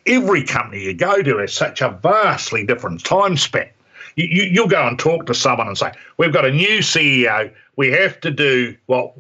every 0.06 0.44
company 0.44 0.84
you 0.84 0.94
go 0.94 1.22
to 1.22 1.38
has 1.38 1.54
such 1.54 1.82
a 1.82 1.90
vastly 2.02 2.66
different 2.66 3.04
time 3.04 3.38
span. 3.38 3.70
You, 4.16 4.44
you, 4.44 4.62
will 4.64 4.70
go 4.70 4.88
and 4.88 4.98
talk 4.98 5.28
to 5.28 5.36
someone 5.36 5.68
and 5.68 5.78
say, 5.78 5.92
"We've 6.18 6.34
got 6.34 6.46
a 6.46 6.52
new 6.52 6.80
CEO. 6.80 7.52
We 7.76 7.92
have 7.92 8.20
to 8.22 8.32
do 8.32 8.76
what 8.88 9.14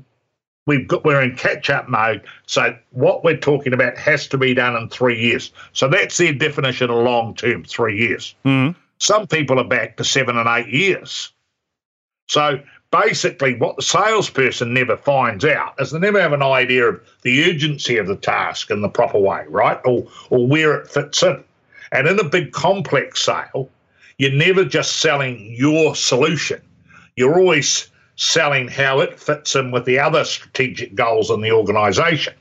we've 0.66 0.88
got. 0.88 1.04
We're 1.06 1.22
in 1.22 1.36
catch-up 1.36 1.88
mode. 1.88 2.24
So 2.48 2.76
what 2.92 3.24
we're 3.24 3.38
talking 3.38 3.74
about 3.74 3.98
has 3.98 4.28
to 4.28 4.38
be 4.38 4.56
done 4.56 4.76
in 4.76 4.90
three 4.90 5.20
years. 5.20 5.52
So 5.74 5.88
that's 5.88 6.18
their 6.18 6.34
definition 6.34 6.90
of 6.90 6.98
long-term, 6.98 7.66
three 7.66 8.00
years. 8.00 8.34
Mm-hmm. 8.46 8.80
Some 9.00 9.28
people 9.28 9.60
are 9.60 9.68
back 9.68 9.98
to 9.98 10.04
seven 10.04 10.38
and 10.38 10.50
eight 10.50 10.74
years. 10.74 11.32
So 12.28 12.60
basically 12.92 13.56
what 13.56 13.76
the 13.76 13.82
salesperson 13.82 14.74
never 14.74 14.98
finds 14.98 15.46
out 15.46 15.74
is 15.80 15.92
they 15.92 16.00
never 16.00 16.22
have 16.22 16.34
an 16.34 16.42
idea 16.42 16.86
of 16.86 17.02
the 17.24 17.50
urgency 17.50 17.98
of 17.98 18.08
the 18.08 18.16
task 18.16 18.72
in 18.72 18.82
the 18.82 18.90
proper 18.90 19.20
way, 19.20 19.46
right? 19.50 19.80
Or 19.86 20.08
or 20.30 20.48
where 20.48 20.78
it 20.78 20.88
fits 20.88 21.24
in. 21.24 21.44
And 21.92 22.08
in 22.08 22.20
a 22.20 22.24
big 22.24 22.52
complex 22.52 23.22
sale, 23.22 23.70
you're 24.18 24.32
never 24.32 24.66
just 24.66 24.98
selling 24.98 25.54
your 25.58 25.96
solution. 25.96 26.62
You're 27.16 27.40
always 27.40 27.90
selling 28.16 28.68
how 28.68 29.00
it 29.00 29.20
fits 29.20 29.56
in 29.56 29.72
with 29.72 29.86
the 29.86 30.00
other 30.00 30.26
strategic 30.26 30.96
goals 30.96 31.30
in 31.30 31.42
the 31.42 31.52
organization. 31.52 32.34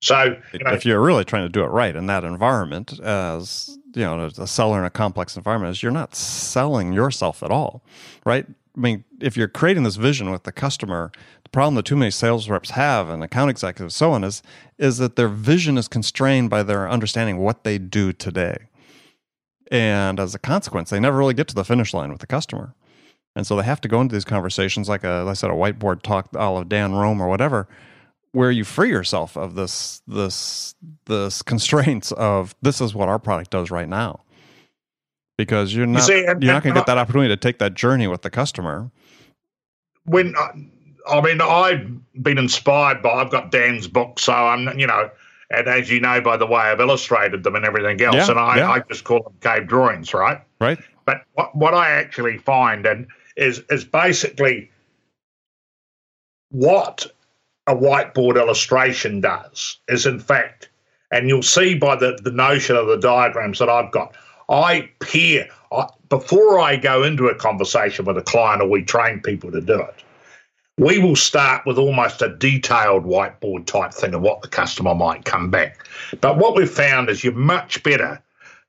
So, 0.00 0.36
you 0.52 0.58
know, 0.58 0.72
if 0.72 0.84
you're 0.84 1.00
really 1.00 1.24
trying 1.24 1.44
to 1.44 1.48
do 1.48 1.62
it 1.62 1.68
right 1.68 1.94
in 1.94 2.06
that 2.06 2.24
environment, 2.24 2.98
as 3.00 3.78
you 3.94 4.02
know, 4.02 4.30
a 4.36 4.46
seller 4.46 4.78
in 4.78 4.84
a 4.84 4.90
complex 4.90 5.36
environment, 5.36 5.70
is 5.72 5.82
you're 5.82 5.92
not 5.92 6.14
selling 6.14 6.92
yourself 6.92 7.42
at 7.42 7.50
all, 7.50 7.82
right? 8.26 8.46
I 8.76 8.80
mean, 8.80 9.04
if 9.20 9.36
you're 9.36 9.48
creating 9.48 9.84
this 9.84 9.96
vision 9.96 10.30
with 10.30 10.42
the 10.42 10.52
customer, 10.52 11.12
the 11.44 11.50
problem 11.50 11.76
that 11.76 11.84
too 11.84 11.96
many 11.96 12.10
sales 12.10 12.48
reps 12.48 12.70
have 12.70 13.08
and 13.08 13.22
account 13.22 13.50
executives, 13.50 13.94
so 13.94 14.12
on, 14.12 14.24
is 14.24 14.42
is 14.78 14.98
that 14.98 15.16
their 15.16 15.28
vision 15.28 15.78
is 15.78 15.86
constrained 15.86 16.50
by 16.50 16.62
their 16.62 16.88
understanding 16.88 17.38
what 17.38 17.62
they 17.62 17.78
do 17.78 18.12
today, 18.12 18.56
and 19.70 20.18
as 20.18 20.34
a 20.34 20.38
consequence, 20.38 20.90
they 20.90 20.98
never 20.98 21.16
really 21.16 21.34
get 21.34 21.46
to 21.48 21.54
the 21.54 21.64
finish 21.64 21.94
line 21.94 22.10
with 22.10 22.20
the 22.20 22.26
customer, 22.26 22.74
and 23.36 23.46
so 23.46 23.56
they 23.56 23.62
have 23.62 23.80
to 23.82 23.88
go 23.88 24.00
into 24.00 24.14
these 24.14 24.24
conversations 24.24 24.88
like 24.88 25.04
a, 25.04 25.22
like 25.24 25.32
I 25.32 25.34
said, 25.34 25.50
a 25.50 25.54
whiteboard 25.54 26.02
talk, 26.02 26.28
all 26.36 26.58
of 26.58 26.68
Dan 26.68 26.94
Roam 26.94 27.20
or 27.20 27.28
whatever, 27.28 27.68
where 28.32 28.50
you 28.50 28.64
free 28.64 28.90
yourself 28.90 29.36
of 29.36 29.54
this 29.54 30.02
this 30.08 30.74
this 31.06 31.42
constraints 31.42 32.10
of 32.12 32.56
this 32.60 32.80
is 32.80 32.92
what 32.92 33.08
our 33.08 33.20
product 33.20 33.50
does 33.50 33.70
right 33.70 33.88
now 33.88 34.24
because 35.36 35.74
you're 35.74 35.86
not 35.86 36.00
you 36.00 36.04
see, 36.04 36.24
and, 36.24 36.42
you're 36.42 36.52
not 36.52 36.62
going 36.62 36.74
to 36.74 36.80
get 36.80 36.86
that 36.86 36.98
opportunity 36.98 37.28
to 37.28 37.36
take 37.36 37.58
that 37.58 37.74
journey 37.74 38.06
with 38.06 38.22
the 38.22 38.30
customer. 38.30 38.90
When 40.04 40.34
uh, 40.36 40.52
I 41.08 41.20
mean, 41.20 41.40
I've 41.40 42.22
been 42.22 42.38
inspired 42.38 43.02
by 43.02 43.10
I've 43.10 43.30
got 43.30 43.50
Dan's 43.50 43.88
book, 43.88 44.18
so 44.18 44.32
I'm 44.32 44.78
you 44.78 44.86
know, 44.86 45.10
and 45.50 45.68
as 45.68 45.90
you 45.90 46.00
know 46.00 46.20
by 46.20 46.36
the 46.36 46.46
way 46.46 46.62
I've 46.62 46.80
illustrated 46.80 47.42
them 47.42 47.56
and 47.56 47.64
everything 47.64 48.00
else, 48.02 48.16
yeah, 48.16 48.30
and 48.30 48.38
I, 48.38 48.56
yeah. 48.58 48.70
I 48.70 48.80
just 48.80 49.04
call 49.04 49.22
them 49.22 49.34
cave 49.40 49.66
drawings, 49.66 50.14
right? 50.14 50.40
Right. 50.60 50.78
But 51.04 51.22
what 51.34 51.54
what 51.54 51.74
I 51.74 51.90
actually 51.90 52.38
find 52.38 52.86
and 52.86 53.06
is 53.36 53.62
is 53.70 53.84
basically 53.84 54.70
what 56.50 57.06
a 57.66 57.74
whiteboard 57.74 58.36
illustration 58.36 59.20
does 59.20 59.78
is 59.88 60.06
in 60.06 60.20
fact, 60.20 60.68
and 61.10 61.28
you'll 61.28 61.42
see 61.42 61.74
by 61.74 61.96
the, 61.96 62.18
the 62.22 62.30
notion 62.30 62.76
of 62.76 62.86
the 62.86 62.96
diagrams 62.96 63.58
that 63.58 63.68
I've 63.68 63.90
got, 63.90 64.14
I 64.48 64.90
peer 65.00 65.48
I, 65.72 65.88
before 66.08 66.58
I 66.58 66.76
go 66.76 67.02
into 67.02 67.28
a 67.28 67.34
conversation 67.34 68.04
with 68.04 68.18
a 68.18 68.22
client 68.22 68.62
or 68.62 68.68
we 68.68 68.82
train 68.82 69.20
people 69.20 69.50
to 69.52 69.60
do 69.60 69.80
it. 69.80 69.94
We 70.76 70.98
will 70.98 71.16
start 71.16 71.64
with 71.66 71.78
almost 71.78 72.20
a 72.20 72.34
detailed 72.34 73.04
whiteboard 73.04 73.66
type 73.66 73.94
thing 73.94 74.12
of 74.12 74.22
what 74.22 74.42
the 74.42 74.48
customer 74.48 74.94
might 74.94 75.24
come 75.24 75.48
back. 75.50 75.86
But 76.20 76.36
what 76.36 76.56
we've 76.56 76.68
found 76.68 77.08
is 77.08 77.22
you're 77.22 77.32
much 77.32 77.82
better 77.84 78.20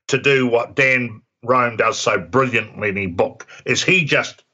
to 0.08 0.18
do 0.18 0.46
what 0.46 0.76
Dan 0.76 1.20
Roam 1.42 1.76
does 1.76 1.98
so 1.98 2.18
brilliantly 2.18 2.90
in 2.90 2.96
his 2.96 3.16
book 3.16 3.46
is 3.64 3.82
he 3.82 4.04
just 4.04 4.44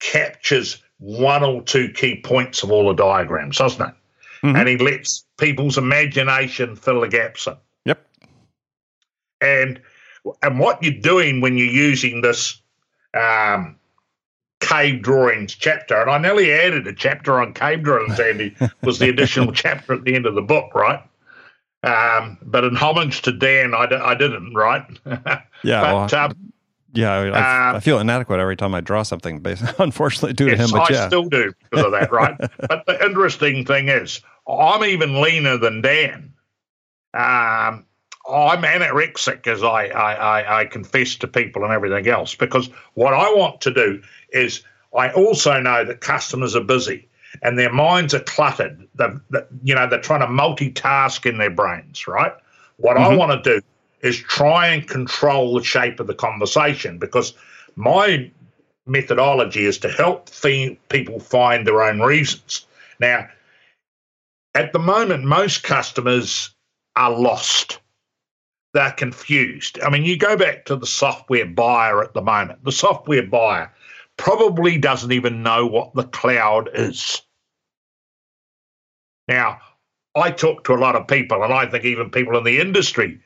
captures 0.00 0.82
one 0.98 1.42
or 1.42 1.62
two 1.62 1.90
key 1.90 2.20
points 2.22 2.62
of 2.62 2.70
all 2.70 2.88
the 2.88 2.94
diagrams, 2.94 3.58
doesn't 3.58 3.88
it? 3.88 3.94
Mm-hmm. 4.42 4.56
And 4.56 4.68
he 4.68 4.78
lets 4.78 5.24
people's 5.38 5.78
imagination 5.78 6.76
fill 6.76 7.00
the 7.00 7.08
gaps 7.08 7.46
in. 7.46 7.56
Yep. 7.84 8.06
And 9.40 9.80
and 10.42 10.58
what 10.58 10.82
you're 10.82 11.00
doing 11.00 11.40
when 11.40 11.56
you're 11.56 11.66
using 11.66 12.20
this 12.20 12.60
um, 13.14 13.76
cave 14.60 15.02
drawings 15.02 15.54
chapter, 15.54 16.00
and 16.00 16.10
I 16.10 16.18
nearly 16.18 16.52
added 16.52 16.86
a 16.86 16.92
chapter 16.92 17.40
on 17.40 17.54
cave 17.54 17.82
drawings, 17.82 18.18
Andy, 18.18 18.54
was 18.82 18.98
the 18.98 19.08
additional 19.08 19.52
chapter 19.54 19.94
at 19.94 20.04
the 20.04 20.14
end 20.14 20.26
of 20.26 20.34
the 20.34 20.42
book, 20.42 20.74
right? 20.74 21.02
Um, 21.82 22.38
but 22.42 22.64
in 22.64 22.74
homage 22.74 23.22
to 23.22 23.32
Dan, 23.32 23.74
I 23.74 23.86
d- 23.86 23.94
I 23.96 24.14
didn't, 24.14 24.54
right? 24.54 24.84
yeah. 25.06 25.40
but, 25.62 26.12
well, 26.12 26.24
um, 26.24 26.52
yeah, 26.92 27.12
I, 27.12 27.68
um, 27.68 27.76
I, 27.76 27.80
feel 27.80 27.98
inadequate 27.98 28.40
every 28.40 28.56
time 28.56 28.74
I 28.74 28.80
draw 28.80 29.02
something, 29.02 29.40
based, 29.40 29.62
unfortunately, 29.78 30.32
due 30.32 30.48
yes, 30.48 30.56
to 30.56 30.64
him. 30.64 30.70
But 30.72 30.90
I 30.90 30.94
yeah. 30.94 31.06
still 31.06 31.28
do 31.28 31.52
because 31.70 31.84
of 31.84 31.92
that, 31.92 32.10
right? 32.10 32.36
but 32.38 32.86
the 32.86 33.04
interesting 33.04 33.64
thing 33.64 33.88
is, 33.88 34.20
I'm 34.48 34.84
even 34.84 35.20
leaner 35.20 35.58
than 35.58 35.82
Dan. 35.82 36.32
Um, 37.14 37.84
I'm 38.28 38.62
anorexic, 38.62 39.46
as 39.46 39.62
I, 39.62 39.86
I, 39.86 40.14
I, 40.14 40.60
I 40.60 40.64
confess 40.64 41.16
to 41.16 41.28
people 41.28 41.64
and 41.64 41.72
everything 41.72 42.08
else, 42.08 42.34
because 42.34 42.68
what 42.94 43.14
I 43.14 43.32
want 43.32 43.60
to 43.62 43.72
do 43.72 44.02
is 44.32 44.62
I 44.96 45.10
also 45.12 45.60
know 45.60 45.84
that 45.84 46.00
customers 46.00 46.56
are 46.56 46.64
busy 46.64 47.08
and 47.42 47.58
their 47.58 47.72
minds 47.72 48.14
are 48.14 48.20
cluttered. 48.20 48.86
They're, 48.94 49.20
you 49.62 49.74
know, 49.74 49.88
they're 49.88 50.00
trying 50.00 50.20
to 50.20 50.26
multitask 50.26 51.28
in 51.28 51.38
their 51.38 51.50
brains, 51.50 52.06
right? 52.06 52.32
What 52.78 52.96
mm-hmm. 52.96 53.12
I 53.12 53.16
want 53.16 53.44
to 53.44 53.60
do 53.60 53.66
is 54.02 54.18
try 54.18 54.68
and 54.68 54.86
control 54.86 55.54
the 55.54 55.64
shape 55.64 56.00
of 56.00 56.06
the 56.06 56.14
conversation 56.14 56.98
because 56.98 57.34
my 57.76 58.30
methodology 58.86 59.64
is 59.64 59.78
to 59.78 59.88
help 59.90 60.30
people 60.88 61.20
find 61.20 61.66
their 61.66 61.82
own 61.82 62.00
reasons. 62.00 62.66
Now, 63.00 63.28
at 64.54 64.72
the 64.72 64.78
moment, 64.78 65.24
most 65.24 65.62
customers 65.62 66.54
are 66.94 67.10
lost. 67.10 67.80
They're 68.76 68.92
confused. 68.92 69.80
I 69.82 69.88
mean, 69.88 70.04
you 70.04 70.18
go 70.18 70.36
back 70.36 70.66
to 70.66 70.76
the 70.76 70.86
software 70.86 71.46
buyer 71.46 72.04
at 72.04 72.12
the 72.12 72.20
moment. 72.20 72.62
The 72.62 72.72
software 72.72 73.26
buyer 73.26 73.72
probably 74.18 74.76
doesn't 74.76 75.12
even 75.12 75.42
know 75.42 75.66
what 75.66 75.94
the 75.94 76.02
cloud 76.02 76.68
is. 76.74 77.22
Now, 79.28 79.62
I 80.14 80.30
talk 80.30 80.64
to 80.64 80.74
a 80.74 80.76
lot 80.76 80.94
of 80.94 81.08
people, 81.08 81.42
and 81.42 81.54
I 81.54 81.64
think 81.64 81.86
even 81.86 82.10
people 82.10 82.36
in 82.36 82.44
the 82.44 82.60
industry 82.60 83.18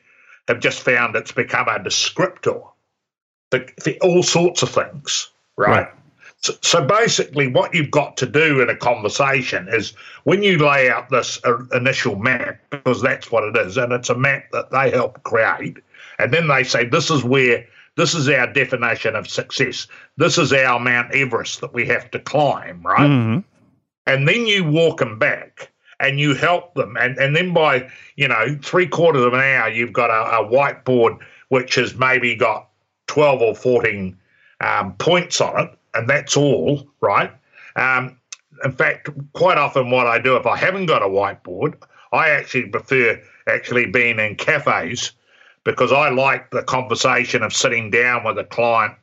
have 0.47 0.61
just 0.61 0.79
found 0.79 1.17
it's 1.17 1.33
become 1.33 1.67
a 1.67 1.79
descriptor 1.79 2.65
for, 3.51 3.65
for 3.83 3.91
all 4.01 4.23
sorts 4.23 4.63
of 4.63 4.69
things, 4.69 5.31
right? 5.57 5.69
right. 5.69 5.89
So, 6.41 6.53
so, 6.61 6.83
basically, 6.83 7.47
what 7.47 7.73
you've 7.73 7.91
got 7.91 8.17
to 8.17 8.25
do 8.25 8.61
in 8.61 8.69
a 8.69 8.75
conversation 8.75 9.67
is 9.71 9.91
when 10.23 10.41
you 10.41 10.57
lay 10.57 10.89
out 10.89 11.09
this 11.09 11.39
uh, 11.45 11.63
initial 11.73 12.15
map, 12.15 12.59
because 12.71 13.01
that's 13.01 13.31
what 13.31 13.43
it 13.43 13.55
is, 13.57 13.77
and 13.77 13.93
it's 13.93 14.09
a 14.09 14.17
map 14.17 14.45
that 14.51 14.71
they 14.71 14.89
help 14.89 15.21
create, 15.23 15.77
and 16.17 16.33
then 16.33 16.47
they 16.47 16.63
say, 16.63 16.85
This 16.85 17.11
is 17.11 17.23
where, 17.23 17.65
this 17.95 18.15
is 18.15 18.27
our 18.27 18.51
definition 18.51 19.15
of 19.15 19.29
success. 19.29 19.87
This 20.17 20.39
is 20.39 20.51
our 20.51 20.79
Mount 20.79 21.13
Everest 21.13 21.61
that 21.61 21.73
we 21.73 21.85
have 21.87 22.09
to 22.11 22.19
climb, 22.19 22.81
right? 22.83 23.09
Mm-hmm. 23.09 23.39
And 24.07 24.27
then 24.27 24.47
you 24.47 24.63
walk 24.63 24.97
them 24.97 25.19
back 25.19 25.69
and 25.99 26.19
you 26.19 26.33
help 26.33 26.73
them. 26.73 26.97
And, 26.97 27.17
and 27.17 27.35
then 27.35 27.53
by, 27.53 27.87
you 28.15 28.27
know, 28.27 28.57
three 28.63 28.87
quarters 28.87 29.23
of 29.23 29.33
an 29.33 29.41
hour, 29.41 29.69
you've 29.69 29.93
got 29.93 30.09
a, 30.09 30.39
a 30.39 30.49
whiteboard 30.49 31.19
which 31.49 31.75
has 31.75 31.95
maybe 31.95 32.33
got 32.35 32.69
12 33.07 33.41
or 33.41 33.55
14 33.55 34.17
um, 34.61 34.93
points 34.93 35.41
on 35.41 35.65
it, 35.65 35.77
and 35.93 36.09
that's 36.09 36.37
all, 36.37 36.87
right? 37.01 37.31
Um, 37.75 38.17
in 38.63 38.71
fact, 38.71 39.09
quite 39.33 39.57
often 39.57 39.89
what 39.89 40.07
I 40.07 40.19
do, 40.19 40.35
if 40.35 40.45
I 40.45 40.57
haven't 40.57 40.85
got 40.85 41.01
a 41.01 41.07
whiteboard, 41.07 41.81
I 42.11 42.29
actually 42.29 42.67
prefer 42.67 43.21
actually 43.47 43.87
being 43.87 44.19
in 44.19 44.35
cafes 44.35 45.11
because 45.63 45.91
I 45.91 46.09
like 46.09 46.51
the 46.51 46.63
conversation 46.63 47.43
of 47.43 47.53
sitting 47.53 47.89
down 47.89 48.23
with 48.23 48.37
a 48.37 48.43
client 48.43 48.95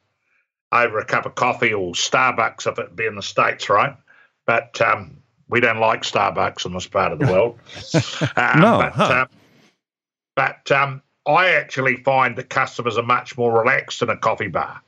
over 0.72 0.98
a 0.98 1.04
cup 1.04 1.24
of 1.24 1.34
coffee 1.34 1.72
or 1.72 1.92
Starbucks 1.92 2.70
if 2.70 2.78
it 2.78 2.94
be 2.94 3.06
in 3.06 3.16
the 3.16 3.22
States, 3.22 3.68
right? 3.68 3.96
But 4.46 4.80
um, 4.80 5.16
we 5.48 5.60
don't 5.60 5.78
like 5.78 6.02
Starbucks 6.02 6.66
in 6.66 6.72
this 6.74 6.86
part 6.86 7.12
of 7.12 7.18
the 7.18 7.26
world. 7.26 7.58
um, 8.36 8.60
no, 8.60 8.78
but, 8.78 8.92
huh. 8.92 9.22
um, 9.22 9.28
but 10.36 10.72
um, 10.72 11.02
I 11.26 11.50
actually 11.50 11.96
find 11.96 12.36
that 12.36 12.50
customers 12.50 12.98
are 12.98 13.02
much 13.02 13.36
more 13.36 13.58
relaxed 13.58 14.02
in 14.02 14.10
a 14.10 14.16
coffee 14.16 14.48
bar, 14.48 14.80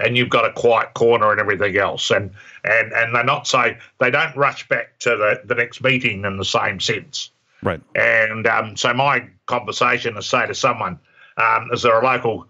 and 0.00 0.16
you've 0.16 0.28
got 0.28 0.44
a 0.44 0.52
quiet 0.52 0.94
corner 0.94 1.30
and 1.30 1.40
everything 1.40 1.76
else, 1.76 2.10
and 2.10 2.30
and 2.64 2.92
and 2.92 3.14
they're 3.14 3.24
not 3.24 3.46
so 3.46 3.74
they 3.98 4.10
don't 4.10 4.34
rush 4.36 4.68
back 4.68 4.98
to 5.00 5.10
the, 5.10 5.40
the 5.44 5.54
next 5.54 5.82
meeting 5.82 6.24
in 6.24 6.36
the 6.36 6.44
same 6.44 6.80
sense. 6.80 7.30
Right. 7.62 7.80
And 7.94 8.46
um, 8.46 8.76
so 8.76 8.94
my 8.94 9.28
conversation 9.46 10.16
is 10.16 10.26
say 10.26 10.46
to 10.46 10.54
someone, 10.54 10.98
um, 11.36 11.70
"Is 11.72 11.82
there 11.82 12.00
a 12.00 12.04
local 12.04 12.48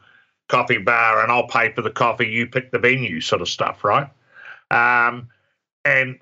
coffee 0.49 0.79
bar, 0.79 1.23
and 1.23 1.31
I'll 1.33 1.49
pay 1.49 1.73
for 1.73 1.83
the 1.83 1.91
coffee, 1.91 2.29
you 2.29 2.47
pick 2.47 2.71
the 2.71 2.79
venue, 2.79 3.21
sort 3.21 3.43
of 3.43 3.49
stuff, 3.49 3.85
right?" 3.85 4.09
Um, 4.71 5.29
and 5.85 6.19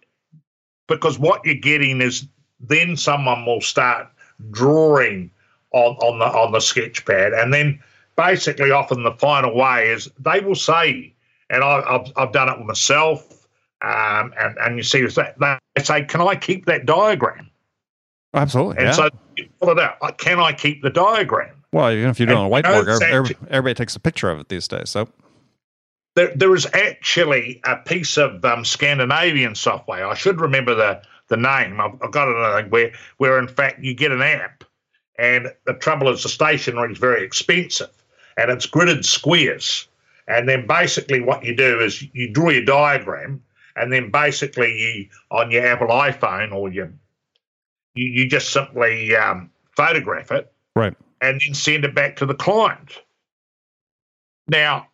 because 0.86 1.18
what 1.18 1.44
you're 1.44 1.54
getting 1.54 2.00
is 2.00 2.26
then 2.60 2.96
someone 2.96 3.44
will 3.46 3.60
start 3.60 4.08
drawing 4.50 5.30
on, 5.72 5.96
on 5.96 6.18
the 6.18 6.24
on 6.24 6.52
the 6.52 6.60
sketch 6.60 7.04
pad, 7.04 7.32
and 7.32 7.52
then 7.52 7.80
basically 8.16 8.70
often 8.70 9.04
the 9.04 9.12
final 9.12 9.54
way 9.54 9.90
is 9.90 10.10
they 10.18 10.40
will 10.40 10.56
say, 10.56 11.14
and 11.50 11.64
I, 11.64 11.92
have 11.92 12.12
I've 12.16 12.32
done 12.32 12.48
it 12.48 12.58
with 12.58 12.66
myself, 12.66 13.46
um, 13.82 14.32
and 14.38 14.56
and 14.58 14.76
you 14.76 14.82
see 14.82 15.04
that 15.06 15.58
they 15.74 15.82
say, 15.82 16.04
"Can 16.04 16.20
I 16.20 16.36
keep 16.36 16.66
that 16.66 16.86
diagram?" 16.86 17.50
Absolutely, 18.34 18.78
and 18.78 18.86
yeah. 18.86 18.92
so 18.92 19.08
you 19.36 19.48
pull 19.60 19.70
it 19.70 19.78
out. 19.78 20.18
Can 20.18 20.38
I 20.38 20.52
keep 20.52 20.82
the 20.82 20.90
diagram? 20.90 21.54
Well, 21.72 21.90
even 21.90 22.10
if 22.10 22.18
you're 22.18 22.26
doing 22.26 22.38
on 22.38 22.46
a 22.46 22.50
whiteboard, 22.50 23.02
everybody, 23.02 23.36
everybody 23.50 23.74
takes 23.74 23.94
a 23.96 24.00
picture 24.00 24.30
of 24.30 24.40
it 24.40 24.48
these 24.48 24.68
days. 24.68 24.90
So 24.90 25.08
there, 26.18 26.32
there 26.34 26.54
is 26.54 26.66
actually 26.74 27.60
a 27.64 27.76
piece 27.76 28.16
of 28.16 28.44
um, 28.44 28.64
Scandinavian 28.64 29.54
software. 29.54 30.06
I 30.06 30.14
should 30.14 30.40
remember 30.40 30.74
the, 30.74 31.00
the 31.28 31.36
name. 31.36 31.80
I've, 31.80 31.92
I've 32.02 32.10
got 32.10 32.28
it 32.28 32.70
where 32.70 32.92
where 33.18 33.38
in 33.38 33.46
fact 33.46 33.80
you 33.84 33.94
get 33.94 34.12
an 34.12 34.22
app, 34.22 34.64
and 35.18 35.52
the 35.64 35.74
trouble 35.74 36.08
is 36.08 36.22
the 36.22 36.28
stationery 36.28 36.92
is 36.92 36.98
very 36.98 37.24
expensive, 37.24 37.90
and 38.36 38.50
it's 38.50 38.66
gridded 38.66 39.04
squares. 39.04 39.86
And 40.28 40.48
then 40.48 40.66
basically 40.66 41.20
what 41.20 41.42
you 41.42 41.56
do 41.56 41.80
is 41.80 42.04
you 42.12 42.30
draw 42.30 42.50
your 42.50 42.64
diagram, 42.64 43.42
and 43.76 43.92
then 43.92 44.10
basically 44.10 44.72
you 44.78 45.08
on 45.30 45.50
your 45.50 45.66
Apple 45.66 45.88
iPhone 45.88 46.52
or 46.52 46.70
your 46.70 46.92
you, 47.94 48.04
you 48.04 48.28
just 48.28 48.52
simply 48.52 49.16
um, 49.16 49.50
photograph 49.74 50.30
it, 50.30 50.52
right, 50.76 50.94
and 51.22 51.40
then 51.44 51.54
send 51.54 51.84
it 51.84 51.94
back 51.94 52.16
to 52.16 52.26
the 52.26 52.34
client. 52.34 53.00
Now, 54.48 54.88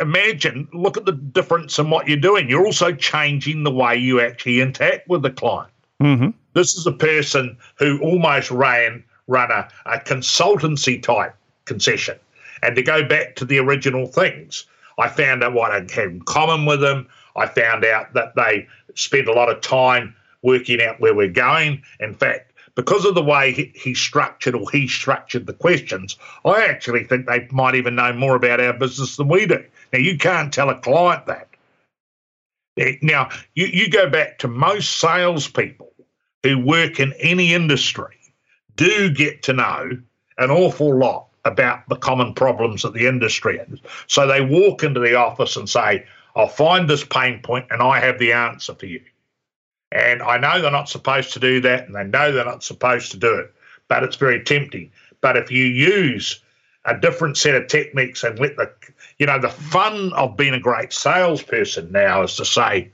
imagine, 0.00 0.68
look 0.72 0.96
at 0.96 1.06
the 1.06 1.12
difference 1.12 1.78
in 1.78 1.90
what 1.90 2.08
you're 2.08 2.16
doing. 2.16 2.48
You're 2.48 2.64
also 2.64 2.92
changing 2.92 3.64
the 3.64 3.70
way 3.70 3.96
you 3.96 4.20
actually 4.20 4.60
interact 4.60 5.08
with 5.08 5.22
the 5.22 5.30
client. 5.30 5.72
Mm-hmm. 6.00 6.30
This 6.54 6.76
is 6.76 6.86
a 6.86 6.92
person 6.92 7.56
who 7.78 8.00
almost 8.00 8.50
ran 8.50 9.04
run 9.26 9.50
a, 9.50 9.68
a 9.86 9.98
consultancy 9.98 11.00
type 11.02 11.34
concession. 11.64 12.18
And 12.62 12.76
to 12.76 12.82
go 12.82 13.04
back 13.04 13.36
to 13.36 13.44
the 13.44 13.58
original 13.58 14.06
things, 14.06 14.66
I 14.98 15.08
found 15.08 15.42
out 15.42 15.54
what 15.54 15.70
I 15.70 15.80
had 15.80 16.10
in 16.10 16.22
common 16.22 16.66
with 16.66 16.80
them. 16.80 17.08
I 17.36 17.46
found 17.46 17.84
out 17.84 18.12
that 18.14 18.34
they 18.36 18.66
spent 18.94 19.28
a 19.28 19.32
lot 19.32 19.50
of 19.50 19.60
time 19.60 20.14
working 20.42 20.82
out 20.82 21.00
where 21.00 21.14
we're 21.14 21.28
going. 21.28 21.82
In 22.00 22.14
fact, 22.14 22.52
because 22.74 23.04
of 23.04 23.14
the 23.14 23.22
way 23.22 23.52
he, 23.52 23.72
he, 23.74 23.94
structured 23.94 24.54
or 24.54 24.70
he 24.70 24.86
structured 24.88 25.46
the 25.46 25.52
questions, 25.52 26.16
I 26.44 26.64
actually 26.64 27.04
think 27.04 27.26
they 27.26 27.48
might 27.50 27.74
even 27.74 27.94
know 27.94 28.12
more 28.12 28.36
about 28.36 28.60
our 28.60 28.72
business 28.72 29.16
than 29.16 29.28
we 29.28 29.46
do. 29.46 29.64
Now, 29.92 29.98
you 29.98 30.16
can't 30.18 30.52
tell 30.52 30.70
a 30.70 30.78
client 30.78 31.26
that. 31.26 31.48
Now, 33.02 33.28
you, 33.54 33.66
you 33.66 33.90
go 33.90 34.08
back 34.08 34.38
to 34.38 34.48
most 34.48 34.98
salespeople 35.00 35.92
who 36.42 36.58
work 36.58 37.00
in 37.00 37.12
any 37.18 37.52
industry 37.52 38.16
do 38.76 39.10
get 39.10 39.42
to 39.42 39.52
know 39.52 39.90
an 40.38 40.50
awful 40.50 40.96
lot 40.96 41.29
about 41.44 41.88
the 41.88 41.96
common 41.96 42.34
problems 42.34 42.82
that 42.82 42.92
the 42.92 43.06
industry 43.06 43.58
has. 43.58 43.78
So 44.06 44.26
they 44.26 44.40
walk 44.40 44.82
into 44.82 45.00
the 45.00 45.14
office 45.14 45.56
and 45.56 45.68
say, 45.68 46.06
I'll 46.36 46.48
find 46.48 46.88
this 46.88 47.04
pain 47.04 47.40
point 47.42 47.66
and 47.70 47.82
I 47.82 48.00
have 48.00 48.18
the 48.18 48.32
answer 48.32 48.74
for 48.74 48.86
you. 48.86 49.00
And 49.92 50.22
I 50.22 50.38
know 50.38 50.60
they're 50.60 50.70
not 50.70 50.88
supposed 50.88 51.32
to 51.32 51.40
do 51.40 51.60
that, 51.62 51.86
and 51.86 51.96
they 51.96 52.04
know 52.04 52.30
they're 52.30 52.44
not 52.44 52.62
supposed 52.62 53.10
to 53.10 53.16
do 53.16 53.34
it, 53.34 53.52
but 53.88 54.04
it's 54.04 54.14
very 54.14 54.42
tempting. 54.44 54.92
But 55.20 55.36
if 55.36 55.50
you 55.50 55.64
use 55.64 56.40
a 56.84 56.96
different 56.96 57.36
set 57.36 57.56
of 57.56 57.66
techniques 57.66 58.22
and 58.22 58.38
let 58.38 58.56
the, 58.56 58.70
you 59.18 59.26
know, 59.26 59.40
the 59.40 59.48
fun 59.48 60.12
of 60.12 60.36
being 60.36 60.54
a 60.54 60.60
great 60.60 60.92
salesperson 60.92 61.90
now 61.90 62.22
is 62.22 62.36
to 62.36 62.44
say, 62.44 62.90